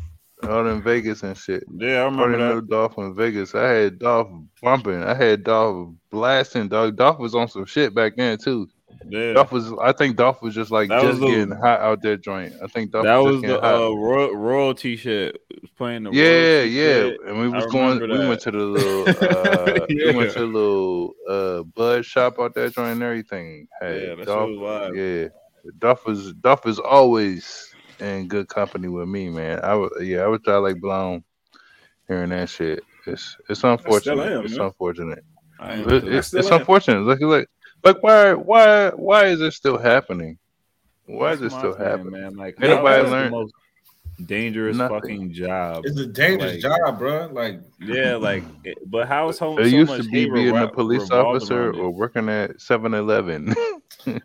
[0.43, 1.63] out in Vegas and shit.
[1.77, 2.61] yeah, I remember Partying in that.
[2.67, 3.53] the Dolph in Vegas.
[3.55, 4.29] I had Dolph
[4.61, 5.03] bumping.
[5.03, 6.67] I had Dolph blasting.
[6.67, 6.95] Dog.
[6.95, 8.67] Dolph was on some shit back then too.
[9.07, 9.71] Yeah, Dolph was.
[9.81, 12.53] I think Dolph was just like That just the- getting hot out that joint.
[12.63, 15.39] I think Dolph that was, was the uh, royal, royalty shit.
[15.61, 17.09] Was playing the yeah, yeah.
[17.11, 17.19] shit.
[17.27, 17.99] And we I was going.
[17.99, 19.07] We went to the little.
[19.09, 23.67] Uh, We went to the little uh, bud shop out that joint and everything.
[23.81, 24.95] Had Yeah, that Dolph, was wild.
[24.95, 25.27] Yeah,
[25.79, 29.59] Dolph was Dolph is always in good company with me, man.
[29.63, 31.23] I was yeah, I was try like blown
[32.07, 32.83] hearing that shit.
[33.05, 34.31] It's it's unfortunate.
[34.31, 34.65] am, it's man.
[34.67, 35.23] unfortunate.
[35.59, 36.59] I It- into it's still it's am.
[36.59, 37.01] unfortunate.
[37.01, 37.47] Like like
[37.85, 40.37] like why why why is this still happening?
[41.05, 42.11] Why is it That's my still thing, happening?
[42.21, 42.35] man?
[42.35, 43.53] Like, Ain't nobody that's the most
[44.25, 44.99] dangerous nothing.
[45.01, 45.83] fucking job.
[45.85, 47.29] It's a dangerous Like- job, bro.
[47.31, 48.43] Like Yeah, like,
[48.87, 49.59] but how is home?
[49.59, 53.49] It so used much to be hate being a police officer or working at 7-Eleven,
[53.49, 53.53] uh,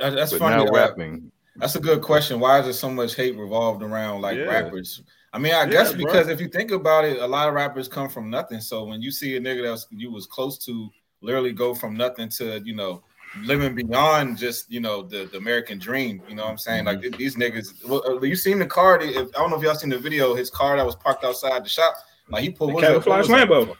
[0.00, 0.64] that's but funny.
[0.64, 1.30] now uh, rapping.
[1.56, 2.40] That's a good question.
[2.40, 4.44] Why is there so much hate revolved around like Yeah.
[4.46, 5.02] rappers?
[5.32, 6.04] I mean, I Yeah, guess bro.
[6.04, 8.60] because if you think about it, a lot of rappers come from nothing.
[8.60, 10.90] So when you see a nigga that you was close to
[11.24, 13.02] literally go from nothing to, you know,
[13.42, 16.84] living beyond just, you know, the, the American dream, you know what I'm saying?
[16.84, 17.02] Mm-hmm.
[17.02, 19.00] Like these niggas, well, uh, you seen the car?
[19.00, 21.64] If, I don't know if y'all seen the video, his car that was parked outside
[21.64, 21.94] the shop.
[22.28, 23.48] Like he pulled The what was that- camouflage what?
[23.48, 23.76] Lambo.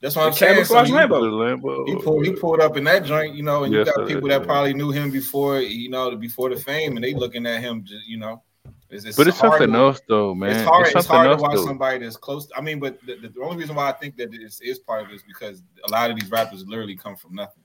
[0.00, 0.64] That's what I'm The saying.
[0.64, 1.88] So camouflage he- Lambo.
[1.88, 4.28] He pulled he pulled up in that joint, you know, and you got sir, people
[4.28, 4.46] that yeah.
[4.46, 8.18] probably knew him before, you know, before the fame, and they looking at him, you
[8.18, 8.42] know.
[8.92, 10.50] It's, it's But it's something to- else though, man.
[10.50, 10.82] It's hard.
[10.86, 11.64] It's, something hard to watch though.
[11.64, 12.48] somebody that's close.
[12.56, 15.02] I mean, but the, the, the only reason why I think that this is part
[15.04, 17.62] of it is because a lot of these rappers literally come from nothing,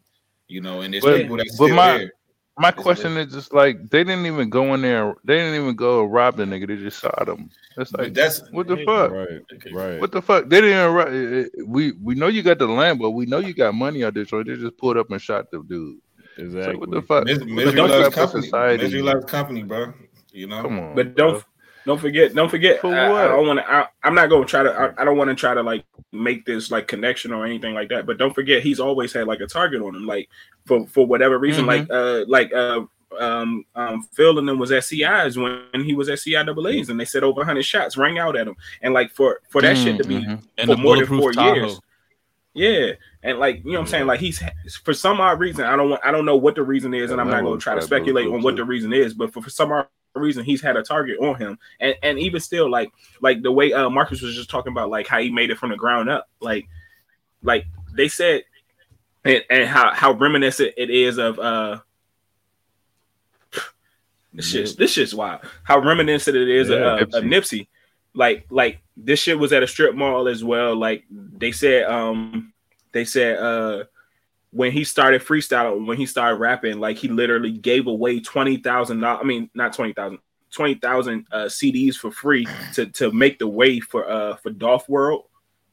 [0.48, 2.12] you know, and there's But- people that but still my- there.
[2.60, 5.14] My It's question is just like they didn't even go in there.
[5.24, 6.68] They didn't even go rob the nigga.
[6.68, 7.52] They just shot him.
[7.78, 9.12] It's But like that's what the fuck?
[9.12, 10.02] Right, right.
[10.02, 10.50] What the fuck?
[10.50, 10.92] They didn't.
[10.96, 14.04] ri- eh, We we know you got the land, but We know you got money
[14.04, 14.26] out there.
[14.26, 16.00] So they just pulled up and shot the dude.
[16.36, 16.74] It's Exactly.
[16.74, 17.26] like what the fuck?
[17.26, 18.44] mis- What the misery fuck loves company.
[18.46, 18.84] society?
[18.86, 19.94] Misery loves company, bro.
[20.38, 20.96] You know, Come on.
[20.96, 21.44] But don't bro.
[21.86, 22.80] don't forget, don't forget.
[22.82, 23.22] For I, what?
[23.26, 23.90] I don't want to.
[24.04, 24.72] I'm not going to try to.
[24.72, 27.90] I, I don't want to try to like make this like connection or anything like
[27.90, 28.06] that.
[28.06, 30.30] But don't forget, he's always had like a target on him, like
[30.66, 31.66] for for whatever reason.
[31.66, 31.68] Mhm.
[31.68, 32.82] Like uh like uh
[33.20, 37.06] um um Phil and them was at CI's when he was at CIAA's and they
[37.06, 40.04] said over 100 shots rang out at him and like for for that shit to
[40.08, 40.44] be Mhm.
[40.58, 41.54] and for more than four Tahoe.
[41.56, 41.80] years.
[42.54, 44.42] Yeah, and like you know what I'm saying, like he's
[44.84, 45.64] for some odd reason.
[45.66, 46.02] I don't want.
[46.04, 48.28] I don't know what the reason is, and I'm not going to try to speculate
[48.28, 49.14] on what the reason is.
[49.14, 49.88] But for, for some odd
[50.20, 52.90] reason, he's had a target on him, and and even still, like
[53.22, 55.72] like the way uh Marcus was just talking about, like how he made it from
[55.72, 56.68] the ground up, like
[57.44, 58.44] like they said,
[59.24, 61.80] and, and how how reminiscent it is of uh.
[64.34, 65.42] This shit's this shit's wild.
[65.64, 67.68] How reminiscent it is Yeah, of, of Nipsey.
[68.14, 70.76] Like like this shit was at a strip mall as well.
[70.76, 72.54] Like they said um
[72.92, 73.86] they said uh
[74.52, 79.02] when he started freestyling, when he started rapping, like he literally gave away twenty thousand
[79.02, 79.20] dollars.
[79.24, 80.20] I mean, not twenty thousand,
[80.52, 84.88] twenty thousand uh, CDs for free to to make the way for uh for Dolph
[84.88, 85.26] World,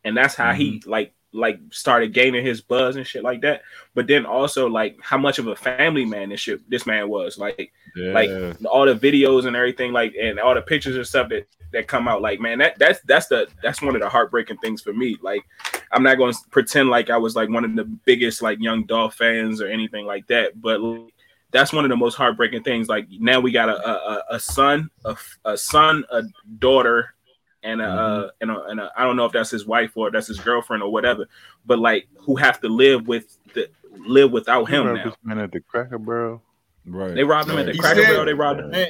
[0.05, 3.62] and that's how he like like started gaining his buzz and shit like that.
[3.95, 7.37] But then also like how much of a family man this shit this man was.
[7.39, 8.12] Like Yeah.
[8.12, 8.30] like
[8.64, 12.07] all the videos and everything like and all the pictures and stuff that that come
[12.09, 12.22] out.
[12.22, 15.16] Like man that that's that's the that's one of the heartbreaking things for me.
[15.22, 15.43] Like
[15.93, 18.85] i'm not going to pretend like i was like one of the biggest like young
[18.85, 20.61] Dolph fans or anything like that.
[20.61, 21.12] But like,
[21.51, 22.89] that's one of the most heartbreaking things.
[22.89, 26.22] Like now we got a a, a- a son a, a son a
[26.59, 27.13] daughter
[27.64, 30.10] and a, uh, and a and a I don't know if that's his wife or
[30.10, 31.26] that's his girlfriend or whatever,
[31.66, 33.68] but like who have to live with the
[34.06, 35.04] live without You him robbed now.
[35.06, 36.42] this man at the Cracker Barrel.
[36.86, 37.14] right.
[37.14, 38.24] They robbed him at the He Cracker said- Barrel.
[38.26, 38.70] They robbed him.
[38.70, 38.88] Man,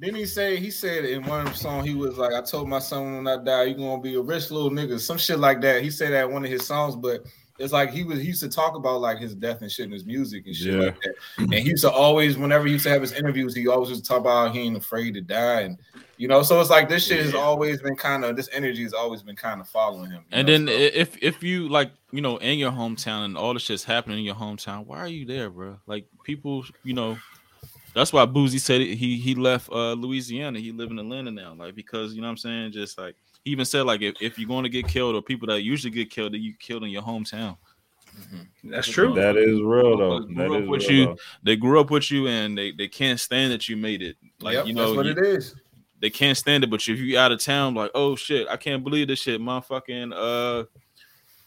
[0.00, 2.68] didn't he say he said in one of the songs he was like, I told
[2.68, 5.60] my son when I die, you're gonna be a rich little nigga, some shit like
[5.60, 5.82] that.
[5.82, 7.22] He said that in one of his songs, but
[7.60, 9.92] it's like he was he used to talk about like his death and shit in
[9.92, 10.80] his music and shit Yeah.
[10.86, 11.14] like that.
[11.38, 14.02] And he used to always, whenever he used to have his interviews, he always used
[14.04, 15.60] to talk about he ain't afraid to die.
[15.60, 15.78] And
[16.16, 18.92] you know, so it's like this shit has always been kind of this energy has
[18.92, 20.24] always been kind of following him.
[20.32, 23.54] And know, then so- if if you like you know in your hometown and all
[23.54, 25.78] the shit's happening in your hometown, why are you there, bro?
[25.86, 27.18] Like people, you know,
[27.94, 30.58] that's why Boosie said it, he he left uh Louisiana.
[30.60, 32.72] He live in Atlanta now, like because you know what I'm saying.
[32.72, 35.48] Just like he even said, like if, if you're going to get killed or people
[35.48, 37.56] that usually get killed, that you killed in your hometown.
[38.64, 39.14] That's true.
[39.14, 40.20] That is real though.
[40.20, 41.06] They Grew That up is with real, you.
[41.06, 41.16] though.
[41.44, 44.16] They grew up with you and they they can't stand that you made it.
[44.40, 45.54] Like Yep, you know, that's what you- it is.
[46.00, 46.70] they can't stand it.
[46.70, 49.40] But if you out of town, like, oh shit, I can't believe this shit.
[49.40, 50.64] Motherfucking uh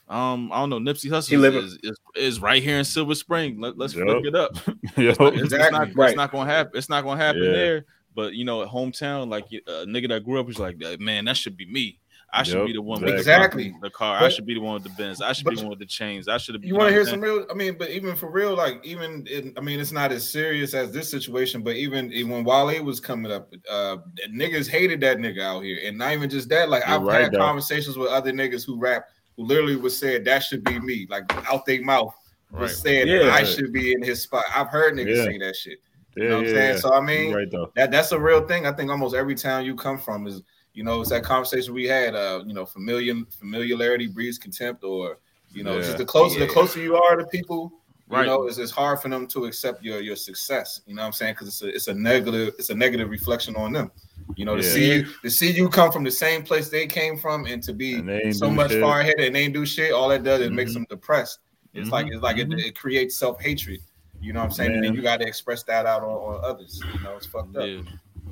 [0.10, 3.60] um, I don't know, Nipsey He Hussle is, is, is right here in Silver Spring.
[3.60, 4.06] Let, let's Yup.
[4.06, 4.56] flip it up.
[4.98, 5.80] Yo, It's, it's Exactly.
[5.80, 6.10] not, Right.
[6.10, 6.72] it's not gonna happen.
[6.76, 7.52] It's not gonna happen Yeah.
[7.52, 7.86] there.
[8.16, 11.38] But you know, at hometown, like a nigga that grew up was like, man, that
[11.38, 12.00] should be me.
[12.36, 13.66] I should Yup, be the one with the exactly.
[13.66, 14.18] fucking- the car.
[14.24, 15.22] I should be the one with the Benz.
[15.22, 16.28] I should be the one with the chains.
[16.28, 16.64] I should have.
[16.64, 17.46] You want to hear some real?
[17.52, 20.74] I mean, but even for real, like even in, I mean, it's not as serious
[20.74, 21.62] as this situation.
[21.62, 23.98] But even, even when Wale was coming up, uh,
[24.32, 26.70] niggas hated that nigga out here, and not even just that.
[26.70, 27.38] Like You're I've right, had though.
[27.38, 29.06] conversations with other niggas who rap,
[29.38, 32.16] who literally was said that should be me, like out their mouth
[32.50, 32.70] was Right.
[32.72, 33.32] saying Yeah.
[33.32, 34.46] I should be in his spot.
[34.56, 35.24] I've heard niggas Yeah.
[35.26, 35.80] say that shit.
[36.16, 36.74] Yeah, You know what yeah, I'm saying?
[36.74, 36.80] yeah.
[36.80, 37.72] So I mean, right though.
[37.76, 38.66] that that's a real thing.
[38.66, 40.42] I think almost every town you come from is,
[40.74, 42.16] you know, it's that conversation we had.
[42.16, 45.20] Uh, you know, familiar familiarity breeds contempt, or
[45.54, 45.82] you know, Yeah.
[45.86, 47.72] just the closer the closer you are to people,
[48.10, 48.26] you Right.
[48.26, 50.82] know, it's, it's hard for them to accept your your success.
[50.86, 51.34] You know what I'm saying?
[51.34, 53.92] Because it's a it's a negative it's a negative reflection on them.
[54.36, 54.70] You know, to Yeah.
[54.70, 57.74] see you to see you come from the same place they came from, and to
[57.74, 58.82] be And so much shit.
[58.82, 59.92] far ahead and they ain't do shit.
[59.92, 60.76] All that does is makes Mhm.
[60.76, 61.40] them depressed.
[61.74, 63.80] It's like it's like it, it creates self hatred.
[64.24, 64.74] You know what I'm saying?
[64.74, 66.82] And then you got to express that out on, on others.
[66.94, 67.68] You know, it's fucked up.
[67.68, 67.82] Yeah.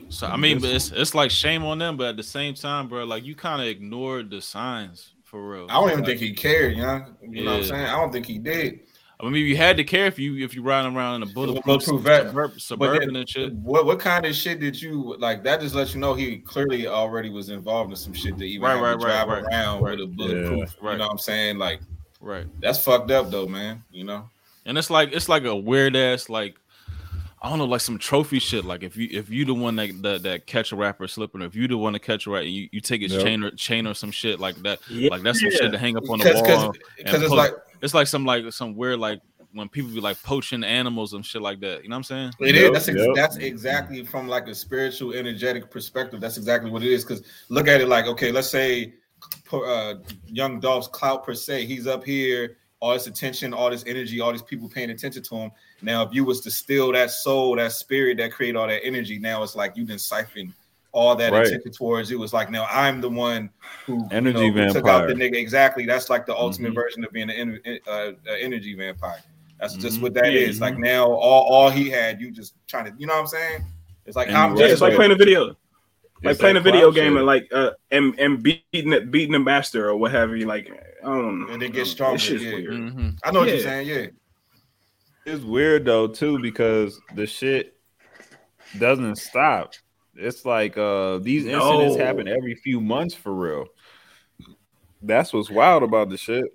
[0.10, 2.88] So I mean, but it's it's like shame on them, but at the same time,
[2.88, 5.68] bro, like you kind of ignored the signs for real.
[5.70, 7.06] I don't even Like, think he cared, you know.
[7.22, 7.86] You know what I'm saying?
[7.86, 8.80] I don't think he did.
[9.20, 11.64] I mean, you had to care if you if you riding around in a bulletproof,
[11.64, 12.28] bulletproof vet.
[12.28, 13.54] suburb, But suburban then, and shit.
[13.54, 15.44] what what kind of shit did you like?
[15.44, 18.64] That just lets you know he clearly already was involved in some shit to even
[18.68, 19.92] Right, right, to right, drive right, around right.
[19.98, 20.76] with a bulletproof.
[20.82, 20.92] Yeah.
[20.94, 21.58] You know what I'm saying?
[21.60, 21.82] Like
[22.20, 22.48] Right.
[22.62, 23.84] that's fucked up though, man.
[23.92, 24.30] You know.
[24.66, 26.55] And it's like it's like a weird ass like
[27.43, 28.66] I don't know, like some trophy shit.
[28.66, 31.45] Like if you if you the one that that, that catch a rapper slipping, or
[31.45, 33.24] if you the one to catch a rapper, you, you take his Yep.
[33.24, 34.80] chain or chain or some shit like that.
[34.89, 35.09] Yeah.
[35.09, 36.74] Like that's some shit to hang up on the Because wall.
[36.97, 39.22] because it's like it's like some like some weird like
[39.53, 41.84] when people be like poaching animals and shit like that.
[41.84, 42.32] You know what I'm saying?
[42.39, 42.62] It is.
[42.62, 43.16] Yep, That's ex- yep.
[43.16, 46.22] that's exactly from like a spiritual, energetic perspective.
[46.22, 47.03] That's exactly what it is.
[47.03, 48.93] Because look at it like, okay, let's say
[49.51, 49.95] uh,
[50.28, 51.66] Young Dolph's clout per se.
[51.66, 55.36] He's up here, all this attention, all this energy, all these people paying attention to
[55.36, 55.51] him.
[55.84, 59.19] Now, if you was to steal that soul, that spirit that create all that energy,
[59.19, 60.53] now it's like you didn't siphon
[60.91, 61.45] all that Right.
[61.45, 62.21] attention towards you.
[62.23, 63.49] It's like now I'm the one
[63.86, 65.36] who Energy you know, who took out the nigga.
[65.36, 65.86] Exactly.
[65.86, 66.75] That's like the ultimate Mhm.
[66.75, 69.21] version of being an uh, energy vampire.
[69.59, 70.01] That's just Mhm.
[70.01, 70.59] what that is.
[70.59, 70.65] Yeah.
[70.65, 73.63] Like now, all all he had, you just trying to, you know what I'm saying?
[74.07, 75.55] It's like And I'm just right, like playing a video,
[76.24, 77.17] like playing a video game shit.
[77.17, 80.45] and like uh and and beating it, beating the master or what have you.
[80.45, 80.69] Like
[81.03, 81.53] I don't know.
[81.53, 82.53] And then get This stronger, shit's yeah.
[82.53, 82.74] weird.
[82.74, 83.17] Mhm.
[83.24, 83.88] I know what you're saying.
[83.88, 84.07] Yeah,
[85.26, 87.76] It's weird though too because the shit
[88.80, 89.74] doesn't stop.
[90.15, 92.05] It's like uh these incidents No.
[92.05, 93.65] happen every few months for real.
[95.01, 96.45] That's what's wild about the shit.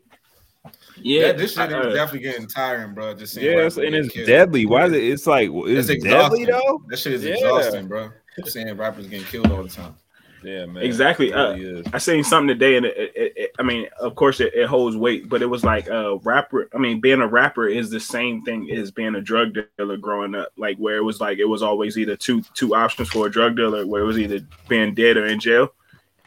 [0.96, 1.32] Yeah, yeah.
[1.32, 3.14] This shit is definitely getting tiring, bro.
[3.14, 4.26] Just seeing Yes, and it's killed.
[4.26, 4.66] deadly.
[4.66, 5.02] Why is it?
[5.04, 6.82] It's like it's, It's deadly though.
[6.88, 7.34] That shit is Yeah.
[7.34, 8.10] exhausting, bro.
[8.44, 9.96] Seeing rappers getting killed all the time.
[10.42, 10.84] Yeah, man.
[10.84, 11.30] Exactly.
[11.30, 11.90] It Uh.
[11.92, 14.96] I seen something today, and it, it, it, I mean, of course, it, it holds
[14.96, 16.68] weight, but it was like a rapper.
[16.72, 20.34] I mean, being a rapper is the same thing as being a drug dealer growing
[20.34, 20.52] up.
[20.56, 23.56] Like where it was like it was always either two two options for a drug
[23.56, 25.72] dealer, where it was either being dead or in jail.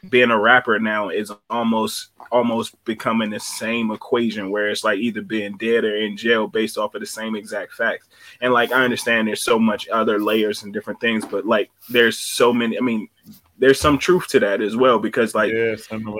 [0.09, 5.21] Being a rapper now is almost almost becoming the same equation where it's like either
[5.21, 8.08] being dead or in jail based off of the same exact facts.
[8.41, 12.17] And like I understand there's so much other layers and different things, but like there's
[12.17, 12.77] so many.
[12.77, 13.09] I mean,
[13.59, 15.75] there's some truth to that as well because like yeah,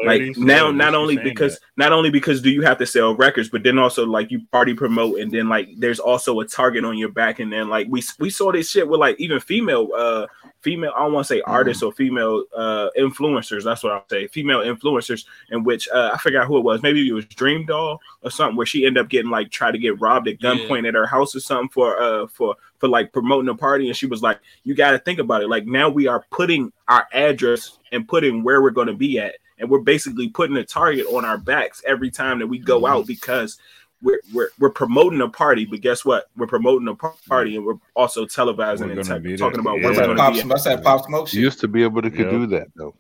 [0.06, 1.66] like now not only because that.
[1.78, 4.74] not only because do you have to sell records but then also like you party
[4.74, 8.04] promote and then like there's also a target on your back and then like we
[8.20, 10.28] we saw this shit with like even female uh
[10.62, 14.28] female i don't want to say artists or female uh influencers that's what i'll say
[14.28, 18.30] female influencers in which uh i forgot who it was maybe it was DreamDoll or
[18.32, 20.56] something where she ended up getting like try to get robbed at Yeah.
[20.56, 23.96] gunpoint at her house or something for uh for for like promoting a party and
[23.96, 27.08] she was like you got to think about it like now we are putting our
[27.14, 31.06] address and putting where we're going to be at and we're basically putting a target
[31.08, 32.94] on our backs every time that we go Mm-hmm.
[32.94, 33.58] out because
[34.02, 37.76] we're, we're we're promoting a party but guess what we're promoting a party and we're
[37.96, 39.84] also televising We're and te- be talking about Yeah.
[39.86, 40.28] where That's we're going pop.
[40.36, 40.64] to be at.
[40.64, 41.44] That's pop smoke You shit.
[41.44, 42.30] used to be able to could Yep.
[42.32, 42.96] do that though.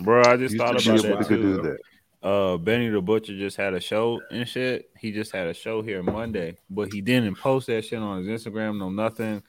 [0.00, 1.62] bro, I just You thought used to about be able that to could do too.
[1.62, 1.78] that.
[2.22, 4.90] Uh Benny the Butcher just had a show and shit.
[4.98, 8.44] He just had a show here Monday, but he didn't post that shit on his
[8.44, 9.42] Instagram, no nothing.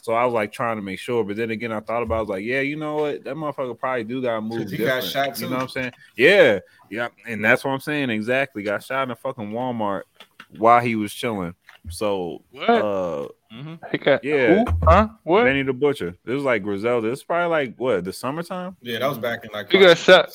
[0.00, 2.18] So I was like trying to make sure, but then again, I thought about, it,
[2.18, 4.70] I was like, yeah, you know what, that motherfucker probably do got to move.
[4.70, 5.04] he got different.
[5.04, 5.92] shot You know what I'm saying?
[6.16, 6.60] Yeah,
[6.90, 8.62] yeah, and that's what I'm saying exactly.
[8.62, 10.02] Got shot in a fucking Walmart
[10.56, 11.54] while he was chilling.
[11.90, 12.68] So, What?
[12.70, 13.28] uh,
[13.92, 14.64] He got Yeah.
[14.64, 14.66] who?
[14.84, 15.08] Huh?
[15.24, 15.44] What?
[15.44, 16.14] Benny the Butcher.
[16.24, 17.10] This was like Griselda.
[17.10, 18.76] This is probably like what the summertime.
[18.80, 20.30] Yeah, that was back in like He got shot.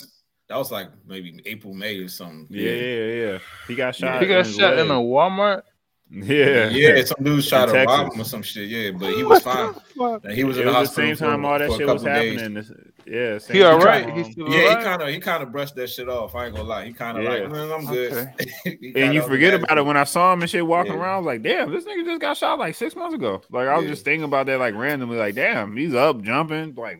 [0.54, 2.46] That was like maybe April, May or something.
[2.52, 3.38] Yeah, yeah, yeah.
[3.68, 4.22] He got shot.
[4.22, 4.94] He got in shot in a.
[4.94, 5.64] Walmart.
[6.12, 8.70] Yeah, Yeah, some dude shot In to rob him or some shit.
[8.70, 9.74] Yeah, but he was fine.
[9.98, 10.28] Fuck.
[10.28, 11.88] He was It in the was the hospital same time for, all that a shit
[11.88, 12.40] was couple days.
[12.40, 12.86] happening.
[13.08, 14.14] Yeah, same He all time, right?
[14.26, 16.36] He still Yeah, he kind of he kind of brushed that shit off.
[16.36, 16.86] I ain't gonna lie.
[16.86, 17.30] He kind of Yeah.
[17.32, 18.14] like, man, I'm good.
[18.14, 18.94] Okay.
[19.02, 21.00] And you forget about it when I saw him and shit walking Yeah.
[21.00, 21.14] around.
[21.16, 23.42] I was like, damn, this nigga just got shot like six months ago.
[23.50, 23.94] Like I was Yeah.
[23.94, 25.18] just thinking about that like randomly.
[25.18, 27.00] Like, damn, he's up jumping, like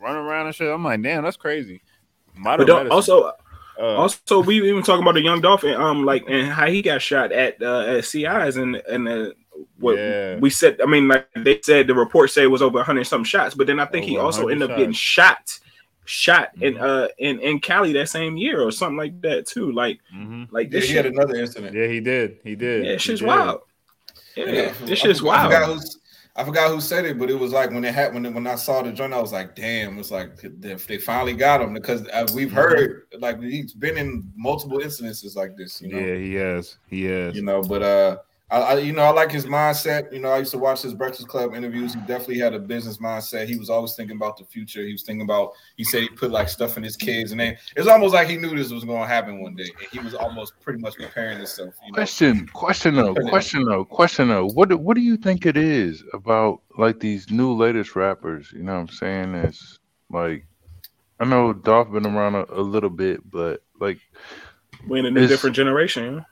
[0.00, 0.72] running around and shit.
[0.72, 1.82] I'm like, damn, that's crazy.
[2.36, 2.92] Might But have don't, medicine.
[3.14, 3.32] also,
[3.76, 7.02] Uh, also we even talking about the young dolphin, um, like and how he got
[7.02, 9.30] shot at uh, at CI's and and uh,
[9.78, 10.36] what Yeah.
[10.38, 10.80] we said.
[10.80, 13.66] I mean, like they said, the report said it was over 100 some shots, but
[13.66, 15.58] then I think he also 100 ended up getting shot,
[16.04, 16.82] shot in Mhm.
[16.82, 19.72] uh in in Cali that same year or something like that too.
[19.72, 20.46] Like mhm.
[20.52, 21.74] like Yeah, this he had another incident.
[21.74, 22.38] yeah, he did.
[22.44, 22.84] He did.
[22.84, 23.62] yeah, He shit's wild.
[24.36, 25.74] Yeah, Yeah, this shit's forgot- I forgot wild.
[25.80, 25.98] who's-
[26.36, 28.24] I forgot who said it, but it was like when it happened.
[28.24, 31.34] When, when I saw the joint, I was like, "Damn!" It's like they, they finally
[31.34, 32.56] got him because uh, we've Mm-hmm.
[32.56, 35.80] heard like he's been in multiple incidences like this.
[35.80, 36.76] You know, Yeah, he has.
[36.88, 37.36] He has.
[37.36, 37.62] you know.
[37.62, 38.16] But uh,
[38.54, 40.12] I, I you know I like his mindset.
[40.12, 41.94] You know, I used to watch his Breakfast Club interviews.
[41.94, 43.48] He definitely had a business mindset.
[43.48, 44.82] He was always thinking about the future.
[44.82, 45.52] He was thinking about.
[45.76, 48.36] He said he put like stuff in his kids, and then it's almost like he
[48.36, 51.38] knew this was going to happen one day, and he was almost pretty much preparing
[51.38, 51.74] himself.
[51.84, 54.46] You know, Question, question though, question though, question though.
[54.46, 58.52] What do, what do you think it is about like these new latest rappers?
[58.52, 59.34] You know what I'm saying?
[59.34, 60.46] It's like
[61.18, 63.98] I know Dolph been around a, a little bit, but like
[64.86, 66.24] We're in a new different generation.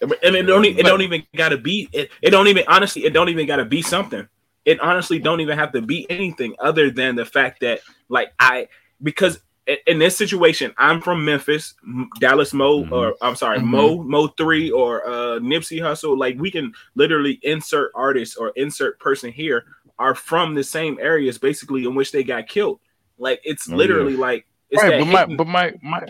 [0.00, 3.28] And it don't it don't even gotta be it, it don't even honestly it don't
[3.28, 4.28] even gotta be something.
[4.64, 8.68] It honestly don't even have to be anything other than the fact that like I
[9.02, 9.40] because
[9.86, 11.74] in this situation I'm from Memphis,
[12.20, 12.92] Dallas Mo Mhm.
[12.92, 13.64] or I'm sorry Mhm.
[13.64, 16.16] Mo Mo three or uh Nipsey Hussle.
[16.16, 19.64] Like we can literally insert artists or insert person here
[19.98, 22.78] are from the same areas basically in which they got killed.
[23.18, 26.06] Like it's Oh, literally like it's right, but my but my my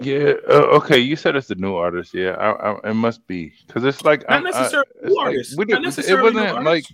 [0.00, 0.98] yeah, uh, okay.
[0.98, 2.32] You said it's the new artist, yeah.
[2.32, 5.24] I, I, it must be because it's like not I'm- I- necessarily it's new like,
[5.26, 5.56] artists.
[5.56, 6.84] we Not didn't- it new wasn't like.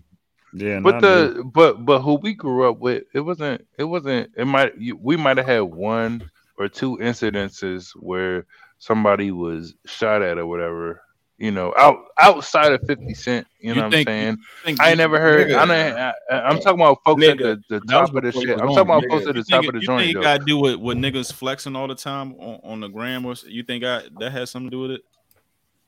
[0.54, 1.08] Yeah, but not me.
[1.38, 4.96] the but but who we grew up with it wasn't it wasn't it might you,
[5.00, 8.44] we might have had one or two incidences where
[8.78, 11.00] somebody was shot at or whatever
[11.42, 14.90] you know out outside of 50 cent you know You what i'm saying think i
[14.90, 15.56] ain't never heard Nigga.
[15.56, 18.50] I, didn't- I, I i'm talking about folks at the, the top of the shit
[18.60, 19.08] i'm talking about nigga.
[19.10, 20.22] folks at the You top of the you joint think it though.
[20.22, 23.34] got to do with with niggas flexing all the time on, on the gram or
[23.46, 25.00] you think I, that has something to do with it?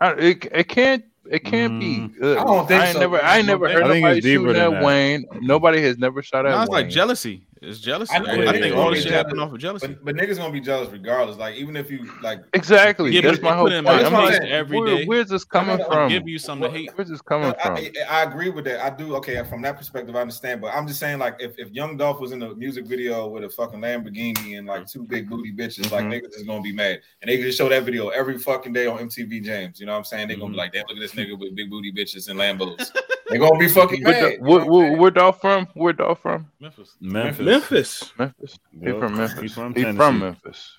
[0.00, 3.22] I, it, it can't it can't be uh, I don't think I ain't so, never.
[3.22, 4.82] I ain't I never heard think- I nobody it's deeper shooting at that.
[4.84, 5.24] Wayne.
[5.40, 6.82] Nobody has never shot at No, it's Wayne.
[6.84, 7.46] like jealousy.
[7.66, 8.14] It's jealousy.
[8.14, 9.24] I know, I, I niggas think gonna all this shit jealous.
[9.24, 9.86] happened off of jealousy.
[9.88, 11.36] But, but niggas gonna be jealous regardless.
[11.36, 13.12] Like even if you like, Exactly.
[13.12, 13.84] Yeah, but That's my whole put point.
[13.84, 16.08] my I'm face like, every where- day, where's this coming I'll from?
[16.10, 16.90] give you something to hate.
[16.94, 17.76] Where's this coming from?
[17.76, 18.80] I, I, I agree with that.
[18.84, 19.14] I do.
[19.16, 20.60] Okay, from that perspective, I understand.
[20.60, 23.44] But I'm just saying, like, if, if Young Dolph was in a music video with
[23.44, 26.12] a fucking Lamborghini and like two big booty bitches, like Mhm.
[26.20, 28.86] niggas is gonna be mad, and they can just show that video every fucking day
[28.86, 29.80] on MTV Jams.
[29.80, 30.28] You know what I'm saying?
[30.28, 30.58] They gonna be Mhm.
[30.58, 32.90] like, damn, look at this nigga with big booty bitches and Lambos.
[33.30, 34.22] they gonna be fucking Where, mad.
[34.24, 35.66] the- you know where, what where, where Dolph from?
[35.74, 36.50] Where Dolph from?
[36.60, 36.96] Memphis.
[37.00, 37.38] Memphis.
[37.38, 37.53] Memphis.
[37.54, 38.12] Memphis.
[38.18, 38.98] He Yep.
[38.98, 39.40] from Memphis.
[39.40, 40.78] He's from He from Memphis.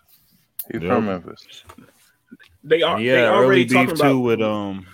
[0.72, 0.88] He Yep.
[0.88, 1.64] from Memphis.
[2.64, 3.00] They are.
[3.00, 4.86] Yeah, they early already beef talking too with um.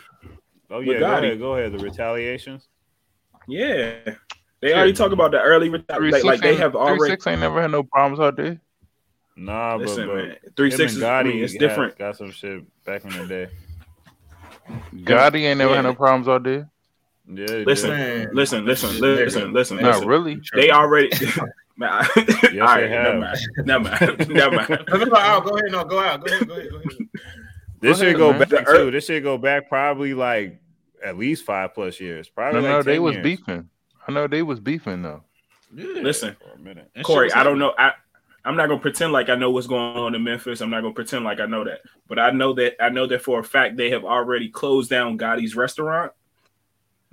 [0.69, 1.17] Oh yeah, Yo Gotti.
[1.19, 1.71] ahead, go ahead.
[1.73, 2.67] The retaliations.
[3.47, 4.75] Yeah, they Shit.
[4.75, 5.69] already talk about the early.
[5.69, 7.11] reti- Three Like, like they ain't- have three already.
[7.11, 8.59] six ain't never had no problems out there.
[9.35, 11.03] Nah, but, Listen, but man, three six and is.
[11.03, 11.97] I Gotti mean, it's different.
[11.97, 13.47] Got some shit back in the day.
[14.93, 15.75] Gotti ain't never Yeah.
[15.77, 16.69] had no problems out there.
[17.27, 20.07] Yeah, they Listen, Listen, listen, listen, listen, Not listen.
[20.07, 20.41] really.
[20.53, 21.09] They already.
[21.77, 23.15] Man, all they right, have.
[23.15, 23.37] never mind.
[23.65, 24.29] Never mind.
[24.29, 24.69] Never mind.
[24.89, 25.71] No, no, no, Al, go ahead.
[25.71, 26.25] No, go out.
[26.25, 26.47] Go ahead.
[26.47, 26.69] Go ahead.
[26.71, 26.89] Go ahead.
[26.91, 27.07] This
[27.81, 28.47] Go ahead, should go man.
[28.49, 28.91] back too.
[28.91, 30.61] This should go back probably like
[31.03, 32.29] at least five plus years.
[32.29, 33.69] Probably No, like no, they 10 was beefing.
[34.07, 35.23] I know they was beefing though.
[35.73, 36.91] Listen, for a minute.
[37.03, 37.73] Corey, I don't know.
[37.77, 37.93] I
[38.43, 40.61] I'm not gonna pretend like I know what's going on in Memphis.
[40.61, 43.21] I'm not gonna pretend like I know that, but I know that I know that
[43.21, 46.11] for a fact they have already closed down Gotti's restaurant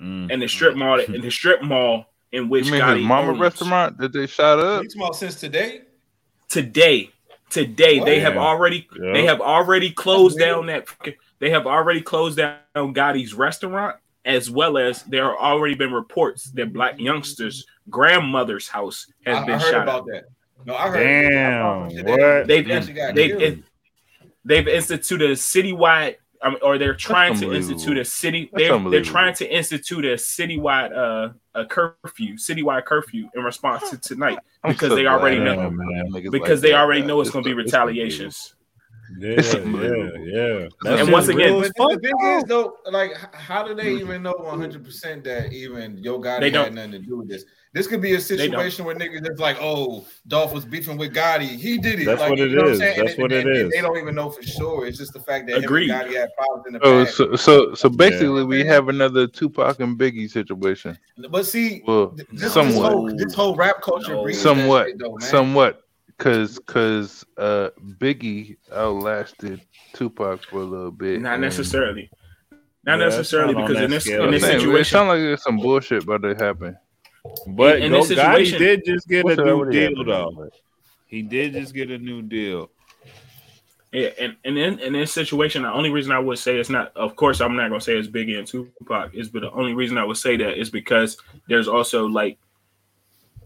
[0.00, 0.32] Mm.
[0.32, 3.30] and the strip mall and the strip mall in which You mean Gotti his mama
[3.30, 3.40] owns.
[3.40, 4.82] restaurant that they shot up?
[4.82, 5.82] You talking about since today?
[6.48, 7.10] today.
[7.50, 9.12] Today they have already Yeah.
[9.14, 10.86] they have already closed down that
[11.38, 13.96] they have already closed down Gotti's restaurant
[14.26, 19.46] as well as there have already been reports that Blac Youngsta's grandmother's house has I,
[19.46, 20.06] been I heard shot about up.
[20.12, 20.24] that.
[20.66, 21.30] No, I heard.
[21.30, 22.46] Damn, I found some shit what?
[22.46, 23.42] They he actually got they killed.
[23.42, 23.58] it,
[24.44, 28.50] they've instituted a citywide, um, or they're trying to institute a city.
[28.52, 33.98] They're, they're trying to institute a citywide uh a curfew, citywide curfew in response to
[33.98, 36.10] tonight because so they already know man.
[36.12, 37.08] because like they that, already man.
[37.08, 38.54] know it's gonna be so- retaliations.
[39.18, 40.26] Yeah, It's yeah, unbelievable.
[40.26, 40.68] yeah.
[40.98, 44.00] And once again- But the fuck, thing is, though, like, how do they mm-hmm.
[44.00, 46.74] even know 100 percent that even Yo Gotti They had don't.
[46.74, 47.44] nothing to do with this?
[47.74, 51.48] This could be a situation where niggas just like, oh, Dolph was beefing with Gotti.
[51.48, 52.06] He did it.
[52.06, 52.78] That's like, what it you know what I'm is.
[52.80, 52.98] saying?
[52.98, 53.72] That's And- what and- it and is.
[53.72, 54.86] They don't even know for sure.
[54.86, 55.90] It's just the fact that Agreed.
[55.90, 57.16] him and Gotti had problems in the Oh, past.
[57.16, 60.98] so so so basically, we have another Tupac and Biggie situation.
[61.30, 62.92] But see, Well, th- this, this somewhat.
[62.92, 64.30] whole this whole rap culture No.
[64.32, 65.82] somewhat, shit, though, somewhat,
[66.18, 69.60] because because uh, Biggie outlasted
[69.94, 71.20] Tupac for a little bit.
[71.22, 72.10] Not and- necessarily.
[72.84, 74.24] Not Yeah, necessarily because in this scale.
[74.24, 76.76] in this saying, it situation, sounds like there's some bullshit about to happen.
[77.48, 80.50] But in Go this situation- Gotti did just get a new deal happening, though.
[81.06, 82.70] He did just get a new deal.
[83.92, 86.94] Yeah, and, and in, in this situation, the only reason I would say it's not,
[86.96, 89.98] of course, I'm not gonna say it's Biggie and Tupac, is but the only reason
[89.98, 91.18] I would say that is because
[91.48, 92.38] there's also like,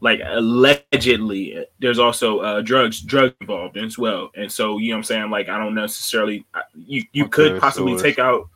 [0.03, 4.99] like allegedly, there's also uh drugs drugs involved as well, and so you know what
[4.99, 5.31] I'm saying.
[5.31, 8.49] Like I don't necessarily, you you Okay, could possibly it's- take out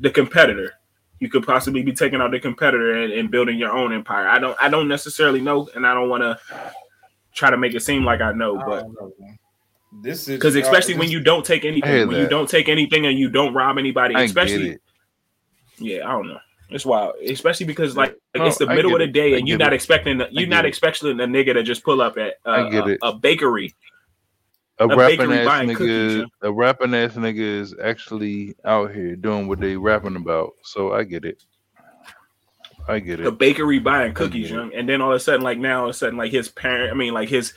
[0.00, 0.72] the competitor.
[1.20, 4.26] You could possibly be taking out the competitor and, and building your own empire.
[4.26, 6.38] I don't I don't necessarily know, and I don't want to
[7.34, 9.12] try to make it seem like I know, but don't know.
[10.02, 13.06] This is because especially uh, when you don't take anything, when you don't take anything
[13.06, 14.80] and you don't rob anybody, I get especially it.
[15.78, 16.38] yeah, I don't know.
[16.74, 19.46] It's wild, especially because like, like No, it's the I middle of the day and
[19.46, 19.76] you're not it.
[19.76, 22.68] expecting you're not expecting a nigga to just pull up at uh,
[23.02, 23.72] a, a bakery.
[24.80, 29.14] A, a rapping bakery ass nigga, cookies, a rapping ass nigga is actually out here
[29.14, 30.54] doing what they rapping about.
[30.64, 31.44] So I get it.
[32.88, 33.22] I get it.
[33.22, 35.90] The bakery buying cookies, young, and then all of a sudden, like now, all of
[35.90, 37.54] a sudden, like his parent, I mean, like his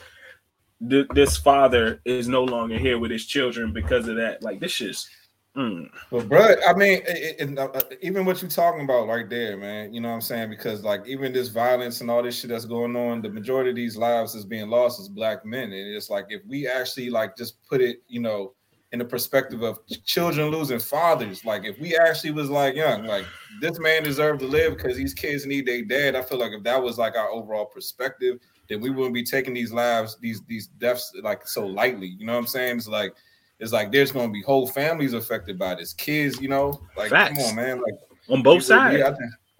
[0.88, 4.44] th- this father is no longer here with his children because of that.
[4.44, 5.10] Like this shit's.
[5.58, 5.90] Mm.
[6.12, 9.92] But bro, I mean, it, it, uh, even what you're talking about right there, man.
[9.92, 10.50] You know what I'm saying?
[10.50, 13.76] Because like even this violence and all this shit that's going on, the majority of
[13.76, 17.36] these lives is being lost as black men, and it's like if we actually like
[17.36, 18.54] just put it, you know,
[18.92, 23.24] in the perspective of children losing fathers, like if we actually was like young, like
[23.60, 26.14] this man deserved to live because these kids need their dad.
[26.14, 29.54] I feel like if that was like our overall perspective, then we wouldn't be taking
[29.54, 32.14] these lives, these these deaths like so lightly.
[32.16, 32.76] You know what I'm saying?
[32.76, 33.12] It's like
[33.60, 35.92] it's like there's gonna be whole families affected by this.
[35.92, 37.38] Kids, you know, like Facts.
[37.38, 37.82] come on, man.
[37.82, 37.94] Like
[38.28, 39.02] On both sides.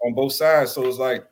[0.01, 0.71] on both sides.
[0.71, 1.25] So it's like,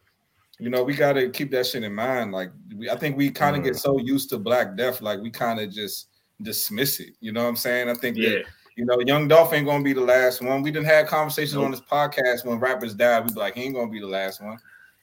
[0.60, 2.31] you know, we gotta keep that shit in mind.
[2.31, 3.80] Like we, I think we kind of get mm.
[3.80, 6.10] so used to Black Death, like we kind of just
[6.41, 7.14] dismiss it.
[7.22, 7.89] You know what I'm saying?
[7.89, 8.45] I think yeah, that
[8.77, 10.61] you know, Young Dolph ain't gonna be the last one.
[10.61, 13.26] We didn't have conversations on this podcast when rappers died.
[13.26, 14.57] We be like, he ain't gonna be the last one.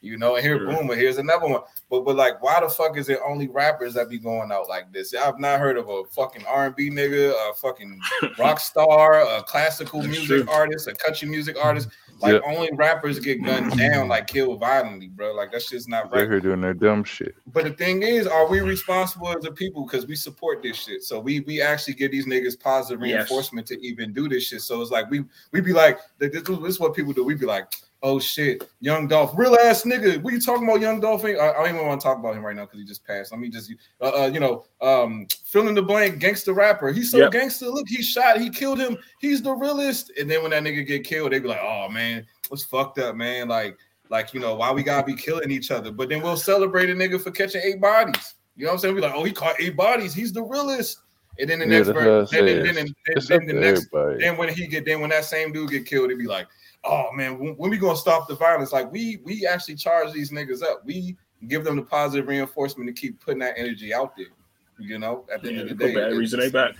[0.04, 0.66] You know, and here, Sure.
[0.72, 1.62] boom, here's another one.
[1.90, 4.92] But but like, why the fuck is it only rappers that be going out like
[4.92, 5.14] this?
[5.14, 8.00] I've not heard of a fucking R and B nigga, a fucking
[8.38, 10.52] rock star, a classical That's music true.
[10.54, 11.88] artist, a country music artist.
[12.20, 12.42] Like Yep.
[12.46, 15.34] only rappers get gunned down, like killed violently, bro.
[15.34, 16.10] Like that's just not right.
[16.12, 16.30] They're right.
[16.30, 17.34] here doing their dumb shit.
[17.52, 21.02] But the thing is, are we responsible as a people because we support this shit?
[21.02, 23.14] So we we actually give these niggas positive Yes.
[23.28, 24.62] reinforcement to even do this shit.
[24.62, 27.24] So it's like we we be like, this, this is what people do.
[27.24, 27.66] We be like,
[28.04, 30.22] oh shit, Young Dolph, real ass nigga.
[30.22, 31.24] What you talking about, Young Dolph?
[31.24, 33.32] I, I don't even want to talk about him right now because he just passed.
[33.32, 36.92] Let me just, uh, uh, you know, um, fill in the blank, gangster rapper.
[36.92, 37.32] He's so Yep.
[37.32, 37.66] gangster.
[37.66, 38.96] Look, he shot, he killed him.
[39.18, 40.12] He's the realest.
[40.20, 43.16] And then when that nigga get killed, they be like, oh man, what's fucked up,
[43.16, 43.48] man?
[43.48, 43.76] Like.
[44.10, 45.90] Like, you know, why we gotta be killing each other?
[45.90, 48.34] But then we'll celebrate a nigga for catching eight bodies.
[48.54, 48.94] You know what I'm saying?
[48.94, 50.12] We be like, oh, he caught eight bodies.
[50.12, 50.98] He's the realest.
[51.40, 52.94] And then the Yeah, next verse, then, then, then, then,
[53.26, 54.20] then the next, everybody.
[54.22, 56.46] then when he get, then when that same dude get killed, it'd be like,
[56.84, 58.72] oh man, when, when we gonna stop the violence?
[58.72, 60.82] Like we we actually charge these niggas up.
[60.84, 61.16] We
[61.48, 64.26] give them the positive reinforcement to keep putting that energy out there.
[64.78, 66.76] You know, at the Yeah, end of the day, batteries in it's- their back.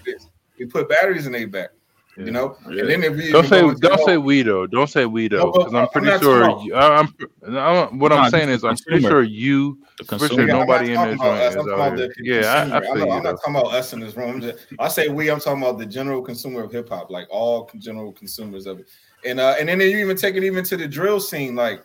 [0.59, 1.71] We put batteries in their back.
[2.17, 2.83] You know, Yeah.
[2.83, 4.69] and then if we Don't even say go don't say we though.
[4.69, 6.61] Don't say we though, No, because I'm I'm pretty sure.
[6.63, 7.13] You, I- I'm,
[7.57, 10.47] I'm what Nah, I'm saying is the I'm pretty sure you The for sure.
[10.47, 11.51] Yeah, I'm nobody in not this talking about joint us.
[11.51, 12.75] is I'm talking out about Yeah, I, consumer.
[12.75, 13.31] I I feel know, you I'm though.
[13.33, 14.41] not talking about us in this room.
[14.41, 15.29] Just- I say we.
[15.29, 18.89] I'm talking about the general consumer of hip hop, like all general consumers of it.
[19.25, 21.55] And uh, and then you even take it even to the drill scene.
[21.55, 21.85] Like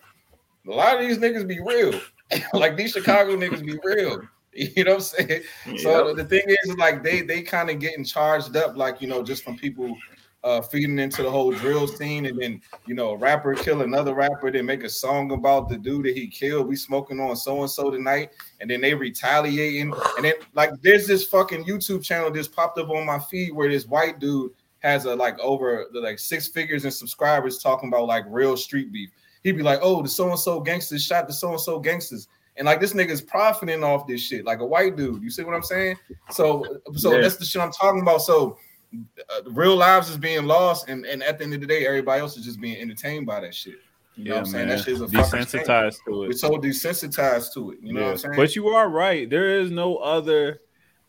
[0.67, 1.99] a lot of these niggas be real.
[2.53, 4.21] like these Chicago niggas be real.
[4.51, 5.43] You know what I'm saying?
[5.77, 9.23] So the thing is, like they they kind of getting charged up, like you know,
[9.23, 9.95] just from people
[10.43, 14.15] uh feeding into the whole drill scene, and then you know, a rapper kill another
[14.15, 16.67] rapper, then make a song about the dude that he killed.
[16.67, 21.05] We smoking on so and so tonight, and then they retaliating, and then like there's
[21.05, 25.05] this fucking YouTube channel just popped up on my feed where this white dude has
[25.05, 29.09] a like over the, like six figures in subscribers talking about like real street beef.
[29.43, 32.27] He'd be like, "Oh, the so and so gangsters shot the so and so gangsters."
[32.57, 35.23] And like this nigga's profiting off this shit, like a white dude.
[35.23, 35.95] You see what I'm saying?
[36.31, 36.65] So,
[36.95, 37.21] so Yeah.
[37.21, 38.21] that's the shit I'm talking about.
[38.21, 38.57] So
[38.93, 42.19] uh, real lives is being lost, and, and at the end of the day, everybody
[42.19, 43.75] else is just being entertained by that shit.
[44.15, 44.67] You know Yeah, what I'm saying?
[44.67, 44.77] man.
[44.77, 45.05] That shit's a.
[45.05, 47.77] Desensitized to We're so desensitized to it.
[47.81, 48.35] You know what I'm saying?
[48.35, 49.29] But you are right.
[49.29, 50.59] There is no other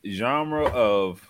[0.06, 1.26] genre of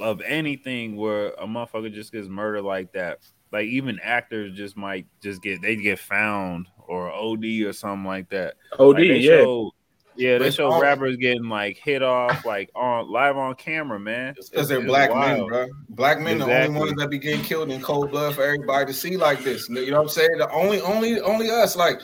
[0.00, 3.18] of anything where a motherfucker just gets murdered like that.
[3.52, 8.28] Like even actors just might just get they get found or OD or something like
[8.30, 8.54] that.
[8.78, 9.30] OD, Like, they yeah.
[9.38, 9.72] show-
[10.18, 14.34] yeah, they show rappers getting like hit off like on live on camera, man.
[14.34, 15.66] because they're It's black men, bro.
[15.90, 18.94] Black men, the only ones that be getting killed in cold blood for everybody to
[18.94, 19.68] see like this.
[19.68, 20.38] You know what I'm saying?
[20.38, 21.76] The only, only, only us.
[21.76, 22.00] Like,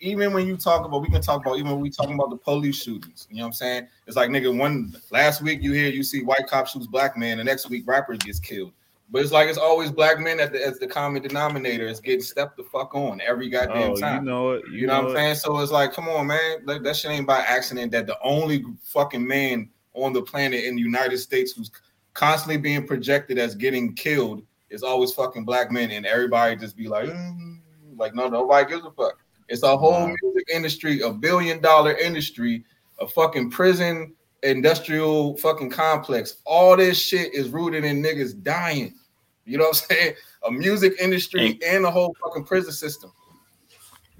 [0.00, 2.36] even when you talk about, we can talk about, even when we talking about the
[2.36, 3.26] police shootings.
[3.30, 3.88] You know what I'm saying?
[4.06, 7.38] It's like, nigga, one last week you hear you see white cop shoots black man,
[7.38, 8.72] the next week rapper gets killed.
[9.10, 11.86] But it's like it's always black men at the, as the common denominator.
[11.86, 14.24] It's getting stepped the fuck on every goddamn Oh, time.
[14.24, 14.64] you know it.
[14.70, 15.34] You, know, what I'm saying?
[15.36, 16.58] So it's like, come on, man.
[16.64, 20.76] Like, that shit ain't by accident that the only fucking man on the planet in
[20.76, 21.70] the United States who's
[22.12, 26.88] constantly being projected as getting killed is always fucking black men, and everybody just be
[26.88, 27.60] like, "Mm,"
[27.96, 29.18] like no, nobody gives a fuck.
[29.48, 30.14] It's a whole Nah.
[30.22, 32.64] music industry, a billion dollar industry,
[33.00, 34.14] a fucking prison
[34.44, 36.36] industrial fucking complex.
[36.44, 38.94] All this shit is rooted in niggas dying.
[39.44, 40.14] You know what I'm saying?
[40.46, 43.10] A music industry and, a whole fucking prison system.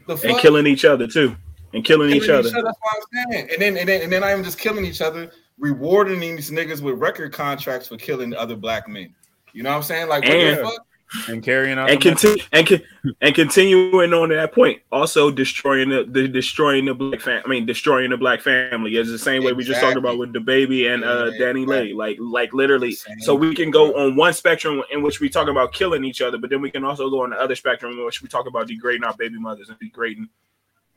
[0.07, 1.37] The and killing each other too,
[1.75, 2.51] and killing, each Killing other.
[2.51, 3.49] That's what I'm saying.
[3.53, 6.81] And then and then and then not even just killing each other, rewarding these niggas
[6.81, 9.15] with record contracts for killing other black men.
[9.53, 10.09] You know what I'm saying?
[10.09, 10.87] Like what And- the fuck?
[11.27, 12.83] And carrying on and continue and con-
[13.23, 17.43] and continuing on to that point, also destroying the, the destroying the black fam.
[17.45, 20.35] I mean, destroying the black family is the same way we just talked about with
[20.35, 21.67] DaBaby and uh, Danny exactly.
[21.67, 21.93] Lay.
[21.95, 22.93] Like, like literally.
[23.21, 26.37] So we can go on one spectrum in which we talk about killing each other,
[26.37, 28.69] but then we can also go on the other spectrum in which we talk about
[28.69, 30.29] degrading our baby mothers and degrading.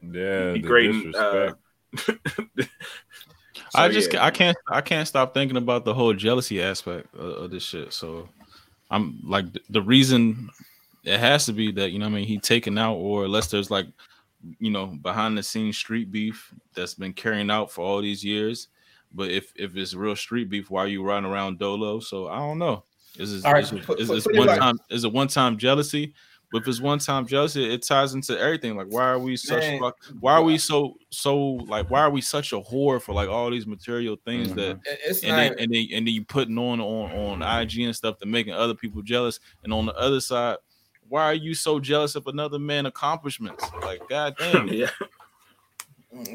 [0.02, 1.54] yeah, degrading uh,
[1.94, 2.70] disrespect.
[3.74, 4.26] I just yeah.
[4.26, 7.94] I can't I can't stop thinking about the whole jealousy aspect of, of this shit.
[7.94, 8.28] So
[8.92, 10.50] I'm like the reason
[11.04, 13.48] it has to be that you know what I mean he taken out or unless
[13.48, 13.88] there's like
[14.60, 18.68] you know behind the scenes street beef that's been carrying out for all these years.
[19.14, 22.00] But if if it's real street beef, why are you riding around Dolo?
[22.00, 22.84] So I don't know.
[23.18, 25.58] Is this right, is, put- is put- this put one time is it one time
[25.58, 26.14] jealousy?
[26.52, 28.76] But if it's one time jealousy, it ties into everything.
[28.76, 32.10] Like why are we such Man, fuck, why are we so so like why are
[32.10, 34.58] we such a whore for like all these material things mm-hmm.
[34.58, 37.80] that it's and, not then and then and then you putting on on on IG
[37.80, 39.40] and stuff to making other people jealous.
[39.64, 40.58] And on the other side,
[41.08, 43.66] why are you so jealous of another man's accomplishments?
[43.82, 44.68] Like god damn.
[44.68, 44.90] yeah,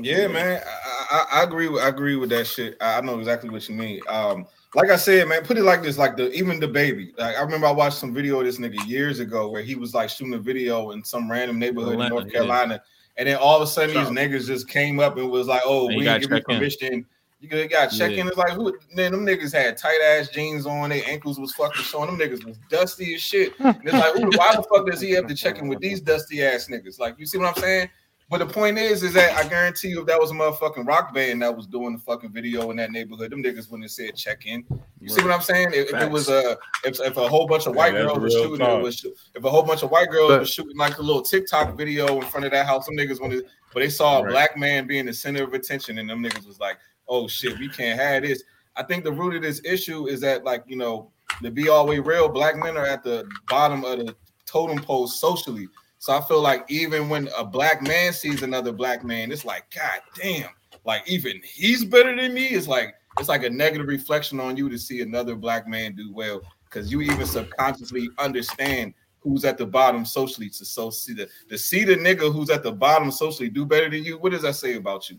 [0.01, 1.69] Yeah, man, I, I, I agree.
[1.69, 2.77] With, I agree with that shit.
[2.81, 4.01] I I know exactly what you mean.
[4.09, 7.19] Um, like I said, man, put it like this: like the even DaBaby.
[7.19, 9.95] Like I remember I watched some video of this nigga years ago where he was
[9.95, 12.33] like shooting a video in some random neighborhood Atlanta, in North yeah.
[12.33, 12.83] Carolina,
[13.19, 14.05] and then all of a sudden Sure.
[14.05, 16.45] these niggas just came up and was like, "Oh, we gotta didn't give you check
[16.49, 16.57] in.
[16.57, 17.07] permission."
[17.39, 18.23] You got- got to check Yeah.
[18.23, 18.29] in.
[18.29, 18.75] It's like, who?
[18.95, 20.89] Man, them niggas had tight ass jeans on.
[20.89, 22.07] Their ankles was fucking showing.
[22.07, 23.53] Them niggas was dusty as shit.
[23.61, 26.43] And it's like, why the fuck does he have to check in with these dusty
[26.43, 26.99] ass niggas?
[26.99, 27.91] Like, you see what I'm saying?
[28.29, 31.15] But the point is, is that I guarantee you, if that was a motherfucking rock
[31.15, 34.17] band that was doing the fucking video in that neighborhood, them niggas wouldn't have said
[34.17, 34.65] check in.
[35.01, 35.69] You see what I'm saying?
[35.73, 38.19] If, if it was a, uh, if, if a whole bunch of white Yeah, girls
[38.19, 39.05] were shooting, it was
[39.35, 42.21] if a whole bunch of white girls But- were shooting like a little TikTok video
[42.21, 44.31] in front of that house, some niggas wanted, but they saw a Right.
[44.33, 46.79] black man being the center of attention, and them niggas was like,
[47.09, 48.43] oh shit, we can't have this.
[48.75, 51.13] I think the root of this issue is that, like, you know,
[51.43, 54.17] to be all way real, black men are at the bottom of the
[54.47, 55.69] totem pole socially.
[56.07, 59.65] So I feel like even when a black man sees another black man, it's like,
[59.75, 60.51] God damn,
[60.85, 62.47] like even he's better than me.
[62.47, 66.15] It's like it's like a negative reflection on you to see another black man do
[66.15, 71.29] well because you even subconsciously understand who's at the bottom socially to so see the
[71.49, 74.17] to see the nigga who's at the bottom socially do better than you.
[74.17, 75.17] What does that say about you?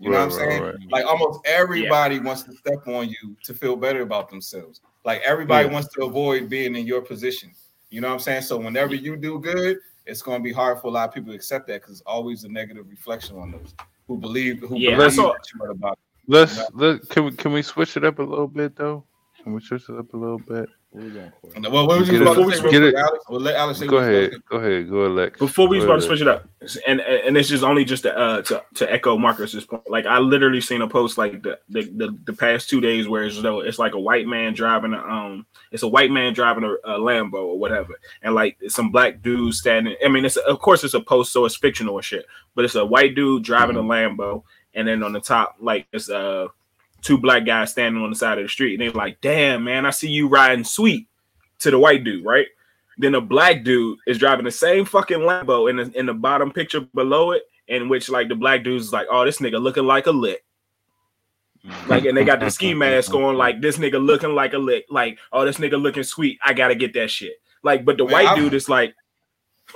[0.00, 0.62] You know what I'm Right, right, saying?
[0.64, 0.90] right.
[0.90, 4.82] Like almost everybody wants to step on you to feel better about themselves.
[5.02, 5.72] Like everybody Yeah.
[5.72, 7.52] wants to avoid being in your position.
[7.88, 8.42] You know what I'm saying?
[8.42, 11.30] So whenever you do good, it's going to be hard for a lot of people
[11.32, 13.74] to accept that because it's always a negative reflection on those
[14.06, 15.98] who believe who Yeah, believe that's all- that you are about.
[16.28, 19.04] Let's let can we can we switch it up a little bit though?
[19.42, 20.68] Can we switch it up a little bit?
[20.92, 23.24] Well, what was you Get about it- to say, real get quick, it- Alex?
[23.28, 25.38] Well, let Alex say Go what he was ahead, go ahead, go ahead, Lex.
[25.38, 26.48] Before we was Go about to switch it up,
[26.86, 29.82] and and it's just only just to uh to, to echo Marcus's point.
[29.90, 33.24] Like I literally seen a post like the the, the, the past two days where
[33.24, 36.64] it's though it's like a white man driving a um it's a white man driving
[36.64, 39.96] a, a Lambo or whatever, and like some black dudes standing.
[40.04, 42.74] I mean, it's of course it's a post, so it's fictional and shit, but it's
[42.74, 44.44] a white dude driving a Lambo,
[44.74, 46.46] and then on the top like it's uh
[47.06, 49.86] two black guys standing on the side of the street, and they're like, "Damn man,
[49.86, 51.08] I see you riding sweet."
[51.60, 52.48] To the white dude, right?
[52.98, 56.50] Then a black dude is driving the same fucking Lambo in the, in the bottom
[56.52, 60.06] picture below it, in which like the black dude's like, "Oh, this nigga looking like
[60.06, 60.44] a lick."
[61.88, 63.36] Like, and they got the ski mask on.
[63.36, 64.84] Like, this nigga looking like a lick.
[64.90, 66.38] Like, oh, this nigga looking sweet.
[66.44, 67.34] I gotta get that shit.
[67.62, 68.94] Like, but the Man, white I'm- dude is like,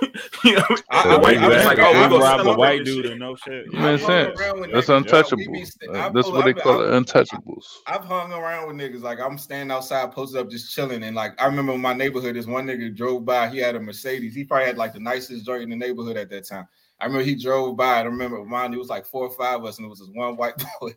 [0.45, 2.59] you know, I- the I- I- dude like, oh, we I'm gonna robbing sell a
[2.59, 3.11] white dude shit.
[3.13, 3.73] and no shit.
[3.73, 4.39] Man, hung sense.
[4.39, 5.53] That's niggas, untouchable.
[5.53, 7.65] be Uh, I've- That's what they call it, untouchables.
[7.87, 11.41] I've hung around with niggas like I'm standing outside, posted up, just chilling, and like
[11.41, 13.49] I remember in my neighborhood, this one nigga drove by.
[13.49, 14.35] He had a Mercedes.
[14.35, 16.67] He probably had like the nicest joint in the neighborhood at that time.
[17.03, 18.01] I remember he drove by.
[18.01, 18.75] I remember mine.
[18.75, 20.91] It was like four or five of us, and it was this one white boy.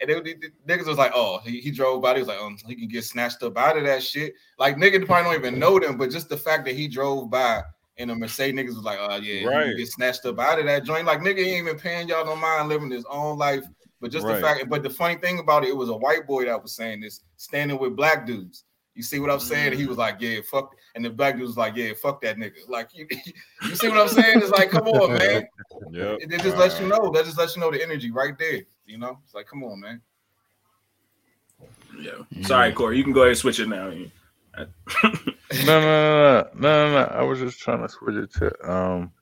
[0.00, 2.40] And they, the the niggas was like, "Oh, he, he drove by." He was like,
[2.40, 5.58] "Um, he can get snatched up out of that shit." Like niggas probably don't even
[5.60, 7.60] know them, but just the fact that he drove by
[8.00, 9.76] in a Mercedes, niggas was like, "Oh yeah, Right.
[9.76, 12.68] get snatched up out of that joint." Like nigga ain't even paying y'all no mind
[12.68, 13.64] living his own life.
[14.00, 14.36] But just Right.
[14.36, 16.72] the fact, but the funny thing about it, it was a white boy that was
[16.72, 18.64] saying this, standing with black dudes.
[18.94, 19.74] You see what I'm saying?
[19.74, 19.88] He mm.
[19.88, 22.88] was like, "Yeah, fuck," and the black dude was like, "Yeah, fuck that nigga." Like,
[22.94, 23.06] you,
[23.62, 24.38] you see what I'm saying?
[24.38, 25.46] It's like, come on, man.
[25.92, 26.18] Yep.
[26.22, 27.10] It, it just lets you know.
[27.10, 28.62] That just lets you know the energy right there.
[28.86, 30.00] You know, it's like, come on, man.
[32.00, 32.12] Yeah.
[32.34, 32.46] Mm.
[32.46, 32.96] Sorry, Corey.
[32.96, 33.92] You can go ahead and switch it now.
[34.56, 34.66] No,
[35.66, 37.04] no, no, no, no, no.
[37.12, 39.12] I was just trying to switch it to um.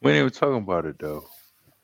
[0.00, 1.24] We ain't even talking about it though.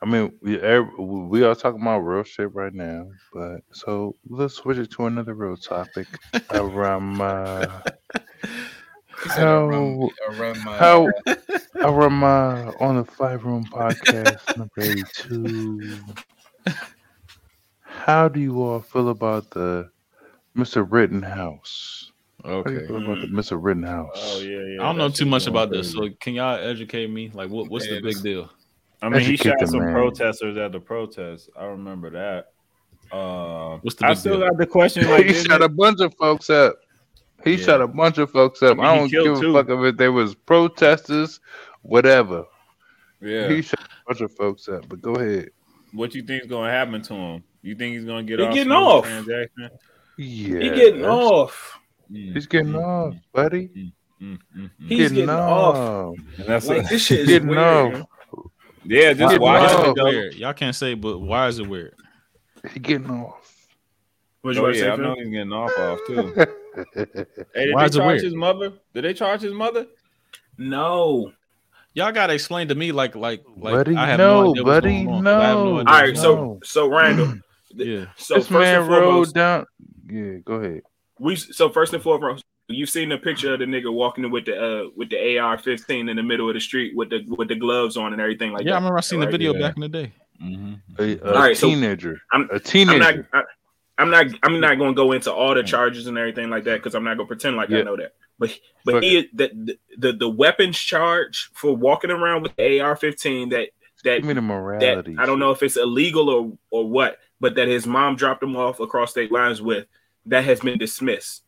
[0.02, 4.78] I mean, we we are talking about real shit right now, but so let's switch
[4.78, 6.06] it to another real topic
[6.50, 7.82] around uh,
[9.12, 11.08] how around my, how
[11.80, 16.00] around uh, on the Flight Room Podcast number eighty-two.
[17.82, 19.90] How do you all feel about the
[20.56, 20.86] Mr.
[20.88, 22.12] Rittenhouse?
[22.44, 22.86] How Okay.
[22.86, 23.58] feel about the Mr.
[23.62, 24.10] Rittenhouse?
[24.16, 24.82] Oh yeah, yeah.
[24.82, 27.30] I don't know too much going about this, so can y'all educate me?
[27.34, 28.50] Like, what what's Yeah, the big deal?
[29.02, 29.92] I mean, he Educate shot the some man.
[29.94, 31.50] protesters at the protest.
[31.58, 32.46] I remember that.
[33.14, 34.48] Uh, What's the I big still deal?
[34.48, 35.06] got the question.
[35.10, 36.76] Like, he didn't shot it- a bunch of folks up.
[37.44, 37.64] He Yeah.
[37.64, 38.78] shot a bunch of folks up.
[38.78, 39.56] I I, mean, he don't killed give two.
[39.56, 41.40] a fuck if it, there was protesters,
[41.82, 42.44] whatever.
[43.22, 43.48] yeah.
[43.48, 44.86] He shot a bunch of folks up.
[44.88, 45.50] But go ahead.
[45.92, 47.44] What you think's gonna happen to him?
[47.62, 48.54] You think he's gonna get He off?
[48.54, 49.04] getting smooth off.
[49.06, 49.70] Transaction?
[50.20, 51.78] Yeah, He getting off.
[52.12, 53.92] Mm, He's getting mm, off, buddy.
[54.20, 54.38] mm.
[54.86, 56.14] He's getting off.
[56.36, 57.60] And that's Like this shit is Getting weird.
[57.60, 58.06] off.
[58.84, 59.12] yeah.
[59.14, 60.34] Just Getting Why is it it weird?
[60.34, 61.94] Y'all can't say, but why is it weird?
[62.72, 63.66] He getting off.
[64.42, 65.24] What you Oh want to yeah, I say, know Phil?
[65.24, 66.46] he's getting off off too.
[67.54, 68.22] Hey, did Why they is it charge weird?
[68.24, 68.72] his mother?
[68.94, 69.86] Did they charge his mother?
[70.56, 71.32] No.
[71.94, 73.74] Y'all gotta explain to me, like, like, like.
[73.74, 75.24] buddy, I have no, no, idea what's buddy, going on.
[75.24, 75.40] no.
[75.40, 77.34] I have no idea All what's So so Randall.
[77.74, 78.06] Yeah.
[78.16, 79.66] So this first man and rode foremost, down.
[80.10, 80.82] Yeah, go ahead.
[81.18, 84.56] we so first and foremost, you've seen the picture of the nigga walking with the
[84.56, 87.96] uh with the AR-15 in the middle of the street with the with the gloves
[87.96, 89.60] on and everything like yeah, I remember I seen the video yeah.
[89.60, 90.12] back in the day.
[90.42, 90.74] Mm-hmm.
[91.02, 92.20] A, a All right, so teenager.
[92.32, 93.28] I'm- a I'm teenager.
[93.32, 93.44] not.
[93.44, 93.44] I,
[93.98, 94.26] I'm not.
[94.42, 97.04] I'm not going to go into all the charges and everything like that because I'm
[97.04, 98.14] not going to pretend like I know that.
[98.38, 103.68] But but Fuck he the, the the weapons charge for walking around with AR-15 that
[104.04, 105.16] that Give me the that morality.
[105.18, 108.56] I don't know if it's illegal or or what, but that his mom dropped him
[108.56, 109.86] off across state lines with
[110.26, 111.42] that has been dismissed.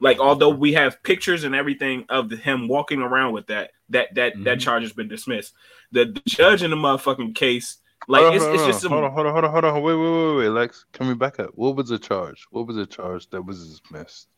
[0.00, 4.14] Like although we have pictures and everything of the, him walking around with that, that
[4.14, 4.60] that that Mhm.
[4.60, 5.54] charge has been dismissed.
[5.92, 8.80] The, the judge in the motherfucking case, like Hold on, it's, hold it's on, just
[8.82, 9.82] some hold on, hold on, hold on, hold on.
[9.82, 10.86] Wait, wait, wait, wait, Lex.
[10.92, 11.50] Can we back up?
[11.54, 12.46] What was the charge?
[12.50, 14.28] What was the charge that was dismissed?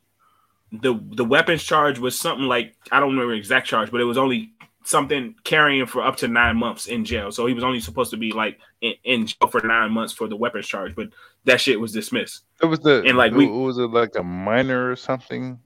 [0.73, 4.05] the the weapons charge was something like I don't remember the exact charge, but it
[4.05, 4.52] was only
[4.85, 7.31] something carrying for up to nine months in jail.
[7.31, 10.27] So he was only supposed to be like in, in jail for nine months for
[10.28, 11.09] the weapons charge, but
[11.44, 12.44] that shit was dismissed.
[12.62, 15.59] It was the And, like, we- was it like a minor or something?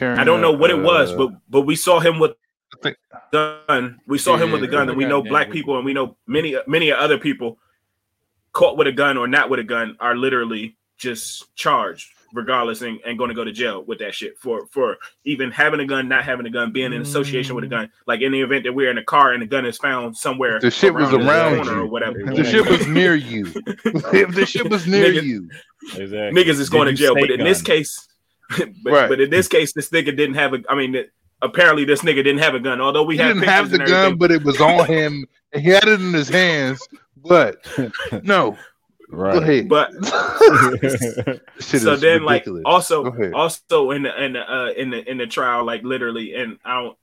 [0.00, 2.32] I don't know what it was, but but we saw him with
[2.82, 2.96] think-
[3.32, 3.98] gun.
[4.06, 6.16] We saw him with a Yeah, gun, and we know black people and we know
[6.28, 7.58] many many other people
[8.52, 12.98] caught with a gun or not with a gun are literally just charged regardless and,
[13.06, 16.08] and going to go to jail with that shit for for even having a gun,
[16.08, 17.90] not having a gun, being in association with a gun.
[18.06, 20.60] Like in the event that we're in a car and the gun is found somewhere,
[20.60, 21.72] The shit was around you.
[21.72, 22.20] or whatever.
[22.20, 23.46] If the shit was near you.
[23.84, 25.48] if the shit was near Nigga- you.
[25.96, 26.44] Exactly.
[26.44, 27.14] niggas is going to Did you jail.
[27.14, 28.06] But in this case,
[28.58, 29.08] but, Right.
[29.08, 30.58] but in this case, this nigga didn't have a.
[30.68, 30.96] I mean,
[31.42, 32.80] apparently this nigga didn't have a gun.
[32.80, 35.24] Although we He have didn't have the gun, but it was on him.
[35.54, 36.80] He had it in his hands.
[37.16, 37.56] But
[38.22, 38.56] no,
[39.10, 39.66] right.
[39.68, 39.90] But
[41.60, 45.18] shit so is then, like, also, also in the in the uh, in the in
[45.18, 46.96] the trial, like literally, and I don't.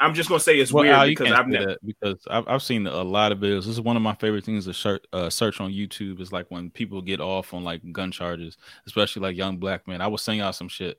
[0.00, 1.76] I'm just gonna say it's Well, weird Al, because I've never.
[1.84, 3.58] because I've, I've seen a lot of videos.
[3.66, 6.20] This is one of my favorite things to search, uh, search on YouTube.
[6.20, 8.56] Is like when people get off on like gun charges,
[8.86, 10.00] especially like young black men.
[10.00, 10.98] I will sing out some shit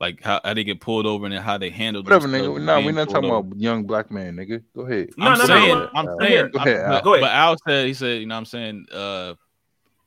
[0.00, 2.64] like how, how they get pulled over and how they handle Whatever, themselves nigga.
[2.64, 3.46] No, being we're not talking over.
[3.48, 4.62] about young black man, nigga.
[4.74, 5.10] Go ahead.
[5.18, 6.16] No, I'm no, no, saying, no, I'm no.
[6.20, 7.02] saying, Go ahead, I'm- Al.
[7.02, 7.22] Go ahead.
[7.24, 9.34] But Al said, he said, you know, what I'm saying, uh,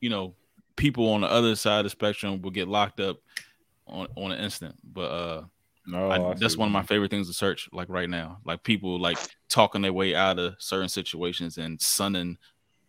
[0.02, 0.36] you know,
[0.76, 3.18] people on the other side of the spectrum will get locked up
[3.88, 4.76] on on an instant.
[4.84, 5.44] But uh,
[5.88, 8.64] No, I, I that's one of my favorite things to search, like right now, like
[8.64, 9.18] people like
[9.48, 12.38] talking their way out of certain situations and sunning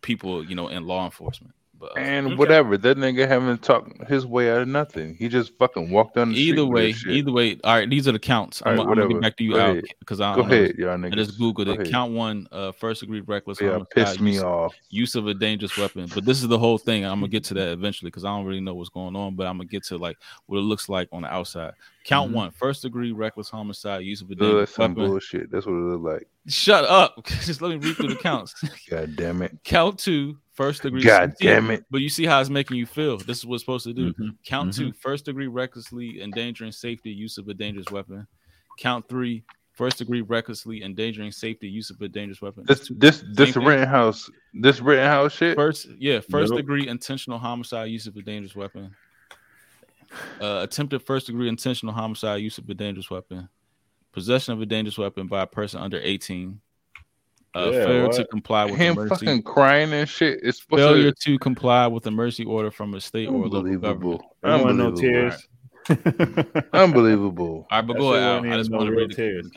[0.01, 1.53] people, you know, in law enforcement.
[1.83, 2.35] But uh, And Okay.
[2.35, 5.15] whatever, that nigga haven't talked his way out of nothing.
[5.15, 6.49] He just fucking walked down the street.
[6.53, 7.11] either way, shit.
[7.11, 7.89] either way, all right.
[7.89, 8.61] These are the counts.
[8.61, 10.41] All I'm, right, gonna- I'm gonna get back to you Go out because I Go
[10.43, 10.55] don't know.
[10.55, 11.15] ahead, y'all I niggas.
[11.15, 11.79] just googled Go it.
[11.81, 11.91] ahead.
[11.91, 14.73] Count one, uh, first degree reckless Yeah, homicide, pissed me use, off.
[14.89, 16.09] use of a dangerous weapon.
[16.13, 17.03] But this is the whole thing.
[17.03, 19.35] I'm gonna get to that eventually because I don't really know what's going on.
[19.35, 21.73] But I'm gonna get to like what it looks like on the outside.
[22.05, 22.35] Count Mhm.
[22.35, 25.51] one, first degree reckless homicide, use of a Ugh, dangerous that's some bullshit.
[25.51, 26.27] That's what it looked like.
[26.47, 27.25] Shut up.
[27.45, 28.53] just let me read through the counts.
[28.89, 29.57] God damn it.
[29.63, 31.03] Count two, first degree.
[31.03, 31.85] God see, damn it.
[31.89, 33.17] But you see how it's making you feel.
[33.17, 34.13] This is what it's supposed to do.
[34.13, 34.29] Mm-hmm.
[34.45, 38.27] Count two, first degree recklessly endangering safety, use of a dangerous weapon.
[38.79, 39.43] Count three,
[39.73, 42.63] first degree recklessly endangering safety, use of a dangerous weapon.
[42.67, 43.63] This this this thing.
[43.63, 45.55] Rittenhouse this Rittenhouse shit.
[45.55, 46.57] First, yeah, first Nope.
[46.57, 48.95] degree intentional homicide, use of a dangerous weapon.
[50.39, 53.49] Uh, attempted first degree intentional homicide, use of a dangerous weapon.
[54.11, 56.61] Possession of a dangerous weapon by a person under 18.
[57.55, 60.39] Uh, Yeah, failure to comply with Him emergency fucking crying and shit.
[60.41, 64.21] It's failure to to comply with emergency order from a state or local government.
[64.43, 64.99] I don't want no Unbelievable.
[64.99, 65.47] tears.
[66.73, 67.67] Unbelievable.
[67.69, 68.35] All right, but That go ahead.
[68.43, 69.49] wasn't I just even want to no read the, tears.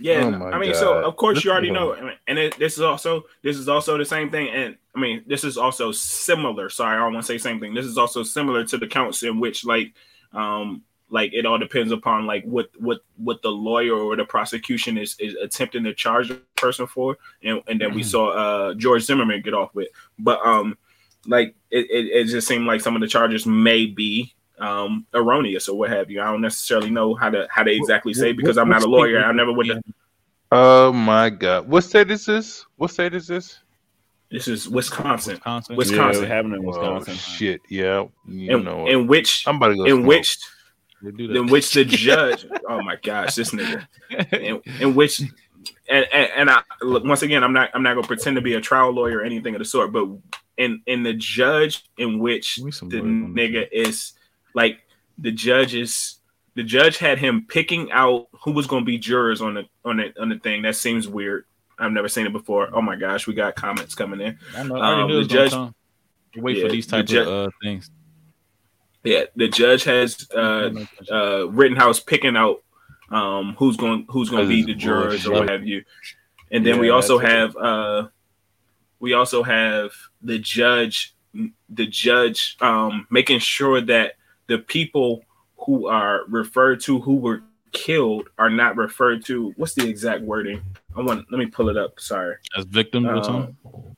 [0.00, 2.58] Yeah, Oh I mean, so of course This you already is know, a- and it,
[2.58, 5.92] this is also this is also the same thing, and I mean this is also
[5.92, 6.68] similar.
[6.70, 7.74] Sorry, I don't want to say same thing.
[7.74, 9.92] This is also similar to the counts in which like,
[10.32, 10.82] um,
[11.12, 15.14] like it all depends upon like what what what the lawyer or the prosecution is
[15.20, 19.42] is attempting to charge the person for, and and then we saw uh George Zimmerman
[19.42, 20.76] get off with, but um,
[21.26, 25.68] like it it, it just seemed like some of the charges may be um erroneous
[25.68, 26.22] or what have you.
[26.22, 29.22] I don't necessarily know how to how to exactly say because I'm not a lawyer.
[29.22, 29.68] I never would.
[29.68, 29.82] have
[30.50, 31.68] Oh my god.
[31.68, 32.64] What state is this?
[32.76, 33.58] What state is this?
[34.30, 35.34] This is Wisconsin.
[35.34, 35.76] Wisconsin.
[35.76, 36.22] Wisconsin.
[36.22, 37.14] Yeah, it happened in Oh Wisconsin.
[37.14, 37.60] shit.
[37.68, 38.06] Yeah.
[38.26, 40.06] You in, know in which I'm about to go in smoke.
[40.06, 40.61] which They do that.
[41.04, 43.86] In which the judge oh my gosh this nigga
[44.32, 48.06] in, in which and, and and I look once again I'm not I'm not gonna
[48.06, 50.08] pretend to be a trial lawyer or anything of the sort but
[50.56, 54.12] in in the judge in which the lawyers on this nigga is
[54.54, 54.80] like
[55.18, 56.16] the judge is
[56.54, 59.96] the judge had him picking out who was going to be jurors on the on
[59.96, 61.44] the on the thing that seems weird
[61.78, 64.76] I've never seen it before oh my gosh we got comments coming in I know.
[64.76, 65.74] I already Um, knew the it was gonna judge-.
[66.42, 67.90] Wait Yeah, for these the type ju- of uh, things.
[69.04, 70.70] Yeah the judge has uh
[71.10, 72.62] uh Rittenhouse picking out
[73.10, 75.84] um who's going who's going to be the is jurors or what have you.
[76.50, 78.08] And then we also have uh
[79.00, 79.90] we also have
[80.22, 81.14] the judge
[81.68, 84.14] the judge um making sure that
[84.46, 85.24] the people
[85.56, 87.42] who are referred to who were
[87.72, 90.60] killed are not referred to what's the exact wording?
[90.96, 92.36] I want let me pull it up sorry.
[92.56, 93.96] As victims or Um, something.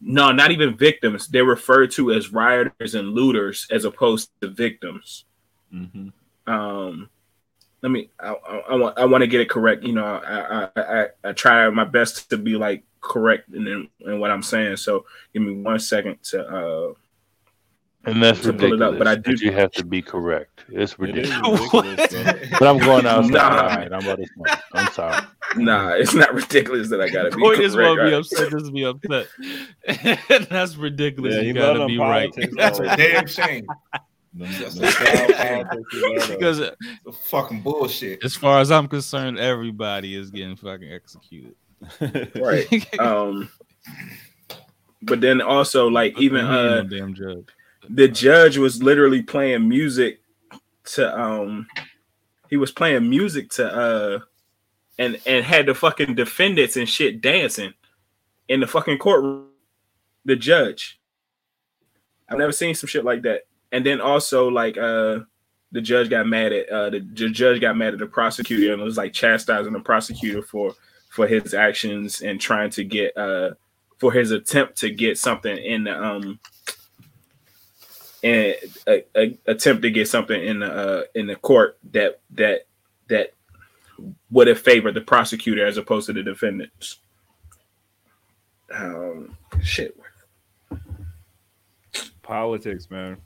[0.00, 1.28] No not even victims.
[1.28, 5.24] They're referred to as rioters and looters as opposed to victims.
[5.74, 6.12] Mhm.
[6.46, 7.10] um
[7.82, 9.82] let me i, I, I want i want to get it correct.
[9.82, 13.88] You know I, I i i try my best to be like correct in, in,
[14.00, 14.76] in what i'm saying.
[14.76, 16.94] So give me one second to uh
[18.06, 18.92] And that's to pull it ridiculous.
[18.92, 20.64] up, but I do- you have to be correct.
[20.68, 21.60] It's It is ridiculous.
[21.74, 22.50] ridiculous.
[22.58, 23.32] But I'm going outside.
[23.32, 23.60] Nah.
[23.60, 24.58] All right, I'm about to smoke.
[24.74, 25.26] I'm sorry.
[25.56, 28.50] nah it's not ridiculous that i gotta be Boy, this correct, won't be upset.
[28.50, 29.28] This will be upset.
[30.50, 31.34] That's ridiculous.
[31.34, 32.32] Yeah, you he gotta be right.
[32.56, 33.66] That's a damn shame.
[34.34, 36.36] Them- That's them a style damn politics, he love them.
[36.38, 36.74] because uh,
[37.06, 38.24] It's fucking bullshit.
[38.24, 41.54] as far as I'm concerned, everybody is getting fucking executed.
[42.40, 43.48] right um
[45.02, 47.46] but then also like even uh damn judge.
[47.88, 50.20] The judge was literally playing music
[50.84, 51.66] to um
[52.48, 54.18] he was playing music to uh
[54.98, 57.72] and and had the fucking defendants and shit dancing
[58.48, 59.48] in the fucking courtroom
[60.24, 61.00] the judge.
[62.28, 63.42] I've never seen some shit like that.
[63.72, 65.20] And then also like uh
[65.72, 68.82] the judge got mad at uh the, the judge got mad at the prosecutor and
[68.82, 70.74] was like chastising the prosecutor for
[71.10, 73.50] for his actions and trying to get uh
[73.98, 76.38] for his attempt to get something in the um
[78.22, 78.54] and
[78.86, 82.66] a, a, attempt to get something in the uh, in the court that that
[83.08, 83.32] that
[84.30, 86.98] would have favored the prosecutor as opposed to the defendants.
[88.72, 89.96] Um, shit,
[92.22, 93.18] politics, man.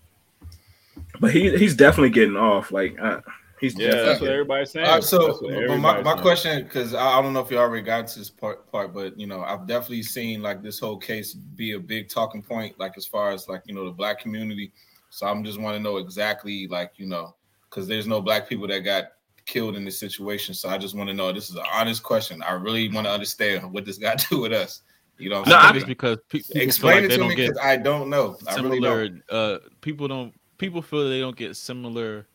[1.19, 2.73] but he he's definitely getting off.
[2.73, 3.21] Like, uh,
[3.61, 4.87] he's Yeah, that's definitely what everybody's saying.
[4.87, 6.23] All right, so That's but my, everybody's my saying.
[6.23, 9.19] question, because I, I don't know if you already got to this part, part, but
[9.19, 12.97] you know, I've definitely seen like this whole case be a big talking point, like
[12.97, 14.73] as far as like you know the black community.
[15.11, 17.35] So I'm just want to know exactly like you know,
[17.69, 19.05] because there's no black people that got
[19.47, 20.55] killed in this situation.
[20.55, 21.33] So I just want to know.
[21.33, 22.43] This is an honest question.
[22.43, 24.83] I really want to understand what this got to do with us.
[25.19, 25.89] You know, what No, I I'm think saying?
[25.89, 28.39] because people explain like it they to don't me get because I don't know.
[28.47, 29.09] I really similar.
[29.09, 29.23] don't.
[29.31, 30.33] uh, people don't.
[30.59, 32.27] People feel they don't get similar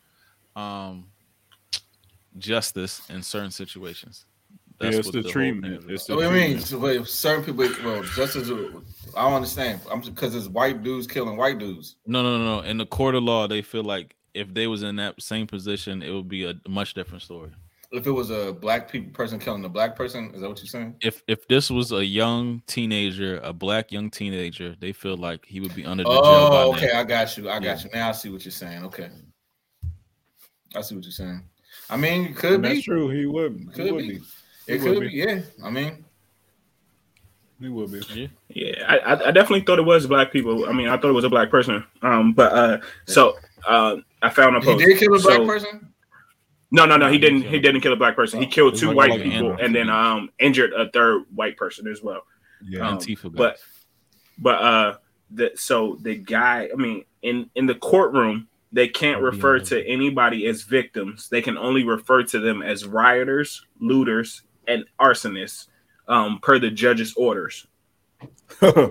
[0.56, 1.07] um,
[2.38, 4.26] justice in certain situations.
[4.82, 5.90] Yeah, it's what the whole treatment.
[5.90, 6.60] It's the What do you mean?
[6.60, 8.72] So, wait, certain people, well, just as a,
[9.16, 9.80] I don't understand.
[9.90, 11.95] I'm because it's white dudes killing white dudes.
[12.06, 12.68] No, no, no, no.
[12.68, 16.03] In the court of law, they feel like if they was in that same position,
[16.03, 17.52] it would be a much different story.
[17.91, 20.68] If it was a black people person killing a black person, is that what you're
[20.68, 20.95] saying?
[21.02, 25.62] If if this was a young teenager, a black young teenager, they feel like he
[25.62, 26.20] would be under the jail.
[26.22, 26.99] Oh, okay, now.
[26.99, 27.49] I got you.
[27.49, 27.84] I got Yeah.
[27.84, 27.90] you.
[27.94, 28.84] Now I see what you're saying.
[28.86, 29.10] Okay,
[30.76, 31.44] I see what you're saying.
[31.90, 32.82] I mean, it could That's be.
[32.82, 33.10] true.
[33.10, 33.57] He would.
[33.60, 34.10] He Could would be.
[34.18, 34.22] be.
[34.68, 35.10] It He would could be.
[35.10, 35.16] be.
[35.16, 35.41] Yeah.
[35.64, 36.03] I mean,
[37.60, 38.30] He would be.
[38.49, 40.68] Yeah, I, I I definitely thought it was black people.
[40.68, 41.84] I mean, I thought it was a black person.
[42.02, 43.38] Um, but uh, so
[43.68, 44.80] uh, I found a post.
[44.82, 45.91] he did kill a black So- person.
[46.72, 47.10] No, no, no.
[47.10, 47.44] He didn't.
[47.44, 48.40] He didn't kill a black person.
[48.41, 49.57] He Oh, killed two white like people animal.
[49.64, 52.24] and then um injured a third white person as well.
[52.68, 52.88] Yeah.
[52.90, 53.57] Um, Antifa but
[54.40, 54.98] but uh,
[55.32, 56.68] the so the guy.
[56.74, 61.30] I mean, in in the courtroom, they can't refer to anybody as victims.
[61.30, 65.68] They can only refer to them as rioters, looters, and arsonists,
[66.10, 67.65] um, per the judge's orders.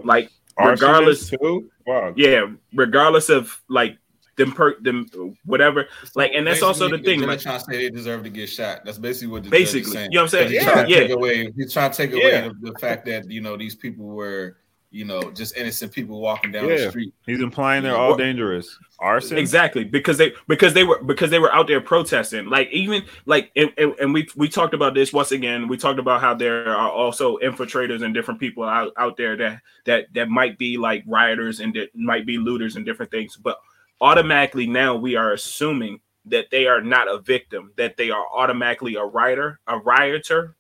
[0.05, 1.71] Like regardless, Arsonist too.
[1.87, 2.15] Wow.
[2.17, 3.99] yeah, regardless of like
[4.37, 5.07] them per them
[5.45, 5.87] whatever.
[6.15, 7.29] Like, and that's also the Basically, thing.
[7.29, 8.85] Like, trying to say they deserve to get shot.
[8.87, 10.13] That's basically what the Basically, saying.
[10.13, 10.51] you know what I'm saying?
[10.53, 10.99] He's Yeah, trying to yeah.
[11.01, 11.53] take away.
[11.57, 12.49] He's trying to take away Yeah.
[12.49, 14.57] the, the fact that you know these people were
[14.95, 16.77] you know just innocent people walking down Yeah.
[16.77, 17.13] the street.
[17.27, 18.79] He's implying they're all What- dangerous.
[19.01, 19.37] Arson.
[19.37, 23.51] exactly because they because they were because they were out there protesting like even like
[23.57, 26.69] and, and, and we we talked about this once again we talked about how there
[26.69, 31.03] are also infiltrators and different people out, out there that that that might be like
[31.07, 33.59] rioters and that might be looters and different things but
[34.01, 38.95] automatically now we are assuming that they are not a victim that they are automatically
[38.95, 40.55] a rioter a rioter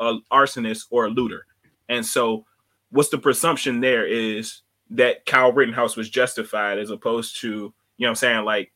[0.00, 1.46] a arsonist or a looter
[1.88, 2.44] and so
[2.90, 7.54] what's the presumption there is that Kyle Rittenhouse was justified as opposed to you
[7.98, 8.72] know what I'm saying like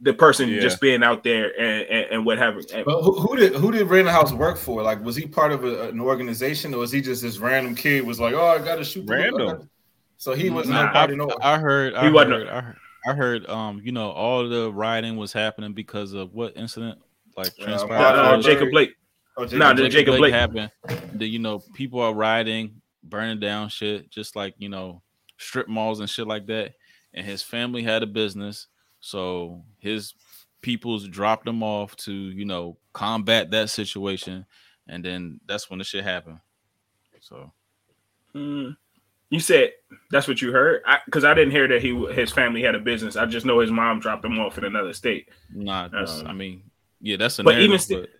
[0.00, 0.60] the person Yeah.
[0.60, 3.70] just being out there and and, and what have and- But who, who did who
[3.70, 4.82] did Rittenhouse work for?
[4.82, 8.04] Like, was he part of a, an organization, or was he just this random kid?
[8.04, 9.08] Was like, oh, I got to shoot.
[9.08, 9.46] Random.
[9.46, 9.68] gotta-"
[10.16, 11.16] So he wasn't Nah, no party.
[11.16, 11.30] No.
[11.40, 11.94] I heard.
[11.94, 12.76] I He wasn't a- heard, I heard.
[13.06, 13.46] I heard.
[13.48, 16.98] Um, you know, all the rioting was happening because of what incident?
[17.36, 18.00] Like Yeah, transpired.
[18.00, 18.42] uh, uh, Marbury.
[18.42, 18.90] Jacob Blake.
[19.36, 19.92] Oh, Jacob Nah, the Blake.
[19.92, 20.32] Jacob Blake.
[20.34, 20.70] happened.
[21.14, 25.02] The you know people are rioting, burning down shit, just like you know
[25.38, 26.74] strip malls and shit like that.
[27.14, 28.68] And his family had a business,
[29.00, 30.14] so his
[30.62, 34.46] peoples dropped him off to you know combat that situation,
[34.88, 36.38] and then that's when the shit happened.
[37.20, 37.52] So
[38.34, 38.76] Mm.
[39.28, 39.72] You said
[40.10, 43.14] that's what you heard because I, didn't hear that he his family had a business.
[43.16, 45.28] I just know his mom dropped him off in another state.
[45.54, 46.62] nah, that's, Um, I mean,
[47.00, 48.10] yeah, that's a but even narrative, still- but,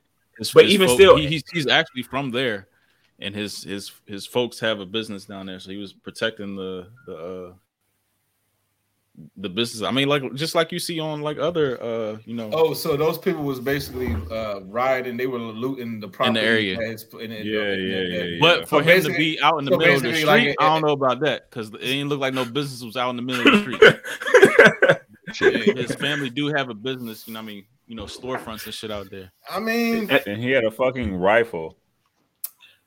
[0.48, 2.68] his- but his even folk- still- he, he's he's actually from there,
[3.18, 6.88] and his his his folks have a business down there, so he was protecting the
[7.06, 7.52] the uh
[9.36, 9.82] the business.
[9.82, 12.96] I mean, like just like you see on like other uh you know Oh, so
[12.96, 15.18] those people was basically uh rioting.
[15.18, 16.76] They were looting the property area.
[16.78, 18.38] that's- in- in- Yeah, in- yeah, in- yeah, yeah.
[18.40, 20.56] But for So him to be out in the so middle of the street, like,
[20.58, 23.16] I don't know about that because it didn't look like no business was out in
[23.16, 23.82] the middle of the street.
[25.76, 27.40] His family do have a business, you know.
[27.40, 29.30] what I mean, you know, storefronts and shit out there.
[29.50, 31.76] I mean, And he had a fucking rifle.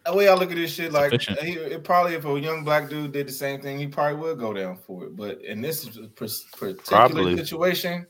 [0.06, 2.90] the way I look at this shit, like he, it probably if a young black
[2.90, 5.16] dude did the same thing, he probably would go down for it.
[5.16, 5.86] But in this
[6.16, 7.38] particular Probably.
[7.38, 8.06] situation,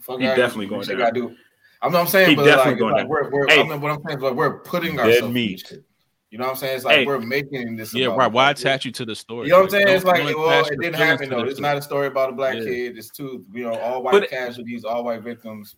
[0.00, 0.98] fuck He I- definitely going down.
[0.98, 1.36] gotta do.
[1.82, 3.08] I'm not saying, He but definitely like, going like down.
[3.08, 3.60] we're, we're Hey.
[3.60, 5.72] I mean, what I'm saying is like we're putting Dead ourselves in meat.
[6.34, 6.74] You know what I'm saying?
[6.74, 7.06] It's like Hey.
[7.06, 7.94] we're making this.
[7.94, 8.26] Yeah, right.
[8.30, 9.46] Why attach you to the story?
[9.46, 9.86] You know what I'm saying?
[9.86, 11.44] Don't- It's like, well, it didn't happen though.
[11.44, 12.64] It's not a story about a black Yeah.
[12.64, 12.98] kid.
[12.98, 15.76] It's two, you know, all white But- casualties, all white victims.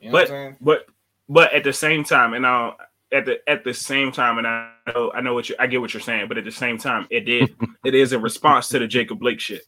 [0.00, 0.56] You know but what I'm saying?
[0.62, 0.86] but
[1.28, 2.78] but at the same time, and I'll
[3.12, 5.82] at the at the same time, and I know I know what you I get
[5.82, 7.54] what you're saying, but at the same time, it did
[7.84, 9.66] it is a response to the Jacob Blake shit.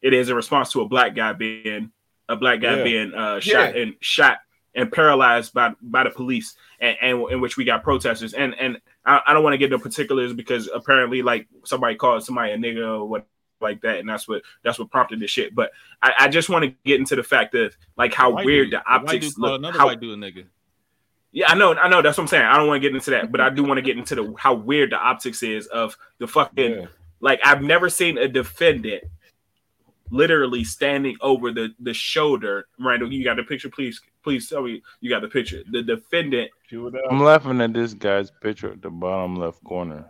[0.00, 1.90] It is a response to a black guy being
[2.28, 2.84] a black guy Yeah.
[2.84, 3.82] being uh, shot Yeah.
[3.82, 4.38] and shot
[4.74, 8.34] and paralyzed by by the police, and, and in which we got protesters.
[8.34, 12.24] And and I, I don't want to get into particulars because apparently, like somebody called
[12.24, 13.26] somebody a nigga or what
[13.60, 15.54] like that, and that's what that's what prompted this shit.
[15.54, 15.70] But
[16.02, 18.80] I, I just want to get into the fact of like how White weird dude-
[18.80, 19.58] the optics look.
[19.58, 20.44] Another How, white dude a nigga.
[21.32, 22.02] yeah, I know, I know.
[22.02, 22.44] That's what I'm saying.
[22.44, 24.34] I don't want to get into that, but I do want to get into the
[24.38, 26.86] how weird the optics is of the fucking Yeah.
[27.20, 29.04] like I've never seen a defendant
[30.10, 32.66] literally standing over the the shoulder.
[32.78, 34.00] Randall, you got the picture, please.
[34.24, 35.62] Please tell me you got the picture.
[35.70, 36.50] The defendant
[37.10, 40.06] I'm laughing at this guy's picture at the bottom left corner.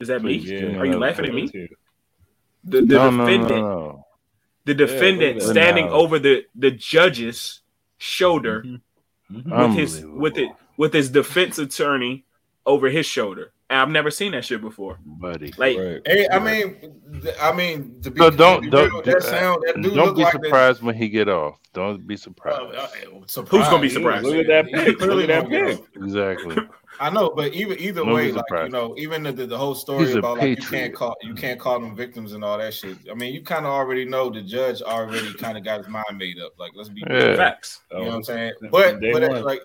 [0.00, 0.38] is that me?
[0.38, 1.42] Please give me Are you laughing at me?
[1.48, 1.68] picture.
[2.64, 4.06] The, the No, no, no, defendant, no.
[4.64, 5.52] the defendant look at that.
[5.52, 7.60] standing over the the judge's
[7.98, 8.64] shoulder
[9.30, 12.24] with his with it with his defense attorney
[12.64, 13.52] over his shoulder.
[13.70, 14.98] And I've never seen that shit before.
[15.04, 15.52] buddy.
[15.58, 16.00] Like Right.
[16.06, 16.76] Hey, I mean,
[17.22, 20.16] th- I mean, to be, No, don't be don't real, that sound that dude don't
[20.16, 21.58] be like this- surprised when he get off.
[21.74, 22.74] Don't be Uh, surprised.
[22.74, 22.86] uh,
[23.20, 24.24] Who's gonna be surprised?
[24.24, 24.98] Look at that he pic.
[24.98, 25.96] clearly Look at that gonna get pic.
[25.98, 26.02] off.
[26.04, 26.56] Exactly.
[27.00, 29.74] I know, but even either No way, like you know, even the, the, the whole
[29.76, 32.72] story He's about like you can't call you can't call them victims and all that
[32.74, 32.96] shit.
[33.10, 36.16] I mean, you kind of already know the judge already kind of got his mind
[36.16, 36.58] made up.
[36.58, 37.36] Like, let's be Yeah.
[37.36, 37.82] Facts.
[37.92, 38.52] You know what I'm saying?
[38.72, 39.64] But but like uh,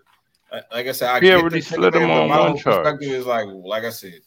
[0.71, 2.57] like I said, I He get already the slid him but on my one whole
[2.57, 2.84] charge.
[2.84, 4.19] perspective is like like I said,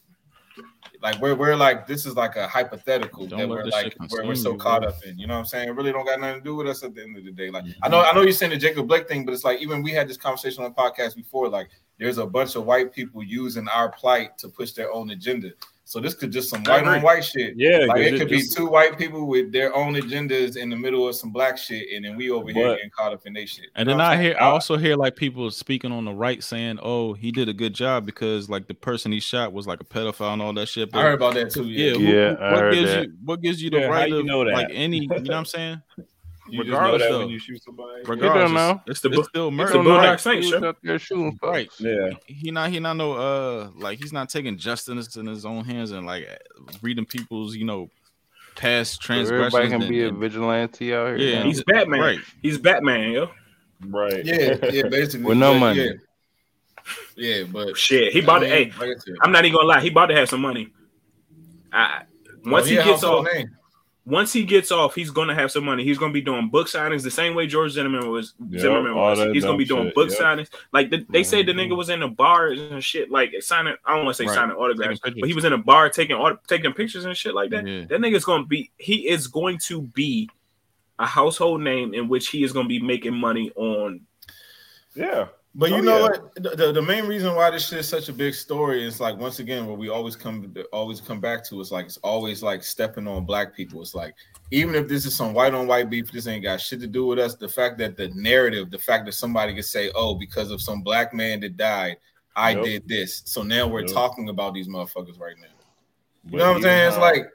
[1.03, 4.25] like we're we're like this is like a hypothetical Don't that we're like shit where
[4.25, 4.91] we're so you, caught bro.
[4.91, 5.19] up in.
[5.19, 5.69] You know what I'm saying?
[5.69, 7.51] It really don't got nothing to do with us at the end of the day.
[7.51, 7.85] Like Mm-hmm.
[7.85, 9.91] I know I know you're saying the Jacob Blake thing, but it's like even we
[9.93, 11.49] had this conversation on the podcast before.
[11.49, 15.51] Like there's a bunch of white people using our plight to push their own agenda.
[15.89, 17.55] So this could just some white on white shit.
[17.57, 20.69] Yeah, Like it just- could be just- two white people with their own agendas in
[20.69, 23.25] the middle of some black shit, and then we over here But- getting caught up
[23.25, 23.67] in their shit.
[23.77, 27.13] And then I hear, I also hear like people speaking on the right saying, "Oh,
[27.13, 30.33] he did a good job because like the person he shot was like a pedophile
[30.33, 31.69] and all that shit." I heard about that too.
[31.69, 33.05] yeah, Yeah, who- Yeah, who- I what heard gives that.
[33.07, 34.55] you what gives you the Yeah, how right you know that?
[34.55, 35.03] like any?
[35.03, 35.83] You know what I'm saying?
[36.49, 37.19] You just know Regardless, that though.
[37.21, 38.03] when you shoot somebody.
[38.05, 38.81] Regardless, know.
[38.87, 39.29] It's the it's book.
[39.29, 39.87] still It's the right?
[39.87, 40.57] Boondock Saints, He yo.
[40.59, 41.53] was out there shooting folks.
[41.53, 41.71] Right.
[41.81, 42.11] Yeah.
[42.27, 45.91] He not he not no uh like he's not taking justice in his own hands
[45.91, 46.29] and like
[46.83, 47.91] reading people's you know
[48.55, 49.55] past So transgressions.
[49.55, 51.17] everybody can and- be a vigilante out here.
[51.19, 51.45] Yeah, now.
[51.47, 52.01] He's Batman.
[52.01, 52.19] Right.
[52.43, 53.31] He's Batman, yo.
[53.89, 54.25] Right.
[54.25, 55.91] yeah, yeah, basically With no but, money.
[57.17, 58.55] Yeah, yeah but Shit, he about I to.
[58.55, 59.81] mean, Hey, like I said, I'm not even gonna lie.
[59.81, 60.73] He about to have some money.
[61.73, 62.03] I,
[62.45, 63.51] once oh, he yeah, gets off, name.
[64.07, 65.83] Once he gets off, he's gonna have some money.
[65.83, 68.35] He's gonna be doing book signings the same way George Zimmerman was.
[68.51, 69.19] Yep, Zimmerman was.
[69.35, 70.19] He's gonna be doing shit, book yep.
[70.19, 70.49] signings.
[70.73, 73.75] Like the, they say, the nigga was in the bars and shit, like signing.
[73.85, 74.35] I don't want to say Right.
[74.37, 76.17] signing autographs, but he was in a bar taking
[76.47, 77.67] taking pictures and shit like that.
[77.67, 77.85] Yeah.
[77.87, 78.71] That nigga's gonna be.
[78.79, 80.31] He is going to be
[81.01, 84.03] a household name in which he is gonna be making money on.
[84.95, 85.27] Yeah.
[85.59, 86.03] But you Oh, know yeah.
[86.03, 86.35] what?
[86.35, 89.39] The, the, main reason why this shit is such a big story is like once
[89.39, 93.09] again what we always come always come back to is like it's always like stepping
[93.09, 93.81] on black people.
[93.81, 94.15] It's like
[94.51, 97.07] even if this is some white on white beef, this ain't got shit to do
[97.07, 97.37] with us.
[97.37, 100.83] The fact that the narrative, the fact that somebody could say, "Oh, because of some
[100.83, 101.97] black man that died,
[102.37, 102.65] I Yep.
[102.65, 103.95] did this," so now we're Yep.
[103.95, 105.47] talking about these motherfuckers right now.
[106.27, 106.89] You But know what I'm saying?
[106.89, 107.29] It's like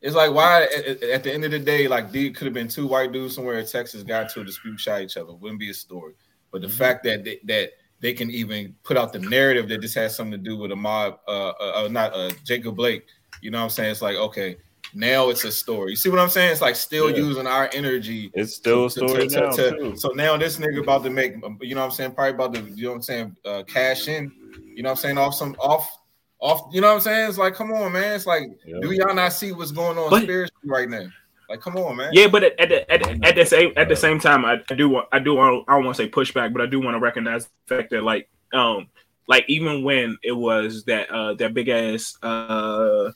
[0.00, 2.86] it's like why at, at- the end of the day, like could have been two
[2.86, 5.32] white dudes somewhere in Texas got to a dispute, shot each other.
[5.32, 6.14] Wouldn't be a story.
[6.54, 9.92] But the fact that they, that they can even put out the narrative that this
[9.94, 13.04] has something to do with a mob, uh, uh, uh not uh, Jacob Blake.
[13.42, 13.90] You know what I'm saying?
[13.90, 14.56] It's like okay,
[14.94, 15.90] now it's a story.
[15.90, 16.52] You see what I'm saying?
[16.52, 17.16] It's like still Yeah.
[17.16, 18.30] using our energy.
[18.34, 19.96] It's still a to- to- story to- now to-.
[19.96, 22.12] So now this nigga about to make, you know what I'm saying?
[22.12, 23.36] Probably about to, you know what I'm saying?
[23.44, 24.30] Uh, cash in.
[24.76, 25.18] You know what I'm saying?
[25.18, 25.98] Off some off.
[26.38, 27.28] Off, you know what I'm saying?
[27.28, 28.14] It's like, come on, man.
[28.14, 28.76] It's like, Yeah.
[28.80, 31.08] do y'all not see what's going on But- spiritually right now?
[31.48, 32.10] Like, come on, man.
[32.12, 34.62] Yeah, but at, at the at, the- at the same at the same time, I,
[34.70, 36.80] I do want I do want I don't want to say pushback, but I do
[36.80, 38.88] want to recognize the fact that like um
[39.28, 43.10] like even when it was that uh that big ass uh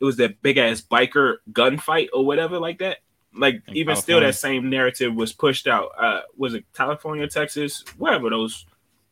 [0.00, 2.98] it was that big ass biker gunfight or whatever like that.
[3.34, 5.90] Like In even still, that same narrative was pushed out.
[5.98, 8.64] Uh, was it California, Texas, wherever those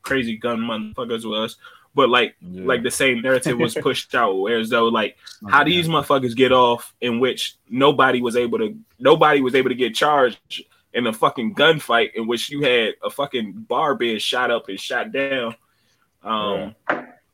[0.03, 1.57] crazy gun motherfuckers was?
[1.97, 2.65] But like Yeah.
[2.67, 5.17] like the same narrative was pushed out, whereas though like
[5.49, 9.75] how these motherfuckers get off in which nobody was able to nobody was able to
[9.75, 10.63] get charged
[10.93, 14.79] in a fucking gunfight in which you had a fucking bar being shot up and
[14.79, 15.55] shot down
[16.23, 16.75] um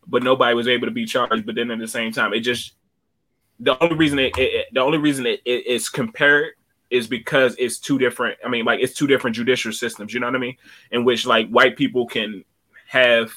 [0.07, 1.45] but nobody was able to be charged.
[1.47, 2.75] But then at the same time it just
[3.61, 6.53] the only reason it, it it- the only reason it, it, it's compared
[6.91, 10.27] is because it's two different i mean like it's two different judicial systems you know
[10.27, 10.57] what i mean?
[10.91, 12.45] In which like white people can
[12.87, 13.33] have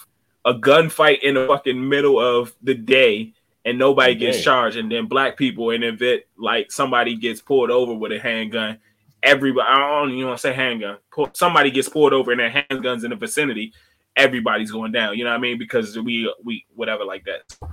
[0.45, 3.34] a gunfight in the fucking middle of the day
[3.65, 7.72] and nobody gets charged and then black people and if it like somebody gets pulled
[7.72, 8.77] over with a handgun.
[9.23, 10.97] Everybody i don't even want to say handgun
[11.34, 13.73] somebody gets pulled over and their handguns in the vicinity
[14.15, 15.57] everybody's going down you know what i mean?
[15.57, 17.69] Because we we whatever like that.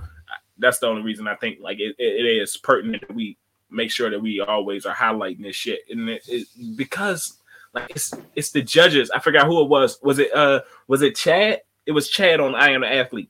[0.57, 3.37] That's the only reason i think like it, it it is pertinent that we
[3.69, 5.81] make sure that we always are highlighting this shit.
[5.91, 7.39] And it, it because
[7.75, 9.99] like it's it's the judges i forgot who it was.
[10.01, 13.29] Was it uh was it chad it was chad on i am an athlete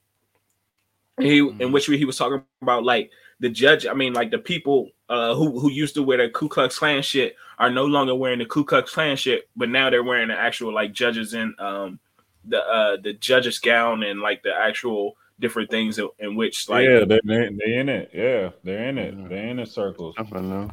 [1.19, 4.89] he in which he was talking about like the judge i mean like the people
[5.09, 8.39] uh who who used to wear the ku klux klan shit are no longer wearing
[8.39, 11.99] the ku klux klan shit but now they're wearing the actual like judges in um
[12.45, 16.87] the uh the judge's gown and like the actual different things in, in which like
[16.87, 18.09] yeah, they they they in it.
[18.13, 19.29] Yeah, they're in it.
[19.29, 20.15] They're in the circles.
[20.17, 20.71] I don't know.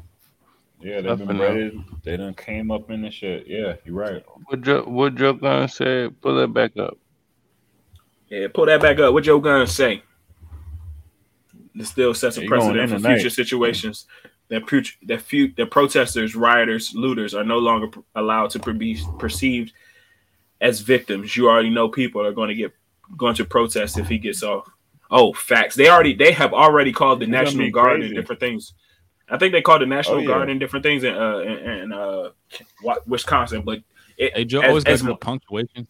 [0.80, 1.84] Yeah, they've been Definitely.
[2.04, 3.46] They done came up in the shit.
[3.46, 4.24] Yeah, you're right.
[4.46, 6.18] What Joe, what Joe Guns said?
[6.22, 6.96] Pull that back up.
[8.30, 10.02] Yeah pull that back up what Joe gun say
[11.74, 13.14] it still sets a Yeah, you going precedent for tonight.
[13.16, 14.06] future situations
[14.48, 18.98] that put that few that protesters rioters looters are no longer p- allowed to be
[19.18, 19.72] perceived
[20.60, 22.72] as victims you already know people are going to get
[23.16, 24.68] going to protest if he gets off
[25.10, 28.06] oh facts they already they have already called the It's national guard crazy.
[28.08, 28.74] and different things
[29.28, 30.26] i think they called the national Oh, yeah.
[30.26, 32.30] guard and different things in uh in, in uh
[33.06, 33.78] wisconsin but
[34.18, 35.86] it, Hey Joe as- always got as good punctuation.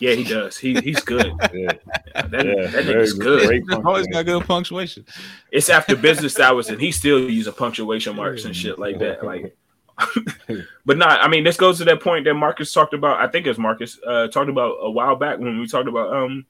[0.00, 0.56] Yeah, he does.
[0.56, 1.32] He he's good.
[1.52, 1.72] Yeah,
[2.14, 3.62] That, yeah, that nigga's good.
[3.84, 5.04] Always got good punctuation.
[5.50, 9.24] It's after business hours, and he still uses punctuation marks and shit like that.
[9.24, 9.56] Like,
[10.86, 11.22] but not.
[11.22, 13.20] I mean, this goes to that point that Marcus talked about.
[13.20, 16.46] I think it's Marcus uh, talked about a while back when we talked about um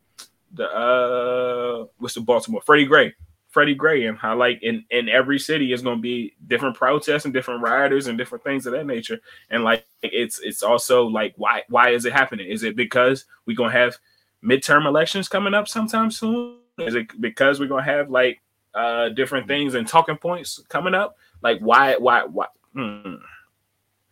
[0.52, 3.14] the uh what's the Baltimore Freddie Gray,
[3.58, 7.24] Freddie Gray, and how like in in every city is going to be different protests
[7.24, 9.18] and different rioters and different things of that nature.
[9.50, 12.46] And like it's it's also like why why is it happening?
[12.48, 13.96] Is it because we're gonna have
[14.44, 16.58] midterm elections coming up sometime soon?
[16.78, 18.40] Is it because we're gonna have like
[18.74, 21.16] uh different things and talking points coming up?
[21.42, 22.46] Like why why why?
[22.74, 23.16] Hmm.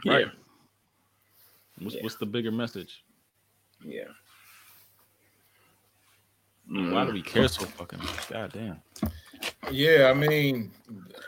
[0.04, 0.26] Yeah, Right.
[1.78, 2.02] What's, Yeah.
[2.02, 3.04] what's the bigger message?
[3.84, 4.08] yeah.
[6.68, 8.28] Why do we care so fucking much?
[8.28, 8.82] God damn.
[9.70, 10.70] Yeah, I mean,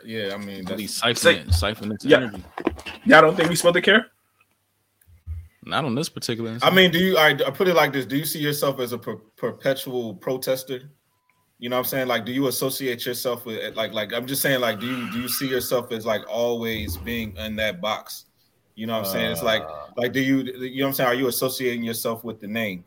[0.04, 2.18] yeah, I mean, Really that's, siphon it, siphon its Yeah.
[2.18, 2.42] energy.
[3.04, 4.10] Y'all don't think we supposed to care?
[5.64, 7.18] Not on this particular I mean, do you?
[7.18, 10.90] I, I put it like this: Do you see yourself as a per, perpetual protester?
[11.58, 12.08] You know what I'm saying?
[12.08, 15.20] Like, do you associate yourself with like, like I'm just saying, like, do you do
[15.20, 18.26] you see yourself as like always being in that box?
[18.76, 19.32] You know what I'm saying?
[19.32, 19.88] It's like, uh.
[19.96, 21.08] like, do you, you know what I'm saying?
[21.08, 22.84] Are you associating yourself with the name?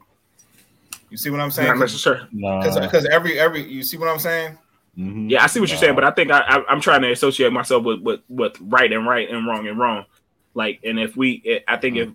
[1.10, 1.68] You see what I'm saying?
[1.68, 2.26] Not necessarily.
[2.32, 2.82] Because Nah.
[2.82, 4.58] because every every you see what I'm saying?
[4.98, 5.30] Mhm.
[5.30, 7.84] Yeah, I see what you're saying, but I think I, I'm trying to associate myself
[7.84, 10.06] with with with right and right and wrong and wrong.
[10.54, 12.10] Like, and if we, I think if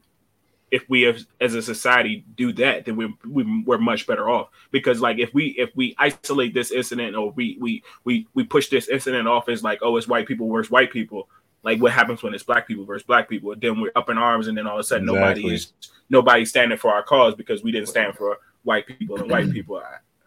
[0.70, 4.48] if we as, as a society do that, then we're we, we're much better off.
[4.72, 8.68] Because like if we if we isolate this incident or we we we we push
[8.68, 11.28] this incident off as like oh it's white people versus white people.
[11.62, 13.54] Like what happens when it's black people versus black people?
[13.56, 15.72] Then we're up in arms, and then all of a sudden nobody is
[16.10, 19.82] nobody's standing for our cause because we didn't stand for white people and white people.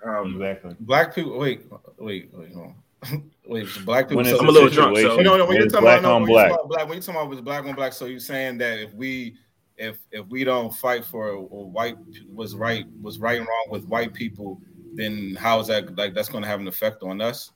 [0.06, 0.76] Um, Exactly.
[0.80, 1.38] Black people.
[1.38, 1.66] Wait,
[1.98, 2.74] wait, wait, hold
[3.04, 3.24] on.
[3.48, 3.68] wait.
[3.68, 4.18] so Black people.
[4.24, 6.10] When so- I'm a little drunk, so- situation, No, no, when you're talking black about
[6.10, 6.50] no, on when you're black.
[6.50, 8.94] talking about black, when you're talking about black on black, so you're saying that if
[8.94, 9.36] we,
[9.78, 11.96] if if we don't fight for a, white
[12.34, 14.60] was right was right and wrong with white people,
[14.94, 17.52] then how is that like that's going to have an effect on us?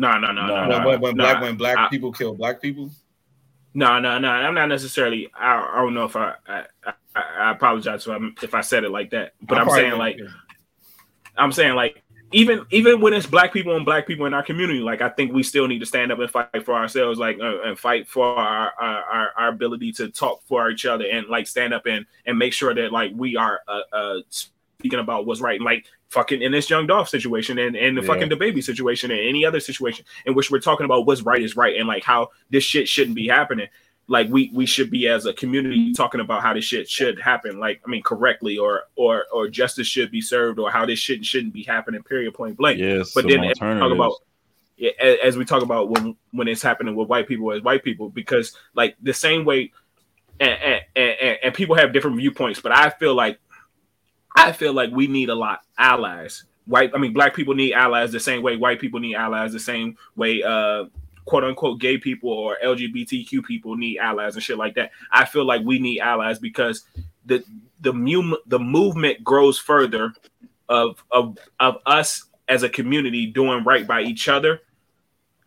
[0.00, 0.66] no, no, no, no, Nah.
[0.66, 0.76] no.
[0.78, 1.24] when, when, when no.
[1.24, 2.90] black when black I- people kill black people,
[3.74, 4.28] No, no, no.
[4.28, 5.28] I'm not necessarily.
[5.34, 6.34] I, I don't know if I.
[6.46, 6.92] I, I,
[7.40, 10.18] I apologize if, I'm, if I said it like that, but I'm, saying gonna- like
[11.38, 12.02] I'm saying like
[12.32, 15.32] even even when it's black people and black people in our community, like I think
[15.32, 18.26] we still need to stand up and fight for ourselves, like uh, and fight for
[18.26, 22.38] our, our our ability to talk for each other and like stand up and and
[22.38, 26.52] make sure that like we are uh, uh speaking about what's right, like fucking in
[26.52, 28.08] this young Dolph situation and and the Yeah.
[28.08, 31.56] fucking DaBaby situation and any other situation in which we're talking about what's right is
[31.56, 33.68] right and like how this shit shouldn't be happening
[34.10, 37.58] like we we should be as a community talking about how this shit should happen
[37.60, 41.24] like i mean correctly or or or justice should be served or how this shit
[41.24, 44.20] shouldn't be happening period point blank Yes, but then as we talk about alternatives.
[44.78, 47.84] yeah, a- as we talk about when when it's happening with white people as white
[47.84, 49.72] people because like the same way
[50.40, 53.38] and and, and, and people have different viewpoints but i feel like
[54.36, 58.12] i feel like we need a lot allies white i mean black people need allies
[58.12, 60.84] the same way white people need allies the same way uh
[61.28, 65.44] quote unquote gay people or lgbtq people need allies and shit like that i feel
[65.44, 66.84] like we need allies because
[67.26, 67.44] the
[67.80, 70.14] the mu- the movement grows further
[70.70, 74.62] of of of us as a community doing right by each other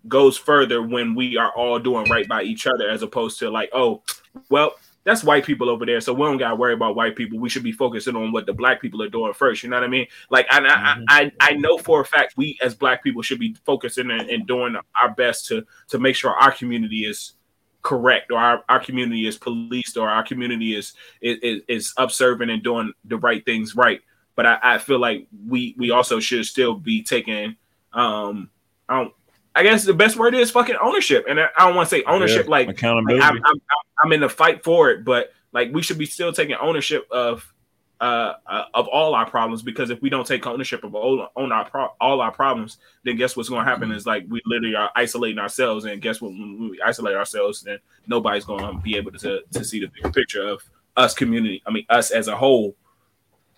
[0.08, 3.70] goes further when we are all doing right by each other as opposed to like
[3.74, 4.03] oh
[4.49, 7.40] well that's white people over there so we don't gotta worry about white people.
[7.40, 9.84] We should be focusing on what the black people are doing first you know what
[9.84, 10.07] i mean?
[10.30, 13.56] Like i i i, I know for a fact we as black people should be
[13.65, 17.34] focusing and, and doing our best to to make sure our community is
[17.82, 22.64] correct or our, our community is policed or our community is is is observant and
[22.64, 24.02] doing the right things right.
[24.36, 27.56] But I, I feel like we we also should still be taking
[27.94, 28.49] um
[28.88, 29.14] I don't
[29.56, 31.26] I guess the best word is fucking ownership.
[31.28, 33.22] And I, don't want to say ownership Yeah, like accountability.
[33.22, 33.61] I'm, I'm, I'm,
[34.03, 37.52] I'm in the fight for it but like we should be still taking ownership of
[37.99, 41.52] uh, uh of all our problems because if we don't take ownership of all, on
[41.52, 44.76] our pro- all our problems then guess what's going to happen is like we literally
[44.76, 48.98] are isolating ourselves and guess what when we isolate ourselves then nobody's going to be
[48.98, 50.64] able to to see the bigger picture of
[50.98, 52.76] us community I mean us as a whole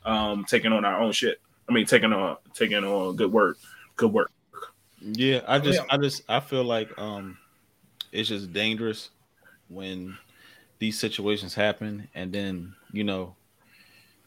[0.03, 1.40] um taking on our own shit.
[1.70, 3.57] I mean taking on taking on good work
[3.95, 4.32] good work
[5.04, 5.82] Yeah, I just.
[5.90, 7.38] I just, I feel like um,
[8.12, 9.10] it's just dangerous
[9.70, 10.18] when
[10.80, 13.36] these situations happen, and then you know,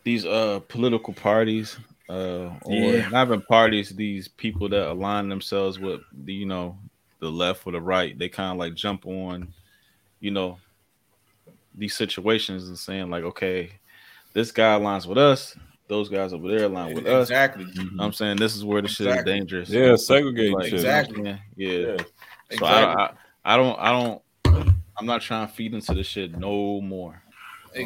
[0.05, 1.78] these uh political parties,
[2.09, 3.09] uh, or Yeah.
[3.11, 6.78] not even parties, these people that align themselves with the, you know,
[7.20, 9.53] the left or the right, they kind of like jump on,
[10.20, 10.59] you know,
[11.74, 13.70] these situations and saying like, okay,
[14.32, 15.57] this guy aligns with us,
[15.88, 17.28] those guys over there align with us.
[17.30, 17.64] exactly.
[17.74, 19.68] You know what I'm saying this is where the shit is dangerous.
[19.68, 20.74] Yeah, segregate Like, shit.
[20.74, 21.22] Exactly.
[21.24, 21.96] Yeah, yeah.
[22.50, 22.58] Yeah.
[22.58, 23.10] So I, I,
[23.44, 24.22] I don't, I don't,
[24.98, 27.22] I'm not trying to feed into this shit no more.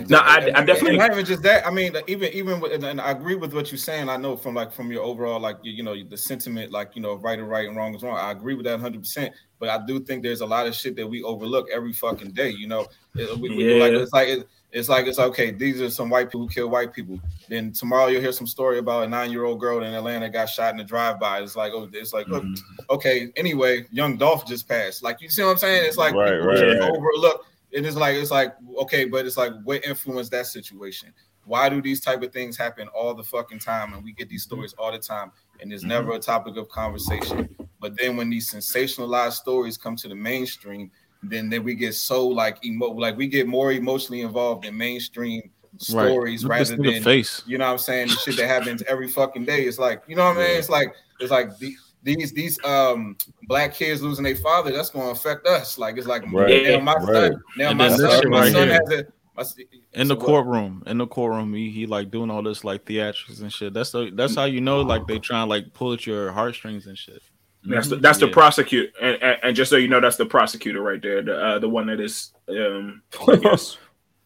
[0.09, 1.67] No, I- I And definitely- not even just that.
[1.67, 4.09] I mean, even even with, and- and I agree with what you're saying.
[4.09, 7.03] I know from like from your overall like you, you know the sentiment like you
[7.03, 8.17] know right is right and wrong is wrong.
[8.17, 9.01] I agree with that 100.
[9.01, 12.31] percent But I do think there's a lot of shit that we overlook every fucking
[12.31, 12.51] day.
[12.51, 12.87] You know,
[13.17, 13.99] It- we- we- like Yeah.
[13.99, 15.51] it's like it, it's like it's okay.
[15.51, 17.19] These are some white people who kill white people.
[17.49, 20.49] Then tomorrow you'll hear some story about a nine year old girl in Atlanta got
[20.49, 21.41] shot in a drive by.
[21.41, 22.55] It's like oh, it's like Mm-hmm.
[22.91, 23.33] okay.
[23.37, 25.03] Anyway, young Dolph just passed.
[25.03, 25.85] Like you see what I'm saying?
[25.87, 26.91] It's like Right, right, right.
[26.91, 27.47] overlook.
[27.75, 31.13] And it's like it's like okay, but it's like what influenced that situation?
[31.45, 33.95] Why do these type of things happen all the fucking time?
[33.95, 37.49] And we get these stories all the time, and it's never a topic of conversation.
[37.81, 40.91] But then when these sensationalized stories come to the mainstream,
[41.23, 45.51] then then we get so like emo like we get more emotionally involved in mainstream
[45.79, 47.43] stories this rather than face.
[47.47, 48.09] you know what I'm saying?
[48.09, 49.65] The shit that happens every fucking day.
[49.65, 50.57] It's like, you know what I mean?
[50.59, 54.73] It's like, it's like the, these these um black kids losing their father.
[54.73, 55.79] That's going to affect us.
[55.79, 57.33] Like it's like Right, now my right.
[57.33, 58.81] son, now And my son, my son here.
[58.91, 59.07] has a.
[59.95, 63.51] In the courtroom, in the courtroom, he, he like doing all this like theatrics and
[63.51, 63.73] shit.
[63.73, 66.87] That's the that's how you know like they trying to like pull at your heartstrings
[66.87, 67.23] and shit.
[67.63, 70.81] That's the, that's the prosecutor, and, and, and just so you know, that's the prosecutor
[70.81, 73.77] right there, the uh, the one that is, um, I guess,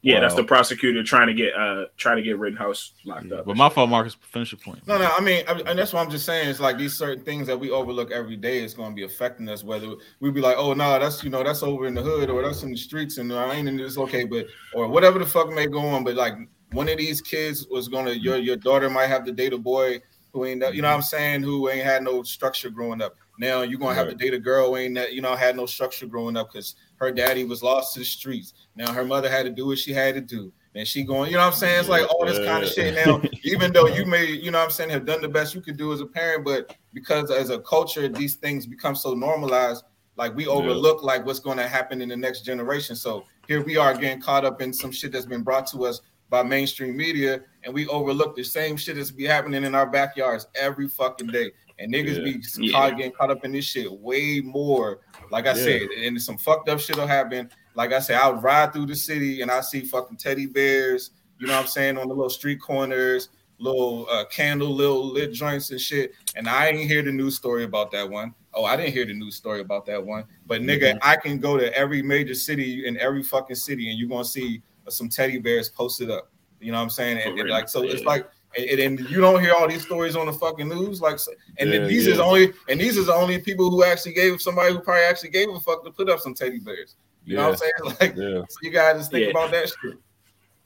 [0.05, 3.47] yeah, that's the prosecutor trying to get uh trying to get Rittenhouse locked up.
[3.47, 4.15] But my fault, Marcus.
[4.21, 4.87] Finish your point.
[4.87, 5.11] No, no.
[5.17, 6.47] I mean, I, and that's what I'm just saying.
[6.47, 9.49] It's like these certain things that we overlook every day is going to be affecting
[9.49, 9.65] us.
[9.65, 12.43] Whether we be like, oh no, that's you know that's over in the hood or
[12.43, 15.49] that's in the streets and I ain't in this okay, but or whatever the fuck
[15.49, 16.05] may go on.
[16.05, 16.35] But like
[16.73, 20.03] one of these kids was gonna your your daughter might have to date a boy
[20.35, 23.17] who ain't you know what I'm saying who ain't had no structure growing up.
[23.39, 25.67] Now you're gonna have to date a girl who ain't that you know had no
[25.67, 28.55] structure growing up because her daddy was lost to the streets.
[28.77, 30.53] Now her mother had to do what she had to do.
[30.77, 31.81] And she going, you know what I'm saying?
[31.81, 32.95] It's like all this kind of shit.
[32.95, 35.61] Now, even though you may, you know what I'm saying, have done the best you
[35.61, 39.85] could do as a parent, but because as a culture, these things become so normalized,
[40.17, 42.97] like we overlook like what's going to happen in the next generation.
[42.97, 46.01] So here we are getting caught up in some shit that's been brought to us
[46.29, 50.49] by mainstream media, and we overlook the same shit that's be happening in our backyards
[50.57, 51.53] every fucking day.
[51.79, 52.41] And niggas be
[52.71, 52.91] Yeah.
[52.91, 55.01] getting caught up in this shit way more.
[55.31, 55.65] Like I Yeah.
[55.65, 57.51] said, and some fucked up shit will happen.
[57.75, 61.11] Like I said, I would ride through the city and I see fucking teddy bears,
[61.41, 65.33] you know what I'm saying, on the little street corners, little uh, candle, little lit
[65.33, 66.13] joints and shit.
[66.37, 68.35] And I ain't hear the news story about that one.
[68.53, 70.25] Oh, I didn't hear the news story about that one.
[70.47, 74.09] But nigga, I can go to every major city in every fucking city and you're
[74.09, 76.31] gonna see some teddy bears posted up.
[76.61, 77.19] You know what I'm saying?
[77.19, 80.27] And, and like so it's like and, and you don't hear all these stories on
[80.27, 81.19] the fucking news, like,
[81.59, 82.15] and Yeah, these yeah.
[82.15, 85.31] is only, and these is the only people who actually gave somebody who probably actually
[85.31, 86.97] gave a fuck to put up some teddy bears.
[87.25, 87.97] You know what I'm saying?
[88.01, 88.43] Like, Yeah.
[88.49, 89.31] so you guys just think Yeah.
[89.31, 89.99] about that shit.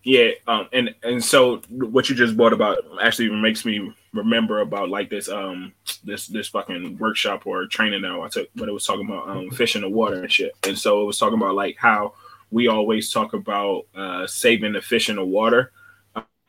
[0.04, 4.88] Yeah, um, and and so what you just brought about actually makes me remember about
[4.88, 5.72] like this um
[6.04, 9.50] this this fucking workshop or training that I took when it was talking about um
[9.50, 10.52] fish in the water and shit.
[10.66, 12.14] And so it was talking about like how
[12.50, 15.72] we always talk about uh saving the fish in the water,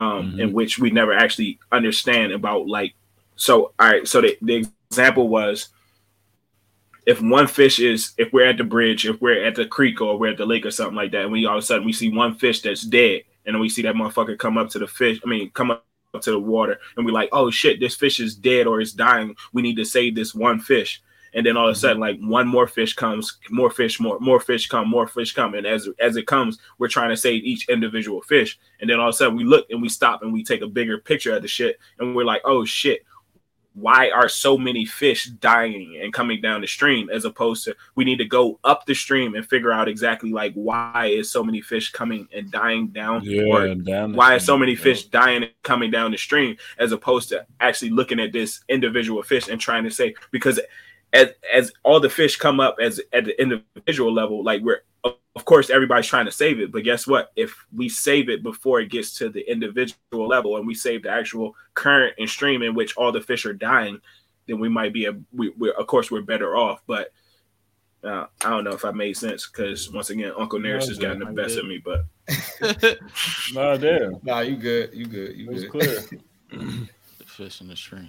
[0.00, 2.94] um, in which we never actually understand about like
[3.36, 5.68] so all right, so the, the example was
[7.06, 10.18] if one fish is if we're at the bridge, if we're at the creek or
[10.18, 11.92] we're at the lake or something like that, and we all of a sudden we
[11.92, 14.86] see one fish that's dead, and then we see that motherfucker come up to the
[14.86, 15.84] fish, I mean come up
[16.20, 19.34] to the water, and we're like, oh shit, this fish is dead or it's dying.
[19.52, 21.02] We need to save this one fish.
[21.34, 24.40] And then all of a sudden, like one more fish comes, more fish, more more
[24.40, 27.68] fish come, more fish come, and as as it comes, we're trying to save each
[27.68, 28.58] individual fish.
[28.80, 30.66] And then all of a sudden, we look and we stop and we take a
[30.66, 33.04] bigger picture of the shit, and we're like, oh shit,
[33.74, 37.08] why are so many fish dying and coming down the stream?
[37.10, 40.52] As opposed to we need to go up the stream and figure out exactly like
[40.54, 43.22] why is so many fish coming and dying down?
[43.22, 46.56] Yeah, or down why is so many fish dying and coming down the stream?
[46.78, 50.58] As opposed to actually looking at this individual fish and trying to say because
[51.12, 55.14] as as all the fish come up as at the individual level like we're of
[55.36, 58.80] of course everybody's trying to save it but guess what if we save it before
[58.80, 62.74] it gets to the individual level and we save the actual current and stream in
[62.74, 64.00] which all the fish are dying
[64.46, 67.12] then we might be a we, we're of course we're better off but
[68.02, 71.18] uh, I don't know if I made sense because once again, Uncle Nearest has gotten
[71.18, 71.76] the best of me.
[71.84, 72.06] But
[73.52, 74.18] No, damn.
[74.22, 75.70] Nah, you good, you good, you It good.
[75.70, 76.00] clear.
[77.18, 78.08] The fish in the stream.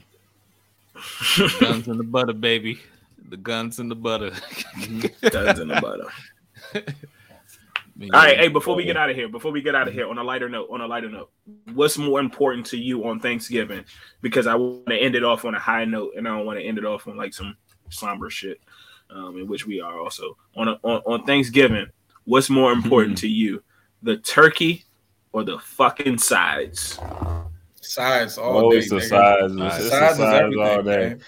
[1.60, 2.80] Guns in the butter, baby.
[3.30, 4.32] The guns in the butter.
[5.30, 6.08] guns in the butter.
[8.02, 10.10] All right, hey, before we get out of here, before we get out of here,
[10.10, 11.30] on a lighter note, on a lighter note,
[11.74, 13.86] what's more important to you on Thanksgiving?
[14.22, 16.58] Because I want to end it off on a high note, and I don't want
[16.58, 17.56] to end it off on like some
[17.90, 18.60] somber shit,
[19.12, 21.88] um, in which we are also on a, on, on Thanksgiving.
[22.24, 23.62] What's more important to you,
[24.02, 24.86] the turkey
[25.32, 27.00] or the fucking sides?
[27.92, 28.78] Sides all Oh, day.
[28.78, 29.08] it's the nigga.
[29.10, 29.52] size.
[29.52, 30.98] It's, it's the size all day.
[31.10, 31.22] man.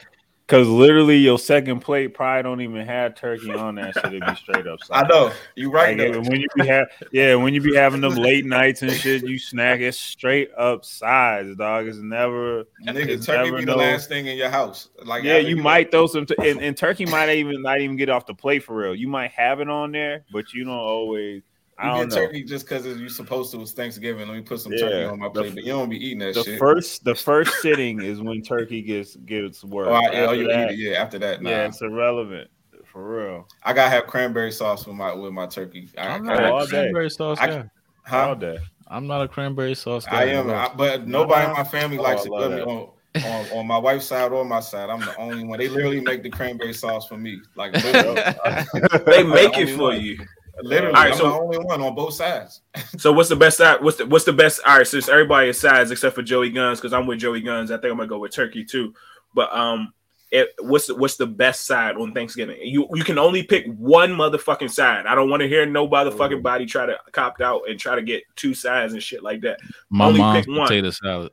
[0.45, 4.05] Cause literally your second plate probably don't even have turkey on that shit.
[4.13, 4.77] It'd be straight up.
[4.91, 5.97] I know you right.
[5.97, 9.25] Like, when you be have yeah, when you be having them late nights and shit,
[9.25, 11.87] you snack it straight up sides, dog.
[11.87, 14.89] It's never Nigga, it's turkey never be no- the last thing in your house.
[15.03, 18.09] Like yeah, you might throw some, t- and, and turkey might even not even get
[18.09, 18.93] off the plate for real.
[18.93, 21.41] You might have it on there, but you don't always.
[21.83, 22.25] I You don't get know.
[22.27, 23.61] turkey just because you're supposed to.
[23.61, 24.27] It's Thanksgiving.
[24.27, 24.79] Let me put some Yeah.
[24.79, 26.59] turkey on my The- plate, but you don't be eating that The shit.
[26.59, 29.87] first, the first sitting is when turkey gets gets worse.
[29.89, 30.79] oh, I, oh, After you that- eat it.
[30.91, 31.49] Yeah, after that, nah.
[31.49, 32.49] yeah, it's irrelevant
[32.85, 33.47] for real.
[33.63, 35.89] I gotta have cranberry sauce with my with my turkey.
[35.97, 36.69] I, I'm I- not all a day.
[36.71, 37.69] cranberry sauce I- guy.
[38.05, 38.27] huh?
[38.29, 38.57] All day.
[38.87, 40.21] I'm not a cranberry sauce guy.
[40.21, 42.31] I am, I, but nobody in my family Oh, likes it.
[42.31, 44.89] love me on, on on my wife's side or my side.
[44.89, 45.57] I'm the only one.
[45.57, 47.39] They literally make the cranberry sauce for me.
[47.55, 47.73] Like
[49.05, 50.19] They make it for only you.
[50.61, 52.61] Literally All right, I'm so- the only one on both sides.
[52.99, 53.81] So what's the best side?
[53.81, 54.59] What's the what's the best?
[54.67, 57.71] All right, since everybody is sides except for Joey Guns, because I'm with Joey Guns.
[57.71, 58.93] I think I'm gonna go with turkey too.
[59.33, 59.93] But um,
[60.31, 62.57] it, what's the, what's the best side on Thanksgiving?
[62.61, 65.05] You you can only pick one motherfucking side.
[65.07, 68.01] I don't want to hear no motherfucking body try to cop out and try to
[68.03, 69.59] get two sides and shit like that.
[69.89, 70.67] My Only mom's pick one.
[70.67, 71.31] potato salad.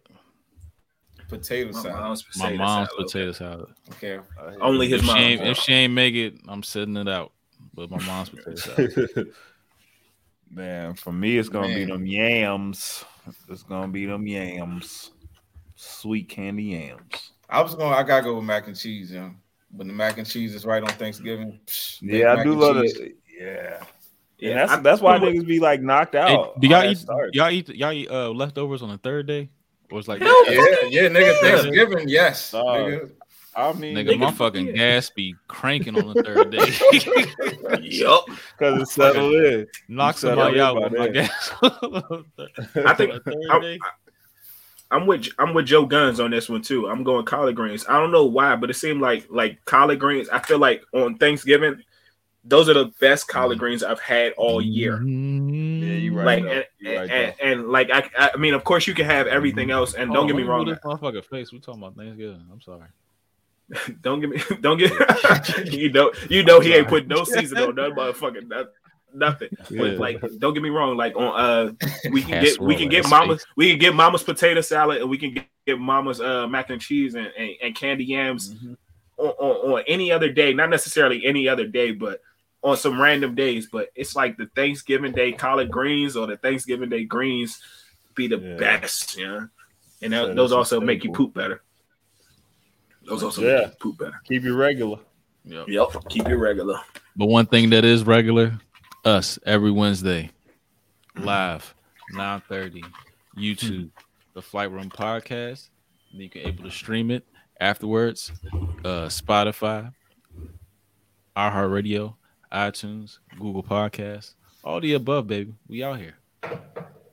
[1.28, 2.00] Potato My salad.
[2.00, 3.06] mom's My mom's salad.
[3.06, 3.68] potato salad.
[3.92, 4.18] Okay.
[4.60, 5.18] Only his If she, mom.
[5.18, 7.32] ain't, if she ain't make it, I'm sitting it out.
[7.74, 9.32] But my mom's potato salad.
[10.50, 13.04] Man, for me, it's gonna be them yams.
[13.48, 15.12] It's gonna be them yams,
[15.76, 17.32] sweet candy yams.
[17.48, 17.92] I was going.
[17.92, 19.36] I gotta go with mac and cheese, young.
[19.70, 21.60] When the mac and cheese is right on Thanksgiving.
[21.66, 22.96] psh, Yeah, I do love cheese.
[22.98, 23.16] it.
[23.40, 23.82] Yeah,
[24.38, 26.58] Yeah, and that's I- that's why niggas be like knocked Hey, out.
[26.60, 27.30] do y'all eat start.
[27.34, 29.48] y'all eat y'all eat uh, leftovers on the third day?
[29.92, 30.26] Or it's like Yeah,
[30.88, 31.36] yeah, nigga.
[31.38, 32.50] Thanksgiving, yes.
[32.50, 32.64] Dog.
[32.66, 33.10] nigga.
[33.54, 37.80] I mean, nigga, my fucking gas be cranking on the third day.
[37.82, 38.26] Yup.
[38.26, 39.66] because it's settled in.
[39.88, 41.50] Knock You settle somebody out by with my gas.
[42.86, 43.78] I think On I'm.
[44.92, 46.88] I'm with I'm with Joe Guns on this one too.
[46.88, 47.84] I'm going collard greens.
[47.88, 50.28] I don't know why, but it seemed like like collard greens.
[50.28, 51.84] I feel like on Thanksgiving,
[52.44, 53.60] those are the best collard mm-hmm.
[53.60, 54.96] greens I've had all year.
[54.96, 55.82] Mm-hmm.
[55.82, 56.42] Yeah, you right.
[56.42, 56.88] Like though.
[56.90, 59.94] and, right, and, and like I, I mean, of course you can have everything else,
[59.94, 60.64] and Hold don't on, get me wrong.
[60.64, 61.52] move This motherfucker face.
[61.52, 62.44] We talking about Thanksgiving.
[62.52, 62.88] I'm sorry.
[64.02, 64.42] Don't get me.
[64.60, 64.92] Don't get.
[65.72, 66.12] you know.
[66.28, 68.70] You know he ain't put no season on that motherfucking that,
[69.14, 69.48] nothing.
[69.68, 69.82] Yeah.
[69.82, 70.96] But like, don't get me wrong.
[70.96, 71.72] Like on uh,
[72.10, 75.10] we can get we can get ass mama's we can get mama's potato salad, and
[75.10, 78.74] we can get, get mama's uh mac and cheese and, and, and candy yams Mm-hmm.
[79.18, 80.52] on, on on any other day.
[80.54, 82.20] Not necessarily any other day, but
[82.62, 83.68] on some random days.
[83.70, 87.60] But it's like the Thanksgiving Day collard greens or the Thanksgiving Day greens
[88.14, 88.56] be the Yeah.
[88.56, 89.16] best.
[89.18, 89.46] Yeah,
[90.02, 91.62] and that, So those that's a also make you poop better.
[93.04, 93.56] Those also Yeah.
[93.58, 94.20] make you poop better.
[94.24, 94.98] keep it regular.
[95.44, 95.68] Yep.
[95.68, 95.88] Yep.
[96.10, 96.78] Keep it regular.
[97.16, 98.58] But one thing that is regular,
[99.04, 100.30] us every Wednesday,
[101.16, 101.74] live,
[102.12, 102.84] 9:30,
[103.36, 103.90] YouTube,
[104.34, 105.70] the Flight Room Podcast.
[106.12, 107.24] And you can able to stream it
[107.60, 108.32] afterwards.
[108.84, 109.92] Uh Spotify,
[111.36, 112.14] iHeartRadio,
[112.52, 115.54] iTunes, Google Podcasts, all the above, baby.
[115.68, 116.14] We out here.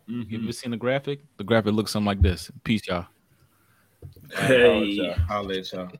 [0.07, 1.19] You ever seen the graphic?
[1.37, 2.49] The graphic looks something like this.
[2.63, 3.07] Peace, y'all.
[4.33, 5.15] Hey.
[5.29, 5.91] I'll let y'all.